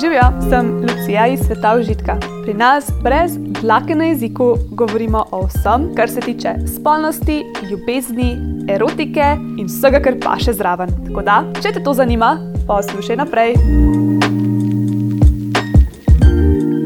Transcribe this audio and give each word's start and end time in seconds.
Živijo, 0.00 0.22
sem 0.50 0.80
Lucija 0.80 1.26
iz 1.26 1.40
sveta 1.40 1.76
užitka. 1.80 2.16
Pri 2.42 2.54
nas 2.54 2.90
brez 3.02 3.38
dlake 3.60 3.94
na 3.94 4.04
jeziku 4.04 4.56
govorimo 4.70 5.24
o 5.30 5.46
vsem, 5.46 5.94
kar 5.96 6.10
se 6.10 6.20
tiče 6.20 6.54
spolnosti, 6.76 7.44
ljubezni, 7.70 8.36
erotike 8.68 9.36
in 9.58 9.66
vsega, 9.66 10.00
kar 10.00 10.14
pa 10.20 10.36
še 10.38 10.52
zraven. 10.52 10.92
Tako 11.06 11.22
da, 11.22 11.44
če 11.62 11.72
te 11.72 11.82
to 11.84 11.94
zanima, 11.94 12.36
poslušaj 12.66 13.16
naprej. 13.16 13.54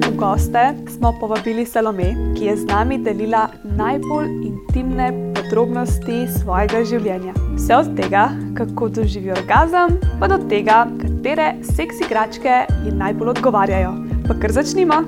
V 0.07 0.17
goste 0.17 0.75
smo 0.99 1.17
povabili 1.21 1.67
Salome, 1.67 2.15
ki 2.37 2.45
je 2.45 2.57
z 2.57 2.71
nami 2.71 2.99
delila 3.03 3.49
najbolj 3.65 4.31
intimne 4.47 5.28
podrobnosti 5.49 6.27
svojega 6.29 6.83
življenja. 6.85 7.33
Vse 7.57 7.77
od 7.79 7.95
tega, 7.97 8.27
kako 8.57 8.91
doživi 8.99 9.31
orgazem, 9.33 9.95
pa 10.21 10.29
do 10.29 10.37
tega, 10.51 10.83
katere 11.01 11.47
seks 11.65 12.03
igračke 12.05 12.59
ji 12.85 12.93
najbolj 12.93 13.31
odgovarjajo. 13.33 13.95
Pa 14.27 14.37
kar 14.43 14.53
začnimo. 14.53 14.99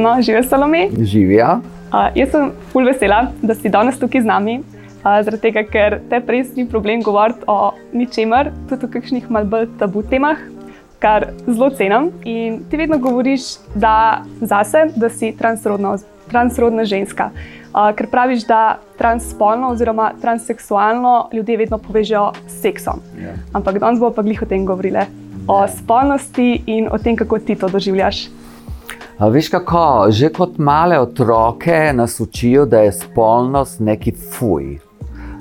No, 0.00 0.14
živijo 0.24 0.46
Salome. 0.48 0.86
Živijo. 0.96 1.58
Uh, 1.92 2.08
jaz 2.16 2.32
sem 2.32 2.48
fulj 2.72 2.88
vesela, 2.88 3.20
da 3.42 3.58
si 3.58 3.68
danes 3.68 4.00
tukaj 4.00 4.24
z 4.24 4.30
nami, 4.32 4.56
uh, 5.04 5.20
zaradi 5.26 5.42
tega, 5.44 5.66
ker 5.68 5.98
te 6.08 6.22
res 6.24 6.56
ni 6.56 6.64
problem 6.64 7.04
govoriti 7.04 7.44
o 7.52 7.74
ničemer, 7.92 8.48
tudi 8.72 8.88
o 8.88 8.94
kakšnih 8.96 9.28
malce 9.28 9.52
bolj 9.52 9.68
tabu 9.82 10.06
temah, 10.08 10.40
kar 11.04 11.28
zelo 11.44 11.68
cenim. 11.76 12.08
In 12.24 12.62
ti 12.70 12.80
vedno 12.80 12.96
govoriš, 12.96 13.58
da 13.76 14.24
zase, 14.40 14.88
da 14.96 15.12
si 15.12 15.34
transrodna, 15.36 15.98
transrodna 16.28 16.84
ženska. 16.84 17.30
Uh, 17.74 17.90
ker 17.96 18.06
praviš, 18.06 18.46
da 18.46 18.78
transspolno 18.98 19.72
oziroma 19.74 20.12
transseksualno 20.20 21.28
ljudje 21.32 21.56
vedno 21.56 21.78
povežejo 21.78 22.32
s 22.46 22.60
seksom. 22.62 23.02
Ja. 23.18 23.34
Ampak 23.52 23.78
danes 23.78 24.00
bomo 24.00 24.14
pa 24.14 24.22
glih 24.22 24.42
o 24.42 24.46
tem 24.46 24.66
govorili. 24.66 25.02
O 25.48 25.66
spolnosti 25.68 26.62
in 26.66 26.88
o 26.92 26.98
tem, 26.98 27.16
kako 27.16 27.38
ti 27.38 27.54
to 27.54 27.68
doživljaš. 27.68 28.28
A 29.18 29.28
veš 29.28 29.48
kako, 29.48 30.06
že 30.10 30.28
kot 30.34 30.58
male 30.58 30.98
otroke 30.98 31.92
nas 31.94 32.20
učijo, 32.20 32.64
da 32.66 32.78
je 32.78 32.92
spolnost 32.92 33.80
neki 33.80 34.12
fuj. 34.12 34.78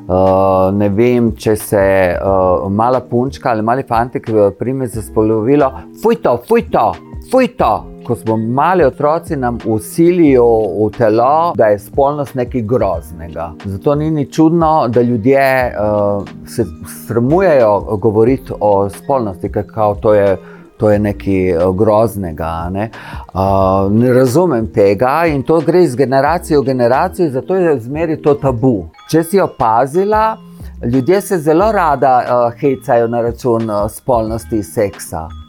Uh, 0.04 0.74
ne 0.76 0.90
vem, 0.90 1.32
če 1.32 1.56
se 1.56 1.84
uh, 2.18 2.68
mala 2.72 3.00
punčka 3.00 3.50
ali 3.50 3.62
mali 3.62 3.84
fantik 3.88 4.28
prime 4.60 4.88
za 4.88 5.02
spolovilo, 5.02 5.72
fuj 6.04 6.20
to, 6.22 6.38
fuj 6.48 6.68
to, 6.72 6.94
fuj 7.32 7.48
to. 7.58 7.93
Ko 8.08 8.16
smo 8.16 8.38
mali 8.38 8.84
otroci, 8.84 9.36
nam 9.36 9.58
usilijo 9.66 10.46
v 10.86 10.90
telo, 10.98 11.54
da 11.56 11.66
je 11.66 11.80
spolnost 11.80 12.36
nekaj 12.36 12.62
groznega. 12.62 13.52
Zato 13.66 13.96
ni 13.96 14.12
ni 14.12 14.32
čudno, 14.32 14.88
da 14.88 15.02
ljudje 15.02 15.74
uh, 15.76 16.28
se 16.48 16.66
sramujejo 17.08 17.80
govoriti 17.80 18.54
o 18.60 18.90
spolnosti, 18.90 19.52
kako 19.52 19.96
to 19.96 20.14
je. 20.14 20.38
To 20.78 20.90
je 20.92 21.00
nekaj 21.00 21.54
groznega. 21.78 22.70
Ne? 22.72 22.90
Uh, 23.34 23.92
ne 23.92 24.14
razumem 24.14 24.68
tega 24.74 25.26
in 25.28 25.44
to 25.44 25.60
gre 25.62 25.84
iz 25.84 25.96
generacije 25.96 26.60
v 26.60 26.64
generacijo, 26.64 27.30
zato 27.30 27.56
je 27.56 27.80
zmeri 27.80 28.22
to 28.22 28.34
tabu. 28.34 28.90
Če 29.12 29.24
si 29.24 29.40
opazila, 29.40 30.38
ljudje 30.94 31.22
se 31.22 31.38
zelo 31.38 31.72
rada 31.72 32.18
uh, 32.26 32.60
hecajo 32.60 33.08
na 33.08 33.22
račun 33.22 33.70
uh, 33.70 33.92
spolnosti 33.92 34.56
in 34.56 34.64
seksa. 34.64 35.43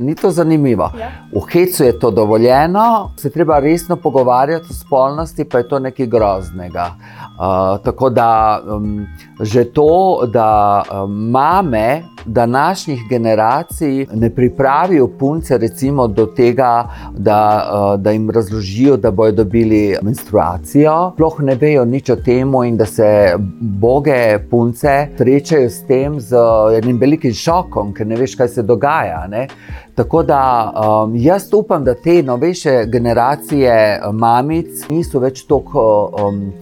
Ni 0.00 0.14
to 0.14 0.30
zanimivo. 0.30 0.90
Ja. 0.98 1.10
V 1.32 1.46
hecu 1.52 1.84
je 1.84 1.98
to 1.98 2.10
dovoljeno, 2.10 3.10
se 3.16 3.30
treba 3.30 3.58
resno 3.58 3.96
pogovarjati 3.96 4.66
o 4.70 4.74
spolnosti, 4.74 5.44
pa 5.44 5.58
je 5.58 5.68
to 5.68 5.78
nekaj 5.78 6.06
groznega. 6.06 6.90
Uh, 6.94 7.84
tako 7.84 8.10
da 8.10 8.60
um, 8.66 9.06
že 9.40 9.64
to, 9.64 10.20
da 10.26 10.82
um, 10.92 11.30
mame 11.30 12.02
današnjih 12.26 13.08
generacij 13.08 14.06
ne 14.14 14.30
pripravijo 14.30 15.08
punce 15.18 15.58
recimo, 15.58 16.06
do 16.06 16.26
tega, 16.26 16.88
da, 17.16 17.70
uh, 17.72 18.00
da 18.00 18.10
jim 18.10 18.30
razložijo, 18.30 18.96
da 18.96 19.10
bodo 19.10 19.32
dobili 19.32 19.96
menstruacijo, 20.02 21.12
sploh 21.14 21.40
ne 21.40 21.54
vejo 21.54 21.84
nič 21.84 22.10
o 22.10 22.16
tem, 22.16 22.54
in 22.66 22.76
da 22.76 22.86
se 22.86 23.34
boge 23.60 24.38
punce 24.50 25.08
srečajo 25.16 25.70
s 25.70 25.86
tem 25.86 26.20
z 26.20 26.36
enim 26.82 26.98
velikim 27.00 27.32
šokom, 27.32 27.92
ker 27.94 28.06
ne 28.06 28.16
veš, 28.16 28.36
kaj 28.36 28.48
se 28.48 28.62
dogaja. 28.62 29.26
Ne? 29.28 29.46
Tako 29.94 30.22
da 30.22 30.72
um, 30.74 31.16
jaz 31.16 31.48
upam, 31.52 31.84
da 31.84 31.94
te 31.94 32.22
novejše 32.22 32.84
generacije 32.86 34.00
mamic 34.12 34.88
niso 34.90 35.18
več 35.18 35.44
tako. 35.46 36.10
Um, 36.22 36.52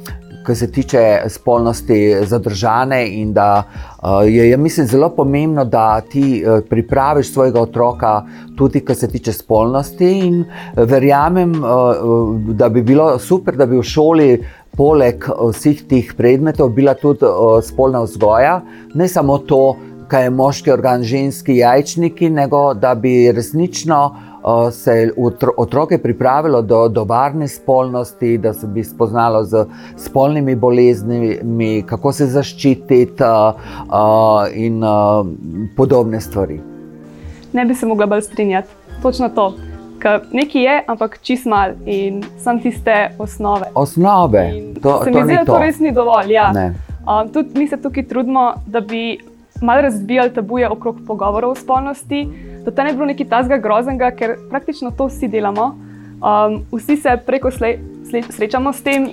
Kar 0.42 0.56
se 0.56 0.70
tiče 0.72 1.20
spolnosti, 1.28 2.16
zadržane, 2.26 3.06
da 3.26 3.62
uh, 4.02 4.08
je, 4.26 4.48
je 4.50 4.56
mislim, 4.56 4.86
zelo 4.86 5.08
pomembno, 5.08 5.64
da 5.64 6.00
ti 6.00 6.44
uh, 6.46 6.64
pripraviš 6.70 7.32
svojega 7.32 7.60
otroka, 7.60 8.22
tudi 8.56 8.80
kar 8.80 8.96
se 8.96 9.08
tiče 9.08 9.32
spolnosti. 9.32 10.10
In 10.18 10.44
verjamem, 10.76 11.54
uh, 11.64 12.40
da 12.54 12.68
bi 12.68 12.82
bilo 12.82 13.18
super, 13.18 13.56
da 13.56 13.66
bi 13.66 13.78
v 13.78 13.82
šoli, 13.82 14.42
poleg 14.76 15.24
vseh 15.52 15.84
teh 15.88 16.10
predmetov, 16.16 16.72
bila 16.74 16.94
tudi 16.94 17.24
uh, 17.24 17.60
spolna 17.62 18.02
vzgoja, 18.02 18.60
ne 18.94 19.08
samo 19.08 19.38
to, 19.38 19.76
kaj 20.08 20.26
je 20.26 20.30
moški 20.30 20.70
organ, 20.72 21.02
ženski 21.02 21.56
jajčniki, 21.56 22.30
nego 22.30 22.74
da 22.74 22.94
bi 22.94 23.32
resnično 23.32 24.04
uh, 24.06 24.31
se 24.72 25.10
otro, 25.16 25.52
otroke 25.56 25.98
pripravilo 25.98 26.62
do, 26.62 26.88
do 26.88 27.04
varne 27.04 27.48
spolnosti, 27.48 28.38
da 28.38 28.52
se 28.52 28.66
bi 28.66 28.84
spoznalo 28.84 29.44
z 29.44 29.64
spolnimi 29.96 30.54
boleznimi, 30.54 31.82
kako 31.86 32.12
se 32.12 32.26
zaščititi 32.26 33.06
in 34.54 34.82
podobne 35.76 36.20
stvari. 36.20 36.60
Ne 37.52 37.64
bi 37.64 37.74
se 37.74 37.86
mogla 37.86 38.06
bolj 38.06 38.22
strinjati. 38.22 38.68
Točno 39.02 39.28
to. 39.28 39.54
Nekaj 40.32 40.62
je, 40.62 40.84
ampak 40.86 41.18
čist 41.22 41.46
mal 41.46 41.70
in 41.86 42.24
sam 42.38 42.60
tiste 42.60 43.10
osnove. 43.18 43.66
Osnove, 43.74 44.50
In 44.54 44.74
to, 44.74 45.04
se 45.04 45.10
to 45.10 45.18
mi 45.18 45.24
zdi, 45.24 45.34
da 45.34 45.44
to. 45.44 45.52
to 45.52 45.58
res 45.58 45.78
ni 45.78 45.92
dovolj. 45.92 46.32
Ja. 46.32 46.52
Ne. 46.52 46.74
Um, 47.02 47.28
tudi 47.32 47.58
mi 47.58 47.68
se 47.68 47.76
tukaj 47.76 48.08
trudimo, 48.08 48.52
da 48.66 48.80
bi 48.80 49.18
malo 49.62 49.82
razbijali 49.82 50.34
tabuje 50.34 50.68
okrog 50.68 51.00
pogovorov 51.06 51.50
o 51.50 51.54
spolnosti, 51.54 52.28
da 52.64 52.70
to 52.70 52.82
ne 52.82 52.90
bi 52.90 52.96
bilo 52.96 53.06
nekaj 53.06 53.28
tazga 53.28 53.56
groznega, 53.56 54.10
ker 54.10 54.36
praktično 54.50 54.90
to 54.90 55.06
vsi 55.06 55.28
delamo. 55.28 55.74
Um, 56.22 56.62
vsi 56.72 56.96
se 56.96 57.16
preko 57.26 57.50
slej, 57.50 57.78
srečamo 58.20 58.72
s 58.72 58.82
tem, 58.82 59.08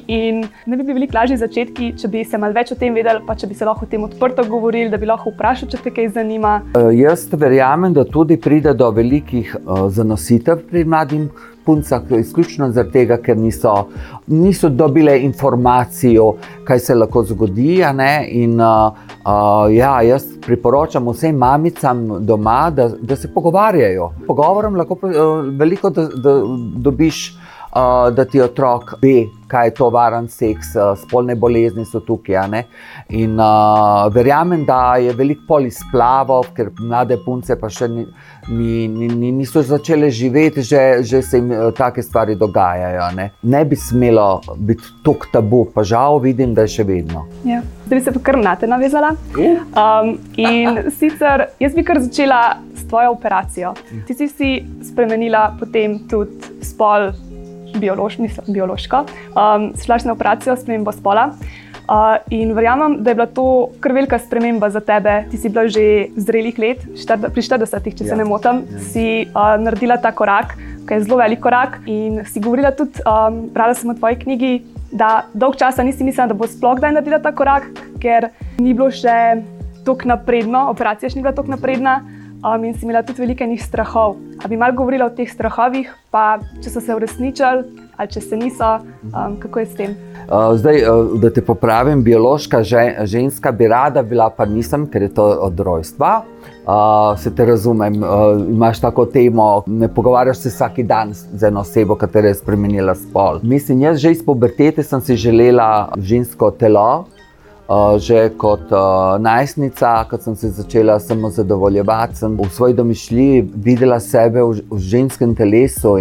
ne 0.66 0.78
bi 0.78 0.84
bili 0.84 1.08
lažji 1.14 1.38
začetki, 1.38 1.94
če 2.00 2.08
bi 2.12 2.24
se 2.28 2.38
malo 2.38 2.54
več 2.54 2.74
o 2.74 2.78
tem 2.80 2.94
vedeli, 2.94 3.24
pa 3.26 3.36
če 3.40 3.48
bi 3.48 3.56
se 3.56 3.68
lahko 3.68 3.88
o 3.88 3.90
tem 3.90 4.04
odprto 4.04 4.44
govorili, 4.50 4.90
da 4.92 5.00
bi 5.00 5.08
lahko 5.10 5.32
vprašali, 5.34 5.72
če 5.72 5.84
te 5.86 5.94
kaj 5.96 6.12
zanima. 6.18 6.60
Uh, 6.76 6.90
jaz 6.96 7.28
verjamem, 7.32 7.94
da 7.96 8.04
tudi 8.04 8.38
pride 8.42 8.74
do 8.78 8.90
velikih 8.92 9.56
uh, 9.62 9.88
zanositev 9.94 10.66
pri 10.70 10.84
mladih 10.84 11.48
puncah, 11.70 12.02
izključno 12.18 12.72
zaradi 12.74 12.92
tega, 12.92 13.20
ker 13.22 13.38
niso, 13.38 13.74
niso 14.28 14.70
dobile 14.70 15.20
informacijo, 15.22 16.32
kaj 16.66 16.80
se 16.80 16.96
lahko 16.96 17.24
zgodi. 17.30 17.84
In, 18.30 18.56
uh, 18.58 18.96
uh, 19.22 19.68
ja, 19.74 20.00
jaz 20.02 20.26
priporočam 20.46 21.12
vsem 21.14 21.38
mamicam 21.38 22.08
doma, 22.26 22.70
da, 22.74 22.90
da 23.02 23.16
se 23.16 23.30
pogovarjajo. 23.34 24.10
Pogovorom 24.28 24.76
lahko 24.82 24.98
uh, 25.04 25.14
veliko 25.60 25.94
da, 25.94 26.10
da 26.16 26.42
dobiš. 26.90 27.30
Uh, 27.70 28.10
da 28.16 28.26
ti 28.26 28.42
otrok 28.42 28.96
ve, 29.02 29.28
kaj 29.48 29.68
je 29.68 29.74
to 29.78 29.90
varen 29.94 30.26
seks, 30.28 30.72
uh, 30.76 30.96
spolne 30.98 31.36
bolezni 31.36 31.84
so 31.86 32.00
tukaj. 32.00 32.36
a 32.36 32.48
ne. 32.48 32.64
In 33.10 33.36
uh, 33.40 34.08
verjamem, 34.14 34.64
da 34.66 34.96
je 34.98 35.14
veliko 35.14 35.46
polisplavov, 35.48 36.48
ker 36.58 36.72
mlade 36.80 37.18
punce 37.26 37.54
pa 37.62 37.70
še 37.70 37.88
ni, 37.88 38.08
ni, 38.50 38.88
ni, 38.88 39.08
ni- 39.08 39.32
niso 39.32 39.62
začele 39.62 40.10
živeti, 40.10 40.62
že, 40.66 41.04
že 41.04 41.22
se 41.22 41.38
jim 41.38 41.52
uh, 41.52 41.70
take 41.78 42.02
stvari 42.02 42.36
dogajajo. 42.36 43.04
a 43.04 43.12
Ne, 43.12 43.30
ne 43.44 43.66
bi 43.66 43.76
smelo 43.76 44.42
biti 44.58 44.90
tako 45.06 45.30
tabu, 45.32 45.66
pa 45.74 45.84
žal 45.84 46.20
vidim, 46.20 46.54
da 46.58 46.66
je 46.66 46.74
še 46.80 46.84
vedno. 46.90 47.28
Ja. 47.46 47.62
Zdaj 47.86 48.00
bi 48.00 48.04
se 48.06 48.12
pa 48.12 48.20
kar 48.20 48.38
na 48.38 48.56
te 48.56 48.68
navezala. 48.68 49.14
Um, 49.38 50.18
in 50.38 50.82
sicer 51.00 51.48
jaz 51.60 51.74
bi 51.78 51.84
kar 51.86 52.02
začela 52.02 52.42
s 52.78 52.86
tvojo 52.90 53.14
operacijo. 53.14 53.74
Ti 54.08 54.14
si 54.14 54.28
si 54.28 54.52
spremenila 54.86 55.52
potem 55.60 56.00
tudi 56.10 56.38
spol, 56.66 57.12
biološ, 57.80 58.18
mislim, 58.20 58.54
biološko, 58.54 59.04
um, 59.34 59.72
šla 59.86 60.00
si 60.00 60.08
na 60.08 60.14
operacijo 60.14 60.56
spremembo 60.56 60.92
spola. 60.92 61.32
Uh, 61.90 62.22
in 62.30 62.52
verjamem, 62.54 63.00
da 63.04 63.10
je 63.10 63.16
bila 63.16 63.26
to 63.26 63.70
kar 63.82 63.94
velika 63.98 64.20
sprememba 64.20 64.70
za 64.70 64.80
tebe. 64.80 65.24
Ti 65.32 65.38
si 65.38 65.50
bila 65.50 65.66
že 65.68 66.08
zrelih 66.16 66.60
let, 66.60 66.84
pri 67.34 67.42
40, 67.42 67.98
če 67.98 68.04
Ja. 68.04 68.10
se 68.10 68.16
ne 68.16 68.24
motim, 68.30 68.62
si 68.92 69.26
uh, 69.26 69.56
naredila 69.58 69.98
ta 69.98 70.12
korak, 70.12 70.54
ki 70.86 70.94
je 70.94 71.04
zelo 71.08 71.18
velik 71.18 71.40
korak. 71.42 71.80
In 71.88 72.22
si 72.30 72.40
govorila 72.40 72.72
tudi, 72.72 73.02
um, 73.10 73.48
brala 73.50 73.74
sem 73.74 73.90
v 73.90 73.98
tvoji 73.98 74.20
knjigi, 74.22 74.54
da 74.92 75.26
dolg 75.34 75.58
časa 75.58 75.84
nisi 75.84 76.04
mislila, 76.04 76.28
da 76.28 76.34
bo 76.38 76.46
sploh 76.48 76.78
kdaj 76.78 76.94
naredila 76.94 77.20
ta 77.20 77.32
korak, 77.32 77.66
ker 78.02 78.30
ni 78.60 78.74
bilo 78.74 78.92
še 78.94 79.42
tako 79.86 80.06
napredno, 80.06 80.70
operacija 80.70 81.10
še 81.10 81.18
ni 81.18 81.26
bila 81.26 81.34
tako 81.34 81.56
napredna. 81.58 82.02
Um, 82.44 82.64
in 82.64 82.74
si 82.74 82.86
imela 82.86 83.04
tudi 83.04 83.22
veliko 83.22 83.46
njih 83.46 83.64
strahov. 83.64 84.16
A 84.44 84.48
bi 84.48 84.58
malo 84.58 84.74
govorila 84.74 85.06
o 85.06 85.16
teh 85.16 85.30
strahovih, 85.30 85.92
pa 86.12 86.40
če 86.64 86.70
so 86.70 86.82
se 86.82 86.96
uresničili 86.96 87.88
ali 88.00 88.08
če 88.08 88.22
se 88.24 88.38
niso, 88.40 88.68
um, 89.12 89.34
kako 89.42 89.60
je 89.60 89.66
s 89.66 89.74
tem? 89.76 89.96
Uh, 90.30 90.54
zdaj, 90.56 90.78
uh, 90.88 91.18
da 91.20 91.30
te 91.36 91.42
popravim, 91.44 92.00
biološka 92.04 92.62
ženska 93.04 93.52
bi 93.52 93.68
rada 93.68 94.04
bila, 94.08 94.30
pa 94.32 94.46
nisem, 94.48 94.86
ker 94.88 95.04
je 95.04 95.10
to 95.18 95.26
od 95.50 95.60
rojstva. 95.60 96.22
Uh, 96.70 97.20
se 97.20 97.34
te 97.36 97.46
razumem, 97.46 98.00
uh, 98.00 98.40
imaš 98.48 98.80
tako 98.80 99.06
temo, 99.12 99.50
ne 99.68 99.92
pogovarjaš 99.92 100.46
se 100.46 100.50
vsak 100.54 100.80
dan 100.88 101.12
z 101.14 101.52
eno 101.52 101.66
osebo, 101.66 101.98
ki 102.00 102.08
je 102.24 102.34
spremenila 102.40 102.96
spol. 102.96 103.44
Mislim, 103.44 103.82
jaz 103.82 104.00
že 104.00 104.16
iz 104.16 104.24
pubertete 104.26 104.84
sem 104.84 105.02
si 105.02 105.20
želela 105.20 105.90
žensko 105.98 106.52
telo. 106.52 107.06
Uh, 107.70 108.02
že 108.02 108.32
kot 108.34 108.72
uh, 108.74 109.22
najstnica, 109.22 110.08
ko 110.10 110.18
sem 110.18 110.36
se 110.36 110.50
začela 110.50 110.96
samo 111.00 111.30
zadovoljevati, 111.30 112.16
sem 112.18 112.34
v 112.34 112.48
svoji 112.50 112.74
domišljiji 112.74 113.44
videla 113.62 114.00
sebe 114.02 114.42
v, 114.42 114.64
v 114.72 114.80
ženskem 114.82 115.36
telesu. 115.38 115.94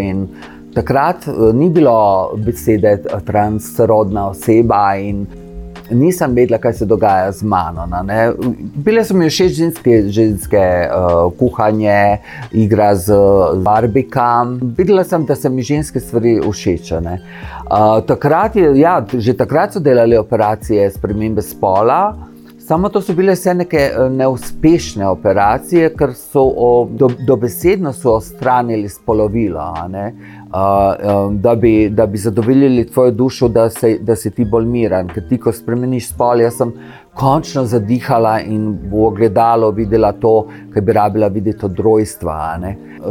Takrat 0.73 1.29
uh, 1.29 1.53
ni 1.53 1.69
bilo 1.69 2.33
besede 2.41 2.97
transrodna 3.27 4.31
oseba 4.31 4.97
in 4.97 5.27
nisem 5.91 6.35
vedela, 6.35 6.59
kaj 6.59 6.73
se 6.73 6.87
dogaja 6.87 7.33
z 7.33 7.43
mano. 7.43 7.87
Ne. 8.05 8.33
Bile 8.75 9.05
so 9.05 9.15
mi 9.15 9.29
všeč 9.31 9.53
ženske, 9.53 10.03
ženske 10.13 10.63
uh, 10.89 11.33
kuhanje, 11.39 12.19
igra 12.53 12.95
z 12.95 13.15
barbikam. 13.65 14.59
Videla 14.79 15.05
sem, 15.05 15.25
da 15.25 15.37
se 15.37 15.51
mi 15.51 15.63
ženske 15.63 16.01
stvari 16.01 16.39
všeč. 16.45 16.93
Uh, 16.93 18.01
takrat 18.07 18.57
je, 18.57 18.73
ja, 18.79 19.01
že 19.13 19.37
takrat 19.37 19.73
so 19.73 19.81
delali 19.81 20.17
operacije 20.17 20.91
spremembe 20.91 21.43
spola. 21.43 22.29
Samo 22.69 22.89
to 22.89 23.01
so 23.01 23.15
bile 23.17 23.33
vse 23.33 23.55
neke 23.55 23.79
neuspešne 24.11 25.07
operacije, 25.09 25.89
ker 25.97 26.11
so 26.13 26.43
dobesedno 27.27 27.93
do 28.03 28.13
odstranili 28.13 28.89
spolovilo. 28.89 29.73
Uh, 29.89 30.59
um, 31.29 31.41
da, 31.41 31.55
bi, 31.55 31.89
da 31.91 32.07
bi 32.07 32.19
zadovoljili 32.19 32.87
tvojo 32.87 33.11
dušo, 33.11 33.49
da, 33.49 33.71
se, 33.71 33.99
da 34.01 34.17
si 34.17 34.31
ti 34.31 34.45
bolj 34.45 34.67
miren. 34.67 35.09
Ker 35.09 35.29
ti, 35.29 35.39
ko 35.41 35.53
spremeniš 35.53 36.11
spol, 36.13 36.41
jaz 36.41 36.61
sem 36.61 36.73
končno 37.19 37.65
zadihala 37.67 38.41
in 38.41 38.69
v 38.91 39.07
ogledalo 39.07 39.71
videla 39.75 40.13
to, 40.13 40.47
kar 40.75 40.83
bi 40.83 40.93
rabila 40.93 41.29
videti 41.29 41.67
od 41.67 41.79
rojstva. 41.79 42.59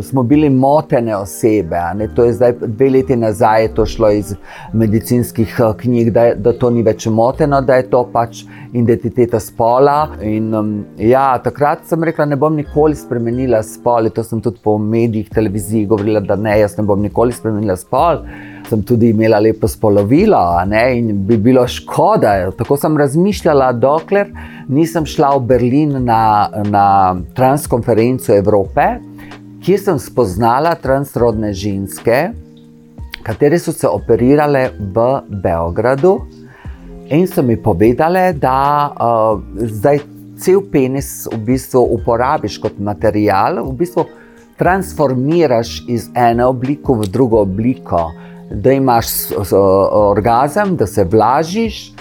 Smo 0.02 0.24
bili 0.24 0.50
motene 0.50 1.16
osebe. 1.16 1.80
To 2.16 2.24
je 2.24 2.34
zdaj 2.34 2.54
dve 2.62 2.90
leti 2.90 3.16
nazaj, 3.16 3.68
to 3.76 3.86
šlo 3.86 4.12
iz 4.12 4.34
medicinskih 4.74 5.56
eh, 5.60 5.74
knjig, 5.78 6.12
da, 6.14 6.30
da 6.36 6.54
to 6.54 6.70
ni 6.70 6.84
več 6.84 7.08
moteno, 7.12 7.62
da 7.62 7.76
je 7.76 7.90
to 7.90 8.06
pač 8.14 8.46
identiteta 8.74 9.40
spola. 9.40 9.98
In, 10.24 10.54
um, 10.56 10.74
ja, 11.00 11.30
takrat 11.44 11.84
sem 11.88 12.04
rekla, 12.04 12.26
ne 12.26 12.40
bom 12.40 12.56
nikoli 12.56 12.96
spremenila 12.96 13.64
spol. 13.64 14.08
To 14.16 14.24
sem 14.24 14.42
tudi 14.42 14.64
po 14.64 14.78
medijih, 14.78 15.30
televiziji 15.30 15.88
govorila, 15.88 16.24
da 16.24 16.40
ne, 16.40 16.60
jaz 16.62 16.78
ne 16.80 16.88
bom 16.88 17.02
nikoli 17.04 17.36
spremenila 17.36 17.76
spol 17.80 18.24
sem 18.70 18.84
tudi 18.84 19.10
imela 19.10 19.40
lepo 19.40 19.68
spolovilo 19.68 20.40
ne, 20.68 20.84
in 20.98 21.12
bi 21.28 21.38
bilo 21.38 21.68
škoda. 21.68 22.52
Tako 22.58 22.78
sem 22.78 22.98
razmišljala, 22.98 23.72
dokler 23.74 24.32
nisem 24.68 25.06
šla 25.06 25.36
v 25.38 25.46
Berlin 25.52 25.96
na, 26.06 26.50
na 26.70 26.88
transkonferenco 27.36 28.36
Evrope, 28.36 28.88
kjer 29.64 29.80
sem 29.80 30.00
spoznala 30.00 30.76
transrodne 30.82 31.54
ženske, 31.54 32.20
katere 33.24 33.60
so 33.60 33.74
se 33.76 33.88
operirale 33.88 34.70
v 34.80 35.08
Beogradu 35.44 36.20
in 37.10 37.28
so 37.28 37.44
mi 37.44 37.58
povedale, 37.58 38.34
da 38.34 38.92
uh, 38.92 39.42
zdaj 39.58 40.00
cel 40.38 40.62
penis 40.72 41.28
v 41.32 41.40
bistvu 41.48 41.82
uporabiš 41.98 42.60
kot 42.62 42.80
material, 42.80 43.64
v 43.64 43.74
bistvu 43.80 44.06
transformiraš 44.58 45.84
iz 45.88 46.10
ene 46.16 46.46
oblike 46.46 46.94
v 46.94 47.08
drugo 47.12 47.42
obliko 47.46 48.10
da 48.52 48.72
imaš 48.72 49.06
orgazem, 49.92 50.76
da 50.76 50.88
se 50.88 51.04
vlažiš. 51.04 51.94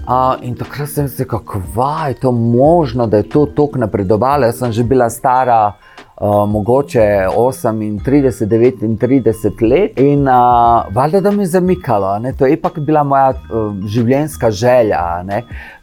Uh, 0.00 0.34
in 0.42 0.54
takrat 0.56 0.88
sem 0.88 1.08
se 1.08 1.22
rekel, 1.22 1.38
kako 1.38 2.06
je 2.08 2.14
to 2.14 2.32
možno, 2.32 3.06
da 3.06 3.16
je 3.16 3.28
to 3.28 3.46
tako 3.46 3.78
napredovalo. 3.78 4.46
Jaz 4.46 4.58
sem 4.58 4.72
že 4.72 4.82
bila 4.84 5.10
stara, 5.10 5.72
uh, 6.20 6.48
mogoče 6.48 7.26
38, 7.36 8.98
39 8.98 9.70
let 9.70 10.00
in 10.00 10.28
uh, 10.28 10.94
valjda, 10.94 11.20
da 11.20 11.30
me 11.30 11.42
je 11.42 11.46
zamikalo. 11.46 12.18
Ne? 12.18 12.32
To 12.32 12.46
je 12.46 12.52
ipak 12.52 12.78
bila 12.78 13.04
moja 13.04 13.30
uh, 13.30 13.76
življenjska 13.86 14.50
želja. 14.50 15.22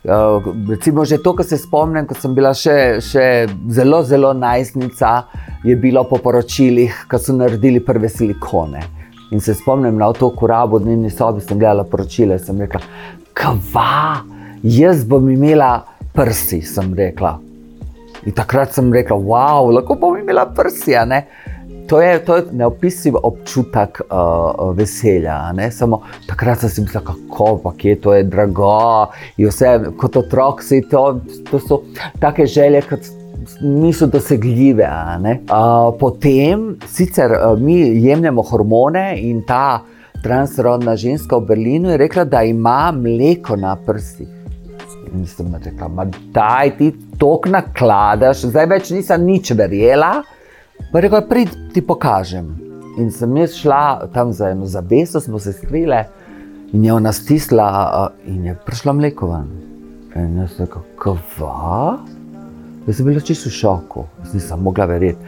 Uh, 0.04 0.44
recimo 0.70 1.06
že 1.06 1.22
to, 1.24 1.36
kar 1.36 1.46
se 1.46 1.58
spomnim, 1.58 2.08
ko 2.08 2.18
sem 2.18 2.36
bila 2.36 2.54
še, 2.54 3.00
še 3.02 3.48
zelo, 3.70 4.04
zelo 4.04 4.34
najstnica, 4.34 5.24
je 5.64 5.76
bilo 5.76 6.04
po 6.10 6.18
poročilih, 6.18 7.06
ko 7.08 7.22
so 7.22 7.38
naredili 7.38 7.80
prve 7.80 8.10
silikone. 8.10 8.97
In 9.32 9.42
se 9.42 9.54
spomnim 9.54 9.98
na 9.98 10.12
to, 10.14 10.30
ko 10.30 10.48
rabo 10.48 10.80
dnevni 10.80 11.10
sobi 11.10 11.42
sem 11.42 11.60
gledala 11.60 11.84
poročila 11.84 12.38
in 12.38 12.44
sem 12.44 12.62
rekla, 12.62 12.80
kva, 13.36 14.24
jaz 14.64 15.04
bom 15.06 15.28
imela 15.30 15.84
prsi, 16.16 16.62
sem 16.64 16.94
rekla. 16.96 17.36
In 18.26 18.36
takrat 18.36 18.74
sem 18.74 18.88
rekla, 18.94 19.18
wow, 19.20 19.68
lahko 19.74 19.98
bom 20.00 20.16
imela 20.18 20.48
prsi. 20.56 20.96
To 21.88 22.02
je, 22.02 22.20
to 22.26 22.36
je 22.36 22.44
neopisiv 22.52 23.16
občutek 23.24 24.02
uh, 24.08 24.72
veselja. 24.76 25.38
Samo 25.72 26.02
takrat 26.28 26.64
sem 26.64 26.70
si 26.70 26.82
mislila, 26.82 27.04
kako 27.12 27.76
je 27.84 27.96
to, 28.02 28.14
je 28.14 28.24
drago. 28.24 29.08
Vse, 29.38 29.92
kot 30.00 30.18
otrok, 30.20 30.64
to, 30.92 31.04
to 31.52 31.60
so 31.60 31.84
take 32.20 32.46
želje, 32.46 32.82
kot 32.90 33.08
niso 33.62 34.08
dosegljive. 34.08 34.88
Uh, 34.88 35.98
potem, 36.00 36.76
sicer 36.88 37.32
uh, 37.32 37.60
mi 37.60 37.78
jemljemo 38.04 38.42
hormone 38.42 39.20
in 39.22 39.42
ta 39.48 39.82
transrodna 40.24 40.96
ženska 40.96 41.38
v 41.38 41.46
Berlinu 41.46 41.90
je 41.90 41.98
rekla, 41.98 42.24
da 42.24 42.44
ima 42.44 42.92
mleko 42.92 43.56
na 43.56 43.76
prstih. 43.76 44.28
In 45.14 45.26
sem 45.26 45.56
rekla, 45.64 46.06
da 46.34 46.64
ti 46.78 46.92
to 47.18 47.40
nakladaš, 47.46 48.48
zdaj 48.52 48.66
več 48.66 48.92
nisem 48.92 49.24
nič 49.26 49.52
verjela. 49.56 50.22
Pa 50.92 51.00
rekla, 51.00 51.22
prid 51.30 51.54
ti 51.74 51.82
pokažem. 51.82 52.50
In 52.98 53.12
sem 53.14 53.38
jaz 53.38 53.56
šla 53.62 54.10
tam 54.14 54.34
za 54.34 54.52
eno 54.52 54.66
zabeso, 54.66 55.22
smo 55.22 55.40
se 55.40 55.54
skrile 55.54 56.06
in 56.74 56.84
je 56.84 56.94
ona 56.94 57.14
stisla 57.14 57.68
uh, 57.72 58.28
in 58.28 58.46
je 58.46 58.56
prišla 58.66 58.94
mleko 58.94 59.32
ven. 59.32 59.50
In 60.16 60.38
jaz 60.42 60.58
sem 60.58 60.66
rekla, 60.66 60.84
kva? 61.00 62.17
Jaz 62.88 62.98
sem 62.98 63.06
bila 63.06 63.20
čisto 63.20 63.50
v 63.50 63.54
šoku, 63.54 64.06
nisem 64.34 64.62
mogla 64.64 64.86
verjeti. 64.88 65.20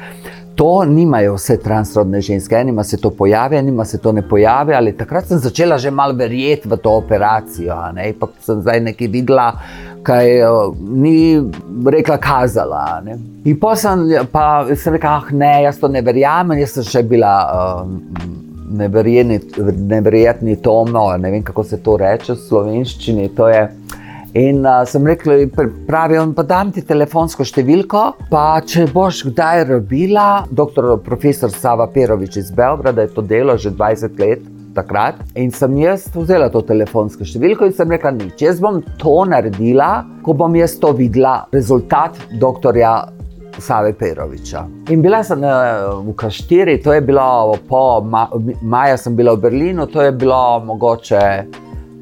To 0.59 0.85
nimajo 0.85 1.33
vse 1.35 1.57
transrodne 1.63 2.21
ženske, 2.21 2.55
enima 2.55 2.83
se 2.83 2.97
to 2.97 3.09
pojavi, 3.09 3.55
enima 3.55 3.85
se 3.85 3.97
to 3.97 4.11
ne 4.11 4.21
pojavi. 4.27 4.73
Ali 4.73 4.97
takrat 4.97 5.27
sem 5.27 5.37
začela 5.39 5.77
že 5.77 5.91
malo 5.91 6.13
verjeti 6.13 6.69
v 6.69 6.77
to 6.77 6.91
operacijo, 6.99 7.75
pa 8.19 8.27
sem 8.39 8.61
zdaj 8.61 8.79
nekaj 8.79 9.07
videla, 9.07 9.53
kaj 10.03 10.27
ni 10.79 11.41
rekla, 11.85 12.17
kazala. 12.17 13.01
Ne? 13.05 13.17
In 13.45 13.59
pa 13.59 13.75
sem, 13.75 14.07
pa 14.31 14.65
sem 14.75 14.93
rekla, 14.95 15.15
ah, 15.17 15.31
ne, 15.31 15.53
jaz 15.63 15.79
to 15.79 15.87
ne 15.87 16.01
verjamem, 16.01 16.59
jaz 16.59 16.79
sem 16.79 16.83
še 16.83 17.03
bila. 17.03 17.33
Uh, 17.83 18.37
Neverjetni 18.69 20.55
tomo, 20.61 21.07
ne 21.17 21.31
vem 21.31 21.41
kako 21.43 21.63
se 21.65 21.79
to 21.81 21.95
reče 21.97 22.35
v 22.35 22.37
slovenščini. 22.37 23.31
To 23.33 23.47
je, 23.49 23.63
In 24.37 24.61
uh, 24.61 24.83
sem 24.85 25.05
rekel, 25.09 25.47
pravi, 25.87 26.19
pa 26.37 26.43
dam 26.45 26.69
ti 26.73 26.83
telefonsko 26.85 27.45
številko. 27.47 28.03
Pa 28.29 28.61
če 28.61 28.85
boš 28.93 29.23
kdaj 29.31 29.65
robila, 29.71 30.45
doktor 30.53 30.99
profesor 31.01 31.49
Sava 31.49 31.87
Perovič 31.89 32.37
iz 32.37 32.51
Belgrada 32.53 33.07
je 33.07 33.13
to 33.15 33.25
delo 33.25 33.57
že 33.57 33.73
20 33.73 34.21
let. 34.21 34.45
Takrat. 34.77 35.17
In 35.33 35.49
sem 35.49 35.73
jaz 35.81 36.05
vzela 36.13 36.45
to 36.53 36.61
telefonsko 36.61 37.25
številko 37.25 37.65
in 37.65 37.73
sem 37.73 37.89
rekla, 37.89 38.11
nič. 38.13 38.43
Jaz 38.45 38.61
bom 38.61 38.77
to 39.01 39.15
naredila, 39.25 40.05
ko 40.21 40.35
bom 40.37 40.53
jaz 40.55 40.77
to 40.77 40.93
videla, 40.93 41.47
rezultat 41.51 42.19
doktorja 42.37 43.09
Save 43.57 43.95
Peroviča. 43.97 44.61
In 44.93 45.01
bila 45.01 45.23
sem 45.25 45.41
v 45.41 46.13
Kaštiri, 46.15 46.77
to 46.85 46.93
je 46.93 47.01
bilo 47.01 47.57
po 47.67 48.05
maju, 48.05 49.01
sem 49.01 49.17
bila 49.17 49.33
v 49.35 49.41
Berlinu, 49.49 49.89
to 49.89 50.05
je 50.05 50.13
bilo 50.13 50.61
mogoče 50.69 51.25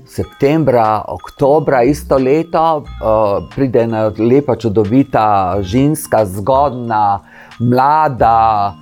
septembra, 0.10 1.04
oktobra 1.08 1.84
isto 1.84 2.18
leto, 2.18 2.84
uh, 2.84 3.48
pride 3.56 3.84
ena 3.84 4.08
lepa, 4.18 4.56
čudovita 4.56 5.58
ženska, 5.62 6.26
zgodna, 6.26 7.20
mlada. 7.60 8.76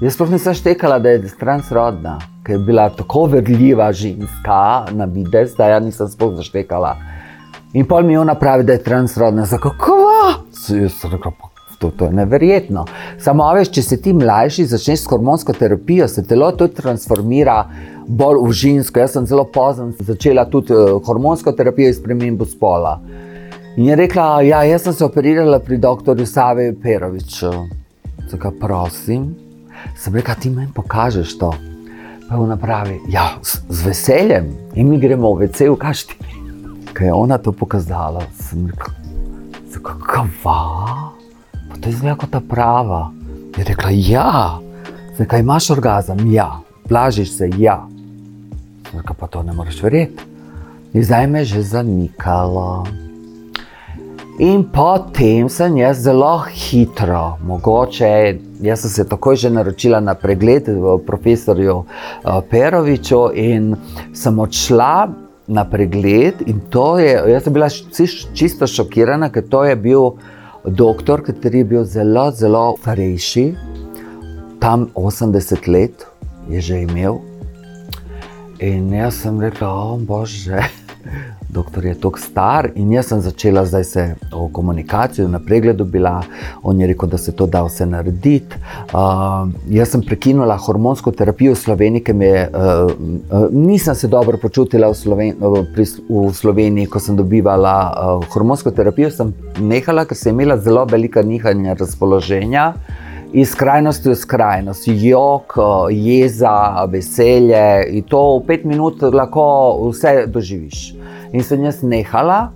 Jaz 0.00 0.14
sploh 0.14 0.30
nisem 0.30 0.54
štekala, 0.54 0.98
da 0.98 1.16
je 1.16 1.32
transrodna, 1.40 2.18
ker 2.44 2.58
je 2.58 2.64
bila 2.68 2.88
tako 2.92 3.26
vedljiva 3.32 3.92
ženska 3.92 4.86
na 4.92 5.04
videz, 5.04 5.56
da 5.56 5.72
ja 5.72 5.80
nisem 5.80 6.08
sploh 6.08 6.36
zaštekala. 6.36 6.96
In 7.72 7.88
pol 7.88 8.04
mi 8.04 8.16
ona 8.16 8.34
pravi, 8.34 8.64
da 8.64 8.76
je 8.76 8.84
transrodna. 8.84 9.44
Zakaj? 9.44 9.72
Jaz 10.52 11.00
sem 11.00 11.12
rekel, 11.12 11.32
to, 11.78 11.90
to 11.90 12.04
je 12.04 12.12
neverjetno. 12.12 12.84
Samo 13.18 13.46
veš, 13.54 13.70
če 13.74 13.82
se 13.82 14.00
ti 14.02 14.12
mlajši 14.16 14.66
začneš 14.72 15.04
s 15.04 15.10
hormonsko 15.10 15.52
terapijo, 15.52 16.08
se 16.08 16.24
telo 16.26 16.50
tudi 16.52 16.74
transformira 16.80 17.58
bolj 18.06 18.42
v 18.46 18.52
žensko. 18.52 19.00
Jaz 19.00 19.16
sem 19.16 19.26
zelo 19.26 19.44
pozno 19.52 19.90
začela 19.98 20.46
tudi 20.50 20.74
uh, 20.74 20.96
hormonsko 21.06 21.52
terapijo 21.52 21.92
in 21.92 21.96
spremembo 21.96 22.46
spola. 22.48 22.98
In 23.76 23.90
je 23.90 23.96
rekla, 23.96 24.42
ja, 24.42 24.62
sem 24.78 24.92
se 24.92 25.04
operirala 25.04 25.58
pri 25.60 25.76
doktorju 25.78 26.26
Savi 26.26 26.70
Peroviču. 26.82 27.52
Zakaj 28.30 28.54
prosim? 28.60 29.34
Sem 29.96 30.14
rekel, 30.16 30.34
ti 30.40 30.50
meni 30.50 30.72
pokažeš 30.74 31.36
to. 31.38 31.52
Pa 32.26 32.38
ona 32.42 32.56
pravi, 32.58 32.96
ja, 33.12 33.36
z, 33.42 33.60
z 33.68 33.86
veseljem 33.86 34.48
in 34.74 34.88
mi 34.90 34.98
gremo 34.98 35.34
v 35.34 35.44
vece 35.44 35.68
v 35.70 35.76
kašti. 35.78 36.16
Kaj 36.96 37.06
je 37.06 37.12
ona 37.12 37.38
to 37.38 37.52
pokazala? 37.52 38.24
Sem 38.40 38.66
rekel, 38.72 38.96
kakva? 39.84 40.26
Pa 40.42 41.15
to 41.80 41.88
je 41.88 41.96
zelo 41.96 42.16
kot 42.16 42.30
ta 42.30 42.40
prava. 42.40 43.10
Je 43.56 43.64
rekla, 43.64 43.90
ja, 43.92 44.58
zakaj 45.18 45.40
imaš 45.40 45.70
orgazem? 45.70 46.32
Ja, 46.32 46.60
blažiš 46.88 47.36
se, 47.36 47.50
ja. 47.58 47.86
Rekel, 48.92 49.16
pa 49.18 49.26
to 49.26 49.42
ne 49.42 49.52
moreš 49.52 49.82
verjeti. 49.82 50.22
In 50.94 51.04
zdaj 51.04 51.26
me 51.26 51.38
je 51.38 51.44
že 51.44 51.62
zanikalo. 51.62 52.86
In 54.38 54.64
potem 54.68 55.48
sem 55.48 55.76
jaz 55.76 56.02
zelo 56.04 56.44
hitro, 56.52 57.38
mogoče, 57.40 58.36
jaz 58.60 58.82
sem 58.84 58.90
se 58.90 59.04
takoj 59.08 59.36
že 59.36 59.50
naročila 59.50 60.00
na 60.00 60.14
pregled 60.14 60.68
v 60.68 60.98
profesorju 61.06 61.76
uh, 61.76 61.86
Peroviču 62.50 63.30
in 63.32 63.74
sem 64.12 64.38
odšla 64.38 65.08
na 65.48 65.64
pregled. 65.64 66.44
In 66.46 66.60
to 66.70 66.98
je, 66.98 67.16
jaz 67.32 67.44
sem 67.44 67.52
bila 67.52 67.68
čisto 68.34 68.66
šokirana, 68.66 69.30
ker 69.32 69.48
to 69.48 69.64
je 69.64 69.76
bil 69.76 70.18
doktor, 70.66 71.22
ki 71.24 71.32
je 71.58 71.64
bil 71.64 71.84
zelo, 71.84 72.30
zelo 72.30 72.76
starejši, 72.80 73.54
tam 74.60 74.90
80 74.94 75.68
let 75.68 76.06
je 76.48 76.60
že 76.60 76.82
imel. 76.82 77.20
In 78.60 78.92
jaz 78.92 79.22
sem 79.22 79.40
rekla, 79.40 79.68
o 79.68 79.98
bože, 79.98 80.58
doktor 81.48 81.84
je 81.86 81.94
tako 81.94 82.18
star. 82.18 82.70
In 82.74 82.92
jaz 82.92 83.06
sem 83.06 83.20
začela 83.20 83.64
zdaj 83.66 83.84
se 83.84 84.04
o 84.32 84.48
komunikaciji, 84.48 85.28
na 85.28 85.40
pregledu 85.40 85.84
bila. 85.84 86.22
On 86.62 86.80
je 86.80 86.86
rekel, 86.86 87.08
da 87.08 87.18
se 87.18 87.32
to 87.32 87.46
da 87.46 87.62
vse 87.64 87.86
narediti. 87.86 88.56
Uh, 88.92 89.48
jaz 89.70 89.94
sem 89.94 90.02
prekinula 90.02 90.56
hormonsko 90.56 91.12
terapijo 91.12 91.54
v 91.54 91.60
Sloveniji, 91.62 92.04
ker 92.04 92.14
me, 92.14 92.30
uh, 92.48 92.92
uh, 92.92 93.48
nisem 93.52 93.94
se 93.94 94.08
dobro 94.08 94.38
počutila 94.42 94.90
v, 94.90 94.94
Sloven, 94.94 95.34
uh, 95.40 95.62
pri, 95.74 95.86
v 96.08 96.28
Sloveniji, 96.34 96.90
ko 96.90 97.00
sem 97.00 97.16
dobivala 97.16 97.76
uh, 97.90 98.28
hormonsko 98.34 98.70
terapijo. 98.70 99.10
Sem 99.10 99.34
nehala, 99.60 100.04
ker 100.04 100.18
sem 100.18 100.34
imela 100.34 100.58
zelo 100.58 100.84
velika 100.90 101.22
nihanja 101.22 101.74
razpoloženja 101.78 102.72
iz 103.36 103.50
skrajnosti 103.52 104.08
v 104.08 104.14
skrajnost, 104.16 104.88
jog, 104.88 105.54
jeza, 105.92 106.86
veselje. 106.88 107.84
In 107.98 108.04
to 108.08 108.20
v 108.38 108.46
pet 108.48 108.64
minut 108.64 109.02
lahko 109.12 109.90
vse 109.90 110.24
doživiš. 110.32 110.94
In 111.36 111.44
sem 111.44 111.64
jaz 111.64 111.82
nehala. 111.84 112.46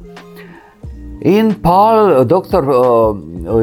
In 1.21 1.53
pa, 1.61 2.25
doktor, 2.25 2.65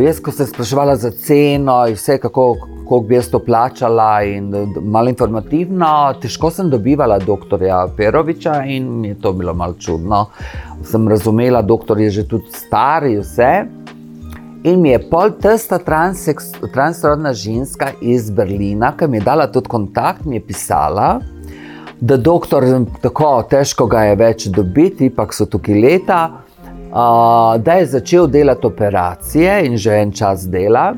jaz, 0.04 0.20
ko 0.22 0.30
sem 0.30 0.46
spraševala 0.46 0.94
za 1.02 1.10
ceno 1.10 1.80
in 1.90 1.98
vse, 1.98 2.20
kako, 2.22 2.52
kako 2.84 3.00
bi 3.10 3.18
jaz 3.18 3.32
to 3.34 3.42
plačala, 3.42 4.22
in 4.22 4.54
malo 4.86 5.10
informativno, 5.10 5.90
težko 6.22 6.52
sem 6.54 6.70
dobivala 6.70 7.18
doktorja 7.18 7.80
Peroviča 7.98 8.60
in 8.70 8.92
mi 9.02 9.16
je 9.16 9.18
to 9.26 9.34
bilo 9.34 9.58
malo 9.58 9.74
čudno. 9.82 10.28
Sem 10.86 11.10
razumela, 11.10 11.66
doktor 11.66 11.98
je 11.98 12.14
že 12.20 12.28
tudi 12.30 12.54
star 12.54 13.10
in 13.10 13.26
vse. 13.26 13.77
In 14.64 14.82
mi 14.82 14.90
je 14.90 15.00
pol 15.10 15.32
testa 15.42 15.78
transrodna 16.74 17.34
ženska 17.34 17.92
iz 18.02 18.32
Berlina, 18.32 18.92
ki 18.98 19.08
mi 19.08 19.18
je 19.18 19.26
dala 19.26 19.48
tudi 19.52 19.70
kontakt, 19.70 20.26
mi 20.26 20.36
je 20.36 20.46
pisala, 20.48 21.20
da 22.02 22.18
doktor 22.18 22.66
tako 23.02 23.44
težko 23.50 23.86
ga 23.86 24.04
je 24.10 24.16
več 24.16 24.48
dobiti, 24.54 25.10
pa 25.10 25.28
so 25.32 25.46
tukaj 25.46 25.78
leta, 25.82 26.22
uh, 26.90 27.54
da 27.62 27.78
je 27.80 27.86
začel 27.94 28.28
delati 28.28 28.68
operacije 28.68 29.62
in 29.66 29.78
že 29.78 30.02
en 30.02 30.12
čas 30.12 30.48
dela. 30.50 30.94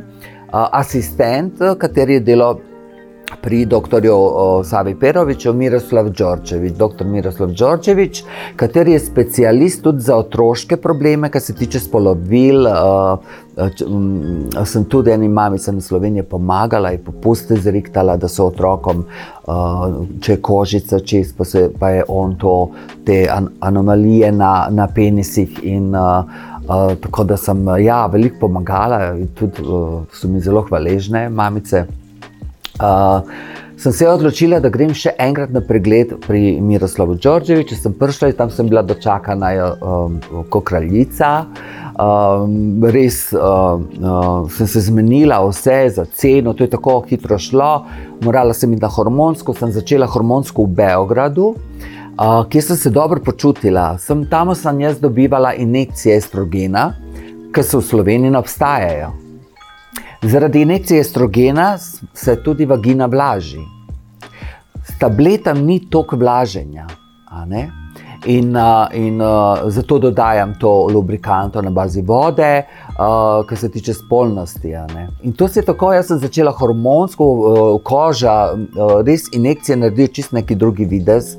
Uh, 0.50 0.66
asistent, 0.72 1.60
kateri 1.80 2.20
je 2.20 2.26
delal 2.32 2.60
pri 3.42 3.66
dr. 3.66 4.02
Savi 4.64 4.96
Peroviču, 4.96 5.54
Miroslav 5.54 6.10
Đorčevič. 6.10 6.74
Dr. 6.78 7.06
Miroslav 7.06 7.50
Đorčevič, 7.50 8.24
kateri 8.56 8.92
je 8.92 9.00
specialist 9.00 9.84
tudi 9.84 10.02
za 10.02 10.18
otroške 10.18 10.78
probleme, 10.78 11.30
kar 11.30 11.42
se 11.42 11.54
tiče 11.54 11.80
spolovil. 11.80 12.68
Sem 14.66 14.86
tudi 14.86 15.12
eni 15.12 15.28
mamici 15.28 15.72
na 15.72 15.82
Sloveniji 15.82 16.24
pomagala 16.24 16.92
in 16.92 17.04
popuste 17.04 17.56
zriktala, 17.56 18.18
da 18.18 18.28
so 18.28 18.48
otrokom, 18.48 19.06
če 20.22 20.34
je 20.34 20.42
kožica 20.42 21.00
čist, 21.00 21.38
pa, 21.38 21.46
se, 21.46 21.70
pa 21.80 21.90
je 21.90 22.04
on 22.08 22.36
to, 22.40 22.72
te 23.06 23.26
anomalije 23.60 24.32
na, 24.32 24.68
na 24.72 24.88
penisih. 24.88 25.60
In, 25.64 25.96
Uh, 26.70 26.92
tako 27.02 27.24
da 27.24 27.34
sem 27.38 27.64
ja, 27.82 28.04
veliko 28.06 28.44
pomagala, 28.44 29.16
tudi 29.34 29.64
uh, 29.66 30.04
so 30.14 30.30
mi 30.30 30.38
zelo 30.38 30.62
hvaležne, 30.68 31.24
mamice. 31.34 31.88
Uh, 32.80 33.22
sem 33.80 33.92
se 33.92 34.08
odločila, 34.08 34.60
da 34.60 34.70
grem 34.72 34.92
še 34.96 35.14
enkrat 35.20 35.52
na 35.56 35.62
pregled 35.64 36.14
pri 36.26 36.58
Miroslavu 36.64 37.16
Đorđeviču. 37.20 37.78
Sem 37.80 37.94
prišla 37.96 38.32
in 38.32 38.38
tam 38.40 38.52
sem 38.52 38.68
bila 38.72 38.84
dočakana 38.84 39.52
um, 39.80 40.18
kot 40.52 40.66
kraljica. 40.68 41.30
Um, 42.00 42.84
res 42.92 43.22
uh, 43.36 43.80
uh, 43.80 44.50
sem 44.56 44.68
se 44.68 44.84
zmenila, 44.88 45.42
vse 45.48 45.80
za 45.96 46.06
ceno, 46.08 46.54
to 46.56 46.64
je 46.64 46.74
tako 46.76 47.02
hitro 47.08 47.40
šlo. 47.40 47.72
Morala 48.24 48.56
sem 48.56 48.72
iti 48.76 48.84
na 48.84 48.92
hormonsko, 48.92 49.56
sem 49.56 49.72
začela 49.76 50.08
hormonsko 50.08 50.64
v 50.68 50.76
Beogradu, 50.80 51.54
uh, 51.56 52.44
kjer 52.52 52.68
sem 52.72 52.80
se 52.80 52.92
dobro 52.96 53.24
počutila. 53.24 53.94
Sem 54.00 54.24
tam 54.32 54.56
sem 54.56 54.84
jaz 54.88 55.00
dobivala 55.00 55.56
injekcije 55.56 56.20
estrogena, 56.20 56.94
ki 57.56 57.64
so 57.64 57.84
v 57.84 57.92
Sloveniji 57.92 58.36
ne 58.36 58.40
obstajajo. 58.40 59.29
Zaradi 60.22 60.62
injekcije 60.62 61.00
estrogena 61.00 61.78
se 62.14 62.44
tudi 62.44 62.66
vagina 62.66 63.06
vlaži. 63.06 63.60
S 64.84 65.00
tabletami 65.00 65.62
ni 65.62 65.90
toliko 65.90 66.16
vlaženja. 66.16 66.88
In, 68.26 68.56
in 68.94 69.22
zato 69.68 70.00
dodajam 70.00 70.54
to 70.60 70.88
lubrikanto 70.94 71.62
na 71.62 71.70
bazi 71.70 72.02
vode, 72.02 72.64
kar 73.48 73.58
se 73.58 73.70
tiče 73.72 73.94
spolnosti. 73.94 74.74
In 75.24 75.34
to 75.34 75.48
se 75.48 75.60
je 75.60 75.66
tako, 75.66 75.94
jaz 75.94 76.08
sem 76.08 76.20
začela 76.20 76.52
hormonsko, 76.52 77.80
koža, 77.84 78.36
res 79.08 79.32
injekcije 79.34 79.78
naredijo 79.78 80.08
čist 80.08 80.32
neki 80.32 80.56
drugi 80.56 80.86
videz, 80.86 81.38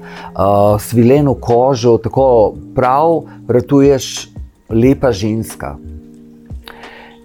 svileno 0.81 1.35
kožo, 1.35 1.99
tako 1.99 2.55
prav, 2.75 3.23
ratuješ 3.49 4.29
lepa 4.71 5.13
ženska. 5.13 5.77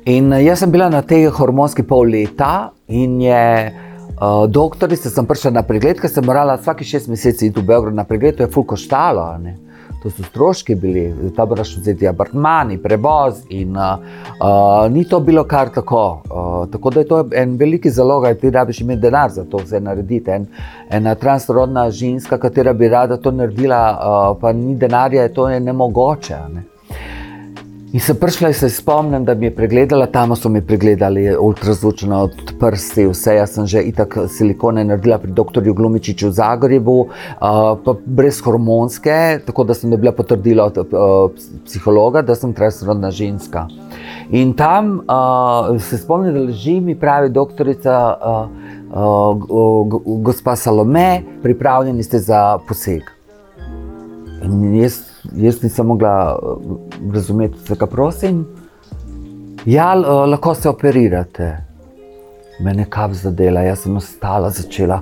In 0.06 0.32
eh, 0.34 0.44
jaz 0.46 0.60
sem 0.62 0.70
bila 0.70 0.86
na 0.90 1.02
tej 1.02 1.32
hormonski 1.34 1.82
pol 1.82 2.12
leta, 2.14 2.70
in 2.86 3.18
je 3.18 3.46
uh, 4.22 4.46
doktorica, 4.46 5.10
sem 5.10 5.26
prišla 5.26 5.56
na 5.56 5.64
pregled, 5.66 5.98
ker 5.98 6.12
sem 6.14 6.22
morala 6.22 6.60
vsake 6.60 6.86
šest 6.86 7.10
mesecev 7.10 7.50
iti 7.50 7.58
v 7.58 7.66
Beograd 7.66 7.98
na 7.98 8.06
pregled, 8.06 8.38
to 8.38 8.46
je 8.46 8.52
fulko 8.54 8.78
štalo. 8.78 9.26
To 10.04 10.12
so 10.14 10.22
stroški 10.22 10.76
bili, 10.78 11.08
ta 11.34 11.48
moraš 11.50 11.72
vzeti 11.80 12.06
apartmani, 12.06 12.78
prevoz. 12.78 13.40
In, 13.50 13.74
uh, 13.74 13.98
uh, 14.38 14.86
ni 14.94 15.08
to 15.10 15.18
bilo 15.26 15.42
kar 15.50 15.74
tako. 15.74 16.04
Uh, 16.30 16.70
tako 16.70 16.94
da 16.94 17.02
je 17.02 17.10
to 17.10 17.24
en 17.34 17.58
veliki 17.58 17.90
zalog, 17.90 18.30
da 18.30 18.38
ti 18.38 18.54
rabiš 18.54 18.84
imeti 18.86 19.02
denar 19.08 19.34
za 19.34 19.48
to 19.50 19.64
vse 19.66 19.82
narediti. 19.82 20.30
En, 20.38 20.46
ena 20.94 21.16
transrodna 21.18 21.90
ženska, 21.90 22.38
katera 22.38 22.78
bi 22.78 22.94
rada 22.94 23.18
to 23.18 23.34
naredila, 23.34 23.82
uh, 23.98 24.30
pa 24.38 24.54
ni 24.54 24.78
denarja, 24.78 25.26
to 25.34 25.50
je 25.50 25.60
nemogoče. 25.60 26.42
Ne? 26.54 26.68
In 27.96 28.02
se 28.02 28.14
prišla 28.20 28.48
in 28.48 28.54
se 28.54 28.70
spomnim, 28.70 29.26
da 29.26 29.34
mi 29.36 29.46
je 29.46 29.56
pregledala, 29.56 30.06
tam 30.12 30.36
so 30.36 30.50
mi 30.50 30.62
pregledali 30.62 31.38
ultrazvočno 31.40 32.18
od 32.24 32.52
prsti, 32.60 33.06
vse. 33.08 33.36
Jaz 33.36 33.54
sem 33.56 33.68
že 33.72 33.84
itak 33.88 34.18
silikone 34.28 34.84
naredila 34.84 35.16
pri 35.18 35.32
dr. 35.32 35.64
Glumičiču 35.64 36.28
v 36.28 36.36
Zagrebu, 36.36 36.98
uh, 37.06 37.96
brez 38.06 38.42
hormonske, 38.44 39.40
tako 39.48 39.64
da 39.64 39.74
sem 39.74 39.96
dobila 39.96 40.12
potrdilo 40.12 40.66
od 40.66 40.78
uh, 40.84 41.32
psihologa, 41.66 42.22
da 42.22 42.36
sem 42.36 42.54
transrodna 42.54 43.12
ženska. 43.16 43.68
In 44.30 44.54
tam 44.60 45.00
uh, 45.00 45.80
se 45.80 45.98
spomnim, 45.98 46.36
da 46.36 46.46
leži 46.52 46.82
mi 46.82 47.00
pravi 47.00 47.32
doktorica, 47.32 47.96
uh, 48.20 48.52
uh, 48.92 50.00
gospa 50.20 50.56
Salome, 50.56 51.24
pripravljeni 51.44 52.04
ste 52.04 52.20
za 52.20 52.58
poseg. 52.68 53.08
In 54.44 54.82
jaz 54.84 55.15
jaz 55.34 55.64
nisem 55.64 55.88
mogla 55.88 56.16
eh, 56.36 56.66
razumeti, 57.14 57.58
zakaj 57.68 57.90
prosim. 57.90 58.46
Ja, 59.66 59.94
eh, 59.96 60.10
lahko 60.30 60.56
se 60.56 60.70
operirate. 60.70 61.58
Mene 62.60 62.86
kap 62.90 63.12
zadela, 63.12 63.62
jaz 63.62 63.84
sem 63.84 63.96
ostala, 63.98 64.50
začela 64.50 65.02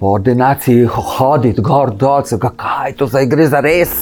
po 0.00 0.06
ordinaciji 0.06 0.86
hoditi 0.86 1.62
gor 1.62 1.90
dol, 1.96 2.22
kaj 2.56 2.92
to 2.98 3.06
zdaj 3.06 3.26
gre 3.26 3.46
za 3.48 3.60
res, 3.60 3.94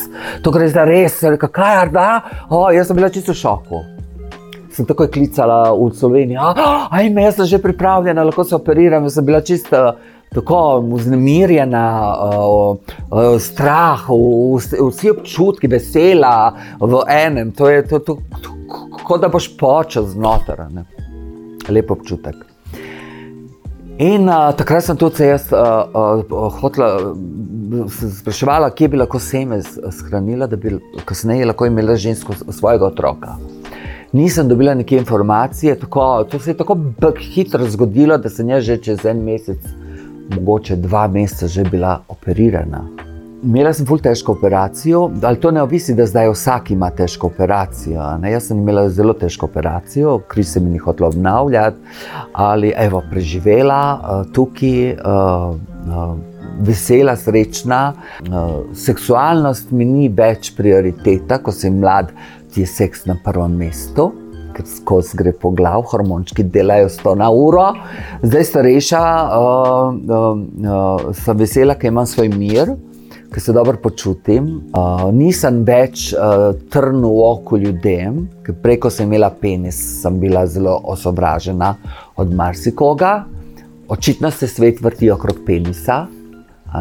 to 0.42 0.50
gre 0.50 0.68
za 0.68 0.84
res, 0.84 1.20
kaj 1.40 1.80
je 1.80 1.90
da. 1.94 2.08
O, 2.50 2.70
jaz 2.74 2.88
sem 2.88 2.96
bila 2.96 3.08
čisto 3.08 3.32
v 3.32 3.38
šoku. 3.38 3.82
Sem 4.74 4.86
takoj 4.86 5.06
klicala 5.14 5.70
v 5.70 5.92
Slovenijo, 5.94 6.50
ajme, 6.90 7.22
jaz 7.22 7.38
sem 7.38 7.46
že 7.46 7.62
pripravljena, 7.62 8.24
lahko 8.26 8.44
se 8.44 8.56
operiram, 8.56 9.06
jaz 9.06 9.20
sem 9.20 9.26
bila 9.26 9.40
čisto 9.40 9.84
tako 10.34 10.80
vznemirjena, 10.94 11.86
uh, 12.12 12.76
uh, 13.10 13.36
strah, 13.40 14.08
vsi 14.90 15.10
občutki, 15.10 15.70
vesela 15.70 16.54
v 16.80 17.04
enem. 17.08 17.52
To 17.52 17.70
je 17.70 17.86
to, 17.88 17.98
to, 17.98 18.18
to, 18.42 18.56
kot 19.04 19.22
da 19.22 19.28
boš 19.28 19.52
počel 19.58 20.06
znotraj. 20.10 20.84
lep 21.68 21.90
občutek. 21.90 22.34
In 23.98 24.26
uh, 24.26 24.50
takrat 24.58 24.82
sem 24.82 24.96
tudi 24.98 25.28
jaz 25.28 25.52
uh, 25.54 25.86
uh, 25.94 26.56
hotela, 26.58 27.12
uh, 27.14 27.98
spraševala, 28.18 28.72
kje 28.74 28.88
bi 28.90 28.98
lahko 28.98 29.20
seme 29.22 29.60
shranila, 29.62 30.48
da 30.50 30.58
bi 30.58 30.74
kasneje 31.06 31.46
lahko 31.46 31.68
imela 31.70 31.94
žensko 31.94 32.34
svojega 32.50 32.88
otroka. 32.90 33.36
Nisem 34.14 34.48
dobila 34.48 34.74
neke 34.74 34.96
informacije, 34.96 35.78
tako, 35.78 36.24
to 36.30 36.38
se 36.38 36.50
je 36.50 36.56
tako 36.56 36.76
hitro 37.34 37.66
zgodilo, 37.70 38.18
da 38.18 38.30
sem 38.30 38.48
jaz 38.48 38.64
že 38.64 38.76
čez 38.82 39.06
en 39.06 39.22
mesec, 39.22 39.62
mogoče 40.30 40.76
dva 40.76 41.08
meseca, 41.08 41.48
že 41.48 41.64
bila 41.64 41.98
operirana. 42.08 42.84
Imela 43.44 43.72
sem 43.76 43.84
zelo 43.86 43.98
težko 44.00 44.32
operacijo, 44.32 45.10
ali 45.22 45.36
to 45.36 45.50
ne 45.50 45.62
ovisi, 45.62 45.94
da 45.94 46.06
zdaj 46.06 46.30
vsak 46.32 46.70
ima 46.70 46.88
težko 46.90 47.26
operacijo. 47.26 48.00
Ne? 48.22 48.32
Jaz 48.32 48.46
sem 48.48 48.58
imela 48.58 48.88
zelo 48.88 49.12
težko 49.12 49.46
operacijo, 49.46 50.18
kri 50.28 50.44
se 50.44 50.60
mi 50.60 50.70
ni 50.70 50.78
hotelo 50.78 51.08
obnavljati, 51.08 51.76
ali 52.32 52.72
evo, 52.76 53.02
preživela 53.10 53.82
uh, 54.00 54.32
tukaj, 54.32 54.92
uh, 54.92 55.56
uh, 55.92 56.16
vesela, 56.60 57.16
srečna. 57.16 57.92
Seksualnost 58.74 59.70
mi 59.70 59.84
ni 59.84 60.08
več 60.08 60.54
prioriteta, 60.56 61.38
ko 61.42 61.52
sem 61.52 61.80
mlad, 61.82 62.12
ti 62.54 62.62
je 62.62 62.66
seks 62.70 63.04
na 63.10 63.18
prvem 63.24 63.56
mestu. 63.58 64.12
Ker 64.54 64.66
skozi 64.70 65.18
gre 65.18 65.32
po 65.34 65.50
glavu, 65.50 65.82
hormončki 65.90 66.44
delajo 66.46 66.88
100 66.92 67.14
na 67.18 67.30
uro, 67.34 67.66
zdaj 68.22 68.44
starejša, 68.50 69.04
uh, 69.04 69.94
uh, 69.98 70.26
uh, 70.38 71.08
sem 71.18 71.38
vesela, 71.38 71.74
ker 71.74 71.90
imam 71.90 72.06
svoj 72.06 72.30
mir 72.34 72.76
ki 73.34 73.40
se 73.40 73.52
dobro 73.52 73.76
počutim. 73.82 74.46
Uh, 74.70 75.08
nisem 75.12 75.64
več 75.66 76.12
uh, 76.14 76.52
trn 76.70 77.02
v 77.02 77.22
oko 77.26 77.58
ljudem, 77.58 78.20
ker 78.46 78.54
preko 78.62 78.90
sem 78.94 79.08
imela 79.10 79.32
penis, 79.34 79.78
sem 80.02 80.20
bila 80.22 80.44
zelo 80.46 80.76
osovražena 80.94 81.72
od 82.16 82.30
marsikoga. 82.34 83.24
Očitno 83.90 84.30
se 84.30 84.46
svet 84.48 84.78
vrti 84.80 85.10
okrog 85.10 85.42
penisa, 85.46 86.04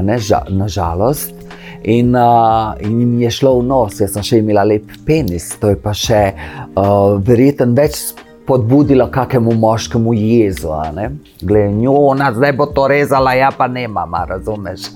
ne, 0.01 0.19
ža, 0.21 0.43
nažalost. 0.49 1.42
In, 1.83 2.15
uh, 2.15 2.75
in 2.79 2.99
jim 2.99 3.21
je 3.21 3.31
šlo 3.31 3.57
v 3.59 3.65
nos, 3.67 3.99
jaz 3.99 4.13
sem 4.15 4.23
še 4.23 4.37
imela 4.39 4.63
lep 4.63 4.87
penis, 5.07 5.49
to 5.59 5.73
je 5.73 5.79
pa 5.83 5.91
še 5.91 6.21
uh, 6.31 7.19
verjetno 7.19 7.73
več. 7.75 8.13
Podbudilo 8.43 9.05
kakemu 9.07 9.53
moškemu 9.55 10.13
jezu, 10.19 10.73
glede 11.47 11.69
njo, 11.77 11.93
zdaj 12.35 12.51
bo 12.59 12.65
to 12.75 12.89
rezala, 12.91 13.37
ja 13.39 13.53
pa 13.55 13.69
ne, 13.71 13.85
mama, 13.87 14.25
razumeš. 14.27 14.89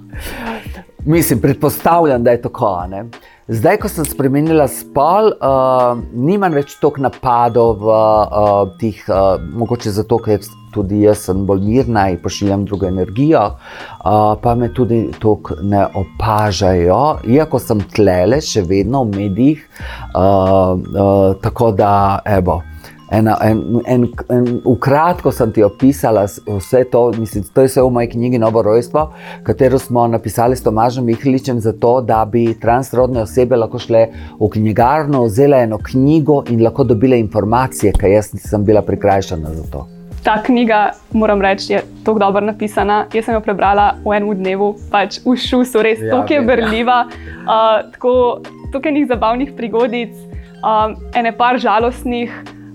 Mislim, 1.12 1.40
predpostavljam, 1.40 2.24
da 2.24 2.30
je 2.32 2.40
tako. 2.42 2.86
Ne? 2.88 3.04
Zdaj, 3.50 3.76
ko 3.82 3.88
sem 3.90 4.06
spremenila 4.06 4.68
spol, 4.70 5.32
uh, 5.42 5.98
nimam 6.14 6.54
več 6.54 6.76
toliko 6.78 7.02
napadov 7.02 7.82
uh, 7.82 8.70
tih, 8.78 9.00
uh, 9.10 9.34
mogoče 9.58 9.90
zato, 9.90 10.20
ker 10.22 10.38
tudi 10.70 11.00
jaz 11.02 11.24
sem 11.26 11.42
bolj 11.48 11.64
mirna 11.66 12.04
in 12.12 12.20
pošiljam 12.22 12.62
drugo 12.70 12.86
energijo, 12.86 13.42
uh, 13.58 14.38
pa 14.38 14.54
me 14.54 14.70
tudi 14.70 15.08
tako 15.18 15.58
ne 15.58 15.82
opažajo, 15.90 17.02
iako 17.34 17.58
sem 17.58 17.82
tlele, 17.90 18.38
še 18.38 18.62
vedno 18.62 19.02
v 19.08 19.24
medijih. 19.24 19.66
Uh, 20.14 20.78
uh, 20.78 21.34
tako 21.42 21.74
da, 21.74 22.22
evo. 22.38 22.62
Ena, 23.12 23.36
en, 23.44 23.80
en, 23.86 24.06
en, 24.32 24.44
v 24.64 24.72
kratko 24.80 25.28
sem 25.36 25.50
ti 25.52 25.60
opisala 25.60 26.22
vse 26.24 26.80
to, 26.88 27.02
mislim, 27.20 27.44
to 27.52 27.60
je 27.60 27.68
vse 27.68 27.82
v 27.84 27.90
moji 27.92 28.08
knjigi 28.14 28.38
Novo 28.40 28.62
rojstvo, 28.64 29.02
katero 29.44 29.78
smo 29.78 30.06
napisali 30.08 30.56
s 30.56 30.64
Tomažem 30.64 31.04
Mihličem, 31.04 31.60
zato 31.60 31.98
da 32.00 32.24
bi 32.24 32.54
transrodne 32.60 33.20
osebe 33.22 33.58
lahko 33.60 33.78
šle 33.78 34.06
v 34.40 34.48
knjigarno, 34.54 35.26
vzele 35.26 35.60
eno 35.66 35.78
knjigo 35.78 36.38
in 36.48 36.62
lahko 36.64 36.86
dobile 36.88 37.18
informacije, 37.20 37.92
ker 38.00 38.14
jaz 38.14 38.32
nisem 38.32 38.64
bila 38.64 38.80
prikrajšana 38.82 39.52
za 39.58 39.66
to. 39.72 39.84
Ta 40.24 40.38
knjiga, 40.42 40.80
moram 41.12 41.42
reči, 41.42 41.72
je 41.72 41.82
tako 42.06 42.18
dobro 42.22 42.40
napisana. 42.46 43.02
Jaz 43.12 43.26
sem 43.26 43.34
jo 43.34 43.42
prebrala 43.44 43.90
v 44.06 44.16
enem 44.16 44.40
dnevu, 44.40 44.70
pač 44.88 45.20
v 45.26 45.36
šusu, 45.36 45.84
res 45.84 46.00
ja, 46.00 46.14
tako 46.14 46.38
je 46.38 46.46
brljiva, 46.48 46.98
uh, 47.10 47.92
tako, 47.92 48.40
je 48.84 48.96
njih 48.96 49.06
zabavnih 49.12 49.52
prigodic, 49.56 50.16
um, 50.64 50.96
ene 51.12 51.36
par 51.36 51.60
žalostnih. 51.60 52.32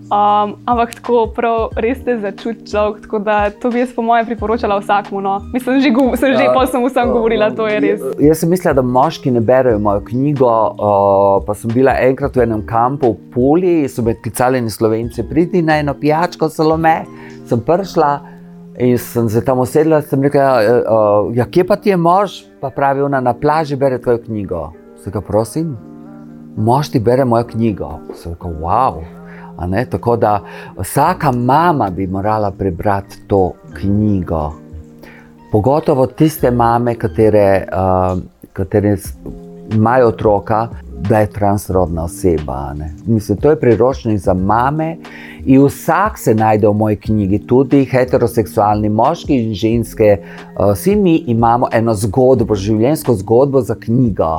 Um, 0.07 0.53
ampak 0.63 0.93
tako 0.95 1.25
prav, 1.35 1.73
res 1.83 1.99
te 1.99 2.13
začuti 2.15 2.69
človek. 2.71 3.01
Tako 3.03 3.19
da 3.27 3.49
to 3.51 3.67
bi 3.73 3.81
jaz, 3.81 3.89
po 3.91 4.05
mojem, 4.07 4.29
priporočala 4.29 4.77
vsakmu. 4.79 5.19
No. 5.19 5.33
Mislim, 5.51 5.81
že, 5.83 5.91
sem 6.15 6.31
že 6.31 6.45
ja, 6.47 6.53
pa 6.55 6.63
sem 6.63 6.79
vsem 6.85 7.11
govorila, 7.11 7.49
to 7.51 7.67
je 7.67 7.79
res. 7.83 8.05
Jaz 8.23 8.39
sem 8.39 8.47
mislila, 8.47 8.77
da 8.79 8.85
moški 8.87 9.33
ne 9.35 9.43
berejo 9.43 9.81
mojo 9.83 10.05
knjigo. 10.07 10.47
Uh, 10.47 11.43
pa 11.43 11.57
sem 11.59 11.73
bila 11.75 11.97
enkrat 11.99 12.39
v 12.39 12.47
enem 12.47 12.63
kampu 12.63 13.11
v 13.17 13.33
Puli, 13.35 13.75
so 13.91 13.99
me 13.99 14.15
klicali 14.15 14.63
na 14.63 14.71
slovenci, 14.71 15.27
pridi 15.27 15.59
na 15.59 15.81
eno 15.83 15.91
pijačko, 15.91 16.47
zelo 16.55 16.79
me. 16.79 17.01
Sem 17.43 17.59
prišla 17.59 18.13
in 18.79 18.95
sem 18.95 19.27
se 19.27 19.43
tam 19.43 19.59
usedla. 19.59 19.99
Sem 20.07 20.23
rekla, 20.23 20.47
uh, 20.87 21.35
ja, 21.35 21.51
kje 21.51 21.67
pa 21.67 21.75
ti 21.75 21.91
je 21.91 21.99
mož? 21.99 22.45
Pa 22.63 22.71
pravi, 22.71 23.03
ona 23.03 23.19
na 23.19 23.35
plaži 23.35 23.75
bere 23.75 23.99
tvojo 23.99 24.23
knjigo. 24.23 24.69
Se 25.03 25.11
ga 25.11 25.19
prosim, 25.19 25.75
mož 26.55 26.95
ti 26.95 27.03
bere 27.03 27.27
mojo 27.27 27.51
knjigo. 27.51 27.91
Se 28.15 28.31
ga, 28.31 28.55
wow. 28.63 29.03
Tako 29.89 30.15
da 30.15 30.41
vsaka 30.77 31.31
mama 31.31 31.89
bi 31.89 32.07
morala 32.07 32.51
prebrati 32.51 33.27
to 33.27 33.53
knjigo. 33.73 34.53
Pogotovo 35.51 36.07
tiste 36.07 36.51
mame, 36.51 36.95
katere, 36.95 37.67
uh, 37.71 38.19
katere 38.53 38.97
imajo 39.71 40.07
otroka, 40.07 40.67
da 41.09 41.19
je 41.19 41.29
transrodna 41.29 42.03
oseba. 42.03 42.73
Mislim, 43.05 43.37
to 43.37 43.49
je 43.49 43.59
priročnik 43.59 44.19
za 44.19 44.33
mame. 44.33 44.97
In 45.45 45.65
vsak 45.65 46.17
se 46.17 46.35
najde 46.35 46.67
v 46.67 46.73
moji 46.73 46.95
knjigi, 46.95 47.39
tudi 47.47 47.85
heteroseksualni 47.85 48.89
moški 48.89 49.35
in 49.35 49.53
ženske. 49.53 50.17
Uh, 50.59 50.73
vsi 50.73 50.95
mi 50.95 51.15
imamo 51.15 51.67
eno 51.71 51.93
zgodbo, 51.93 52.55
življenjsko 52.55 53.13
zgodbo 53.13 53.61
za 53.61 53.75
knjigo. 53.75 54.37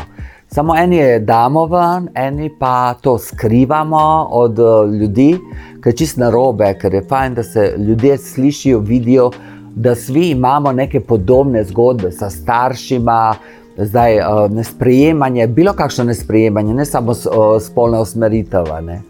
Samo 0.51 0.77
eni 0.77 0.97
je 0.97 1.19
damo 1.21 1.67
ven, 1.67 2.09
eni 2.15 2.51
pa 2.59 2.95
to 2.95 3.19
skrivamo 3.19 4.29
od 4.31 4.59
uh, 4.59 4.95
ljudi, 5.01 5.39
ker 5.83 5.93
je 5.93 5.97
čist 5.97 6.17
narobe, 6.17 6.73
ker 6.81 6.95
je 6.95 7.03
fajn, 7.09 7.35
da 7.35 7.43
se 7.43 7.75
ljudje 7.79 8.19
slišijo, 8.19 8.79
vidijo, 8.79 9.31
da 9.75 9.95
svi 9.95 10.31
imamo 10.31 10.73
neke 10.73 11.01
podobne 11.01 11.65
zgodbe 11.65 12.11
s 12.11 12.25
staršima. 12.41 13.35
Zdaj, 13.77 14.19
uh, 14.19 14.51
nesprejemanje, 14.51 15.47
bilo 15.47 15.73
kakšno 15.73 16.05
nesprejemanje, 16.05 16.75
ne 16.75 16.85
samo 16.85 17.13
uh, 17.13 17.63
spolna 17.63 18.01
usmeritev. 18.01 18.65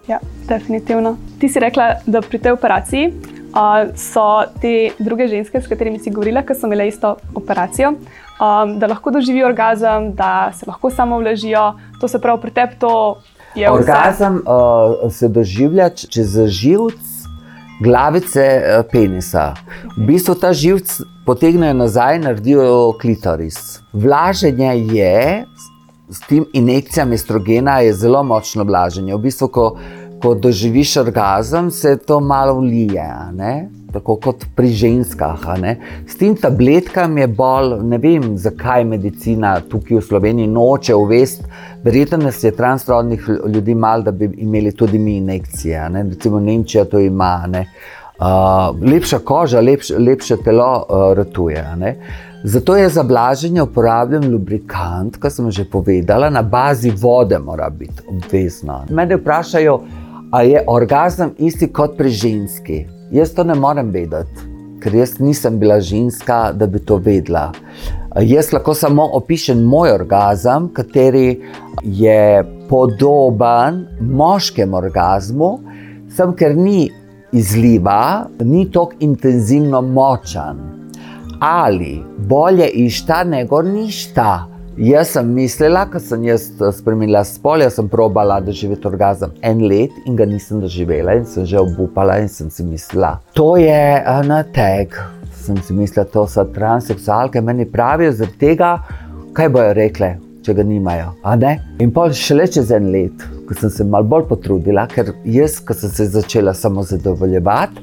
Ja, 0.09 0.19
definitivno. 0.49 1.17
Ti 1.41 1.49
si 1.49 1.61
rekla, 1.61 1.95
da 2.07 2.21
pri 2.21 2.39
tej 2.39 2.53
operaciji 2.53 3.07
uh, 3.09 3.95
so 3.97 4.43
te 4.61 4.91
druge 4.99 5.29
ženske, 5.29 5.61
s 5.61 5.71
katerimi 5.71 5.99
si 5.99 6.11
govorila, 6.11 6.43
ki 6.43 6.55
so 6.55 6.67
imele 6.67 6.89
isto 6.89 7.17
operacijo, 7.35 7.95
um, 8.41 8.79
da 8.79 8.87
lahko 8.87 9.11
doživijo 9.11 9.47
orgazem, 9.47 10.13
da 10.15 10.51
se 10.55 10.65
lahko 10.67 10.91
samo 10.91 11.19
vležijo. 11.19 11.75
To 12.01 12.09
se 12.09 12.21
pravi, 12.21 12.41
pri 12.41 12.51
tebi 12.51 12.79
to 12.79 13.19
je. 13.55 13.71
Orgazem 13.71 14.43
uh, 14.47 15.13
se 15.13 15.29
doživlja 15.29 15.91
čez 15.91 16.39
živc 16.47 17.01
glavice 17.83 18.63
uh, 18.63 18.87
penisa. 18.93 19.55
V 19.97 20.07
bistvu 20.07 20.35
ta 20.35 20.53
živc 20.53 21.01
potegnejo 21.27 21.75
nazaj 21.75 22.17
in 22.17 22.23
naredijo 22.23 22.93
klitoris. 23.01 23.81
Vlaženje 23.93 24.75
je. 24.95 25.45
S 26.11 26.21
tem 26.25 26.45
injekcijami 26.53 27.15
estrogena 27.15 27.81
je 27.85 27.93
zelo 27.93 28.23
močno 28.25 28.65
blaženje. 28.65 29.15
V 29.15 29.19
bistvu, 29.19 29.49
ko, 29.49 29.67
ko 30.23 30.35
doživiš 30.35 30.97
orgazem, 30.97 31.71
se 31.71 31.99
to 31.99 32.21
malo 32.21 32.55
vlije 32.55 33.05
tako 33.93 34.17
kot 34.17 34.45
pri 34.57 34.69
ženskah. 34.69 35.47
S 36.07 36.17
tem 36.19 36.37
tabletkami 36.37 37.21
je 37.21 37.29
bolj, 37.29 37.79
ne 37.83 37.99
vem, 37.99 38.37
zakaj 38.37 38.85
medicina 38.85 39.59
tukaj 39.61 39.99
v 39.99 40.05
Sloveniji 40.05 40.51
noče 40.53 40.95
uvesti. 40.95 41.45
Verjetno 41.85 42.19
nas 42.19 42.43
je 42.45 42.53
transrodnih 42.57 43.29
ljudi 43.47 43.75
malo, 43.75 44.03
da 44.03 44.11
bi 44.11 44.31
imeli 44.37 44.73
tudi 44.77 44.99
mi 44.99 45.17
injekcije. 45.17 45.89
Ne? 45.91 46.03
Recimo 46.03 46.41
Nemčija 46.41 46.85
to 46.85 46.99
ima. 46.99 47.49
Uh, 48.19 48.75
lepša 48.83 49.19
koža, 49.19 49.61
lepš, 49.61 49.91
lepše 49.99 50.37
telo 50.43 50.87
uh, 50.89 51.13
ratuje. 51.17 51.65
Zato 52.45 52.77
je 52.77 52.89
za 52.89 53.03
blaženje 53.03 53.63
uporabljen 53.63 54.33
lubrikant, 54.33 55.17
kot 55.17 55.33
sem 55.33 55.51
že 55.51 55.65
povedala, 55.65 56.31
na 56.31 56.43
bazi 56.43 56.91
vode, 56.91 57.39
mora 57.39 57.71
biti 57.71 58.03
obvezno. 58.09 58.85
Mene 58.91 59.17
vprašajo, 59.17 59.81
ali 60.31 60.51
je 60.51 60.65
orgazem 60.67 61.31
isti 61.39 61.73
kot 61.73 61.97
pri 61.97 62.11
ženski. 62.11 62.87
Jaz 63.11 63.33
to 63.35 63.45
ne 63.45 63.55
morem 63.55 63.91
vedeti, 63.91 64.45
ker 64.83 64.95
jaz 64.95 65.19
nisem 65.21 65.59
bila 65.59 65.81
ženska, 65.81 66.53
da 66.53 66.67
bi 66.67 66.79
to 66.79 66.97
vedela. 66.97 67.53
Jaz 68.21 68.53
lahko 68.53 68.75
samo 68.75 69.09
opišem 69.17 69.63
moj 69.65 69.93
orgazem, 69.95 70.69
kateri 70.75 71.41
je 71.83 72.45
podoben 72.69 73.87
moškemu 74.01 74.77
orgazmu, 74.77 75.51
sem 76.17 76.35
ker 76.37 76.57
ni 76.57 76.91
izliva, 77.33 78.27
ni 78.45 78.67
tako 78.73 78.99
intenzivno 79.01 79.81
močan. 79.83 80.61
Ali 81.41 82.03
bolje 82.19 82.69
išta, 82.69 83.25
nego 83.25 83.63
ništa. 83.63 84.58
Jaz 84.79 85.09
sem 85.11 85.27
mislila, 85.35 85.81
ko 85.91 85.99
sem 85.99 86.23
jaz 86.29 86.45
eh, 86.63 86.69
spremenila 86.71 87.25
spol, 87.27 87.65
jaz 87.65 87.75
sem 87.81 87.89
probala 87.91 88.37
doživeti 88.39 88.87
orgazem 88.87 89.33
en 89.43 89.65
let 89.67 89.97
in 90.07 90.15
ga 90.15 90.23
nisem 90.31 90.61
doživela 90.63 91.17
in 91.19 91.25
sem 91.27 91.43
že 91.51 91.59
obupala 91.59 92.21
in 92.23 92.31
sem 92.31 92.47
si 92.47 92.63
mislila, 92.63 93.17
to 93.35 93.57
je 93.59 93.81
na 94.29 94.45
teg. 94.55 94.95
Sem 95.35 95.59
si 95.67 95.75
mislila, 95.75 96.05
to 96.07 96.23
so 96.31 96.45
transseksualke, 96.55 97.43
meni 97.43 97.67
pravijo 97.67 98.13
zaradi 98.21 98.39
tega, 98.39 98.71
kaj 99.35 99.51
bojo 99.57 99.75
rekle, 99.75 100.13
če 100.47 100.55
ga 100.55 100.69
nimajo. 100.71 101.11
In 101.83 101.91
pa 101.91 102.07
šele 102.15 102.47
čez 102.47 102.71
en 102.71 102.93
let, 102.95 103.27
ko 103.49 103.59
sem 103.59 103.75
se 103.75 103.83
malo 103.83 104.07
bolj 104.07 104.29
potrudila, 104.31 104.87
ker 104.95 105.11
jaz, 105.27 105.59
ko 105.59 105.75
sem 105.75 105.91
se 105.91 106.07
začela 106.15 106.55
samo 106.55 106.87
zadovoljevati, 106.87 107.83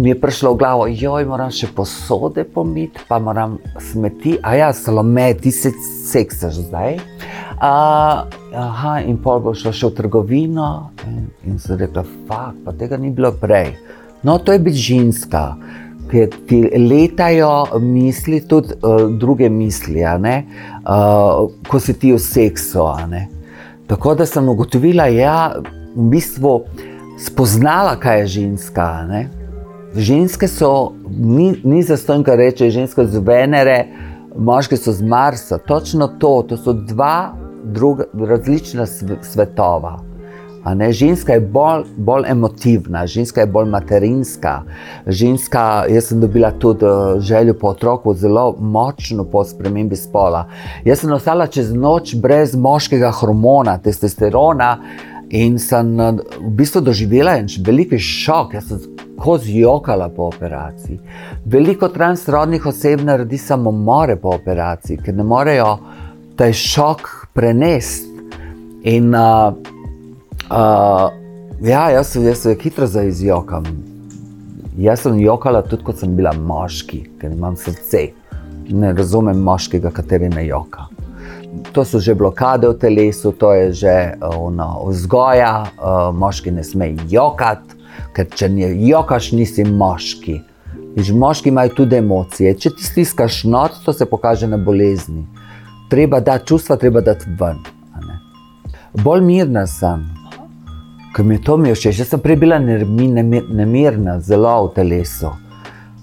mi 0.00 0.08
je 0.08 0.20
prišlo 0.20 0.54
v 0.54 0.56
glavo, 0.56 0.86
joj, 0.88 1.26
moram 1.28 1.50
še 1.52 1.68
posode 1.76 2.44
pomiti, 2.48 3.02
pa 3.08 3.18
moram 3.20 3.58
smeti, 3.90 4.38
a 4.42 4.54
ja, 4.56 4.70
salome, 4.72 5.28
ti 5.36 5.52
se 5.52 5.72
seksaš 6.08 6.62
zdaj. 6.70 6.96
Uh, 7.60 8.24
aha, 8.56 8.94
in 9.04 9.18
pol 9.20 9.42
bo 9.44 9.52
šlo 9.52 9.72
še 9.76 9.90
v 9.90 9.96
trgovino, 9.98 10.68
in, 11.04 11.26
in 11.44 11.58
se 11.60 11.76
rekla, 11.76 12.06
fuk, 12.24 12.62
pa 12.64 12.72
tega 12.80 12.96
ni 12.96 13.12
bilo 13.12 13.34
prej. 13.36 13.74
No, 14.24 14.38
to 14.40 14.56
je 14.56 14.62
biti 14.64 14.84
ženska, 14.86 15.42
ki 16.10 16.24
ti 16.48 16.62
letajo 16.80 17.80
misli, 17.84 18.40
tudi 18.48 18.78
uh, 18.80 19.04
druge 19.20 19.50
misli, 19.52 20.00
uh, 20.00 21.44
ko 21.68 21.80
si 21.80 21.96
ti 22.00 22.14
v 22.16 22.22
seksu. 22.24 22.86
Tako 23.90 24.14
da 24.16 24.24
sem 24.26 24.48
ugotovila, 24.48 25.10
da 25.10 25.12
ja, 25.12 25.36
je 25.60 25.76
v 25.98 26.08
bistvu 26.14 26.54
spoznala, 27.20 27.98
kaj 28.00 28.24
je 28.24 28.32
ženska. 28.38 28.88
Ne? 29.10 29.39
Ženske 29.96 30.48
so, 30.48 30.92
ni, 31.18 31.54
ni 31.64 31.82
za 31.82 31.96
to, 31.96 32.22
kar 32.22 32.38
reče, 32.38 32.70
ženske 32.70 33.04
so 33.04 33.10
z 33.10 33.22
Venere, 33.26 33.78
moški 34.38 34.76
so 34.76 34.92
z 34.92 35.02
Marsa. 35.02 35.58
Točno 35.58 36.08
to, 36.20 36.42
to 36.48 36.56
so 36.56 36.72
dva 36.72 37.32
druga, 37.64 38.04
različna 38.14 38.86
svetova. 39.22 39.98
Ženska 40.90 41.32
je 41.32 41.40
bolj, 41.40 41.84
bolj 41.96 42.28
emotivna, 42.28 43.06
ženska 43.06 43.40
je 43.40 43.46
bolj 43.46 43.68
materinska. 43.70 44.62
Ženska, 45.06 45.84
jaz 45.88 46.04
sem 46.04 46.20
dobila 46.20 46.50
tudi 46.50 46.84
eh, 46.84 47.20
željo 47.20 47.54
po 47.54 47.68
otroku, 47.68 48.14
zelo 48.14 48.56
močno 48.60 49.24
po 49.24 49.44
spremembi 49.44 49.96
spola. 49.96 50.44
Jaz 50.84 51.00
sem 51.00 51.12
ostala 51.12 51.46
čez 51.46 51.72
noč 51.74 52.14
brez 52.14 52.54
moškega 52.54 53.10
hormona, 53.10 53.78
testosterona 53.78 54.76
in 55.30 55.58
sem 55.58 56.00
eh, 56.00 56.12
v 56.40 56.50
bistvu 56.50 56.80
doživela 56.80 57.38
velik 57.66 57.98
šok. 57.98 58.54
Jaz 58.54 58.68
sem 58.68 58.89
tako 59.20 59.38
zjokala 59.38 60.08
po 60.08 60.22
operaciji. 60.22 60.98
Veliko 61.44 61.88
transrodnih 61.88 62.66
oseb 62.66 63.00
naredi 63.04 63.38
samomore 63.38 64.16
po 64.16 64.28
operaciji, 64.28 64.96
ker 64.96 65.14
ne 65.14 65.22
morejo 65.22 65.78
ta 66.36 66.52
šok 66.52 67.08
prenesti. 67.34 68.08
In 68.82 69.14
uh, 69.14 69.52
uh, 70.48 71.10
ja, 71.60 71.90
jaz 71.90 72.16
jaz 72.16 72.38
se 72.38 72.56
hitro 72.62 72.86
zaizjokam. 72.86 73.64
Jaz 74.78 75.02
sem 75.04 75.18
jokala 75.20 75.60
tudi, 75.62 75.84
ko 75.84 75.92
sem 75.92 76.14
bila 76.16 76.32
moški, 76.32 77.02
ker 77.20 77.34
imam 77.36 77.58
srce. 77.60 78.06
Ne 78.70 78.94
razumem 78.96 79.36
moškega, 79.36 79.90
kateri 79.92 80.30
ne 80.32 80.46
joka. 80.46 80.86
To 81.72 81.84
so 81.84 82.00
že 82.00 82.14
blokade 82.14 82.68
v 82.68 82.78
telesu, 82.78 83.34
to 83.36 83.52
je 83.52 83.72
že 83.72 83.94
uh, 84.16 84.88
vzgoja, 84.88 85.52
uh, 85.76 86.08
moški 86.16 86.56
ne 86.56 86.64
smejo 86.64 87.04
jokati 87.10 87.79
ker 88.14 88.28
če 88.34 88.48
ne 88.48 88.70
jokaš, 88.88 89.32
nisi 89.32 89.64
moški. 89.64 90.40
Viš, 90.96 91.10
moški 91.14 91.48
imajo 91.48 91.74
tudi 91.76 91.96
emocije. 91.96 92.54
Če 92.58 92.70
ti 92.76 92.84
stiskaš 92.84 93.44
not, 93.44 93.82
to 93.84 93.92
se 93.92 94.06
kaže 94.22 94.46
na 94.46 94.56
bolezni. 94.56 95.26
Treba 95.90 96.20
dati 96.20 96.46
čustva, 96.46 96.76
treba 96.76 97.00
dati 97.00 97.30
ven. 97.40 97.58
Bolj 99.04 99.20
mirna 99.22 99.66
sem, 99.66 100.02
ker 101.14 101.24
mi 101.24 101.34
je 101.34 101.42
to 101.46 101.56
mi 101.56 101.74
všeč. 101.74 101.98
Jaz 101.98 102.08
sem 102.10 102.20
prej 102.20 102.36
bila 102.36 102.58
nemirna, 102.58 104.18
zelo 104.20 104.66
v 104.66 104.74
telesu. 104.74 105.30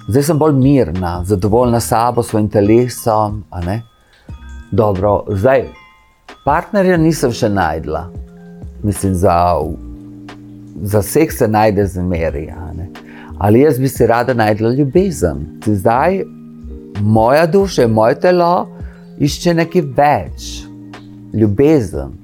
Zdaj 0.08 0.24
sem 0.24 0.40
bolj 0.40 0.56
mirna, 0.56 1.24
zadovoljna 1.28 1.80
s 1.80 1.90
sabo, 1.92 2.24
svojim 2.24 2.48
telesom. 2.50 3.44
Dobro, 4.72 5.26
zdaj 5.28 5.68
partnerja 6.46 6.98
nisem 6.98 7.32
še 7.32 7.50
najdla. 7.50 8.08
Mislim, 8.84 9.16
za 9.16 9.36
za 10.82 11.00
vseh 11.00 11.32
se 11.34 11.48
najde 11.48 11.86
zmeri. 11.86 12.50
Ali 13.38 13.60
jaz 13.60 13.80
bi 13.80 13.88
si 13.88 14.08
rada 14.08 14.34
najdla 14.34 14.70
ljubezen. 14.70 15.46
Zdaj 15.66 16.24
moja 17.02 17.46
duša, 17.46 17.88
moje 17.88 18.20
telo 18.20 18.68
išče 19.20 19.54
nekaj 19.54 19.82
več, 19.98 20.48
ljubezen. 21.34 22.18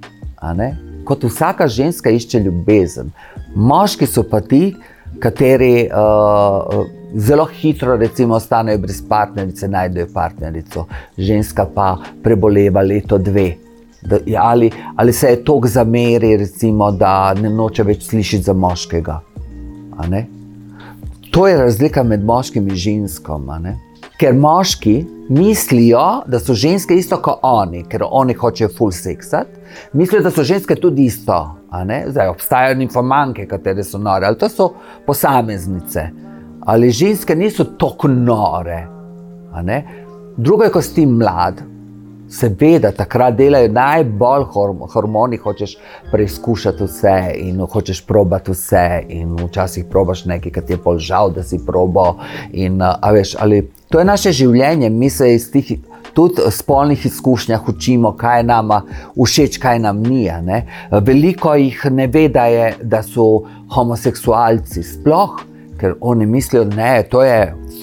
Kot 1.06 1.24
vsaka 1.24 1.68
ženska 1.68 2.10
išče 2.10 2.40
ljubezen. 2.40 3.12
Moški 3.56 4.06
so 4.10 4.24
pa 4.24 4.42
ti, 4.42 4.76
kateri 5.20 5.88
uh, 5.88 6.86
zelo 7.16 7.46
hitro, 7.46 7.98
recimo, 7.98 8.36
ostanejo 8.36 8.78
brez 8.78 9.02
partnerice, 9.10 9.68
najdejo 9.68 10.08
partnerico, 10.14 10.88
ženska 11.18 11.66
pa 11.76 11.98
preboleva 12.24 12.82
leto, 12.82 13.18
dve. 13.18 13.54
Da, 14.06 14.18
ali, 14.40 14.72
ali 14.96 15.14
se 15.14 15.30
je 15.30 15.44
tok 15.44 15.68
zameri, 15.68 16.38
recimo, 16.38 16.92
da 16.92 17.34
ne 17.34 17.50
noče 17.50 17.84
več 17.84 18.08
slišati 18.10 18.44
za 18.44 18.54
moškega. 18.54 19.20
To 21.32 21.48
je 21.48 21.58
razlika 21.58 22.04
med 22.04 22.26
moškim 22.26 22.68
in 22.68 22.76
ženskom. 22.76 23.50
Ker 24.20 24.36
moški 24.36 25.06
mislijo, 25.30 26.22
da 26.28 26.40
so 26.40 26.54
ženske 26.54 26.96
isto 26.96 27.18
kot 27.22 27.40
oni, 27.42 27.84
ker 27.90 28.04
oni 28.06 28.34
hočejo 28.34 28.70
full 28.78 28.92
seksati, 28.92 29.50
mislijo, 29.94 30.22
da 30.24 30.32
so 30.32 30.44
ženske 30.44 30.76
tudi 30.76 31.06
isto. 31.06 31.56
Zdaj 32.08 32.28
obstajajo 32.28 32.82
informanke, 32.82 33.48
katere 33.48 33.84
so 33.84 33.98
nore, 33.98 34.28
ali 34.28 34.38
to 34.38 34.50
so 34.50 34.74
posameznice. 35.08 36.10
Ali 36.66 36.92
ženske 36.92 37.36
niso 37.36 37.64
tako 37.80 38.08
nore. 38.08 38.84
Drugo 40.38 40.64
je, 40.64 40.72
ko 40.72 40.82
si 40.82 41.06
mlad, 41.06 41.62
Seveda, 42.34 42.90
takrat 42.92 43.36
delajo 43.38 43.70
najbolj 43.70 44.44
hormoni, 44.94 45.38
hočeš 45.38 45.76
preizkušati 46.12 46.84
vse 46.84 47.18
in 47.38 47.60
hočeš 47.62 48.02
probati 48.08 48.52
vse, 48.52 49.04
in 49.10 49.36
včasih 49.38 49.86
probaš 49.90 50.26
nekaj, 50.26 50.52
kar 50.52 50.64
ti 50.66 50.74
je 50.74 50.78
pol 50.82 50.98
žal, 50.98 51.30
da 51.30 51.44
si 51.44 51.60
probo. 51.66 52.16
In, 52.52 52.82
veš, 53.14 53.36
ali, 53.40 53.68
to 53.90 54.00
je 54.00 54.06
naše 54.06 54.32
življenje, 54.34 54.90
mi 54.90 55.10
se 55.14 55.34
iz 55.36 55.46
tih 55.52 55.76
tudi 56.14 56.42
spolnih 56.52 57.06
izkušnjah 57.06 57.70
učimo, 57.70 58.16
kaj 58.18 58.40
je 58.40 58.48
nama 58.50 58.82
všeč, 59.18 59.60
kaj 59.62 59.80
nam 59.80 60.02
ni. 60.02 60.24
Ne? 60.42 60.64
Veliko 60.92 61.54
jih 61.54 61.86
ne 61.92 62.08
ve, 62.08 62.28
da, 62.34 62.46
je, 62.50 62.72
da 62.82 63.04
so 63.06 63.28
homoseksualci, 63.76 64.82
sploh, 64.84 65.38
ker 65.78 65.94
oni 66.02 66.26
mislijo, 66.26 66.66
da 66.66 66.96
je 66.96 67.06
to 67.10 67.22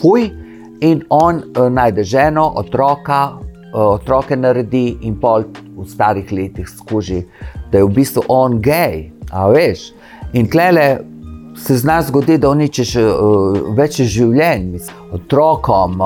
fuj. 0.01 0.27
In 0.81 1.03
on 1.11 1.43
uh, 1.45 1.69
najde 1.69 2.03
ženo, 2.09 2.47
otroka, 2.57 3.21
Eh, 3.31 3.50
otroke 3.73 4.37
naredi 4.37 4.99
in 5.07 5.17
pol 5.21 5.45
v 5.77 5.87
starih 5.89 6.33
letih 6.33 6.69
skuži, 6.69 7.23
da 7.73 7.79
je 7.79 7.85
v 7.85 7.95
bistvu 7.95 8.25
on 8.29 8.61
gej. 8.63 9.11
In 10.33 10.51
klele 10.51 10.99
se 11.57 11.77
zna 11.77 12.03
zgoditi, 12.03 12.39
da 12.39 12.51
uničiš 12.51 12.95
uh, 12.97 13.61
več 13.77 14.01
življenj, 14.01 14.81
otrokom. 15.13 16.01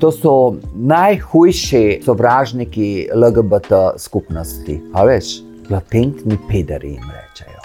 To 0.00 0.12
so 0.12 0.34
najhujši 0.74 2.00
sovražniki 2.04 3.08
LGBT 3.14 3.98
skupnosti. 3.98 4.80
Latentni 5.70 6.38
pederi 6.48 6.96
jim 6.96 7.12
rečejo. 7.12 7.62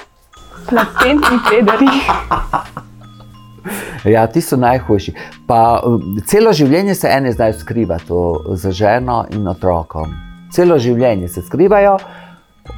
Latentni 0.72 1.42
pederi. 1.50 2.88
Ja, 4.13 4.27
ti 4.27 4.41
so 4.41 4.58
najhujši. 4.58 5.13
Pa, 5.47 5.82
um, 5.86 6.17
celo 6.27 6.53
življenje 6.53 6.95
se 6.95 7.10
ene 7.12 7.32
zdaj 7.32 7.58
skrivajo 7.62 8.56
za 8.56 8.71
ženo 8.71 9.25
in 9.34 9.47
otrokom. 9.47 10.13
Celo 10.53 10.77
življenje 10.80 11.27
se 11.27 11.43
skrivajo, 11.43 11.97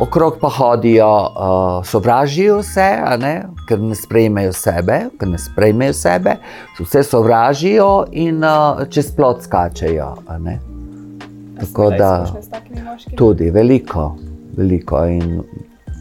okrog 0.02 0.40
pa 0.42 0.50
hodijo, 0.50 1.10
uh, 1.10 1.86
sovražijo 1.86 2.60
vse, 2.64 2.90
ne? 3.22 3.34
ker 3.70 3.82
ne 3.82 3.96
sprejmejo 3.96 4.54
sebe, 4.58 5.00
ker 5.20 5.30
ne 5.30 5.38
sprejmejo 5.38 5.94
sebe, 5.94 6.40
vse 6.80 7.04
sovražijo 7.06 7.90
in 8.12 8.44
uh, 8.44 8.86
čez 8.90 9.12
plot 9.16 9.46
skačejo. 9.46 10.16
Tako 11.60 11.90
da 11.98 12.14
tudi 13.20 13.52
veliko, 13.52 14.14
veliko 14.58 15.04
in 15.06 15.42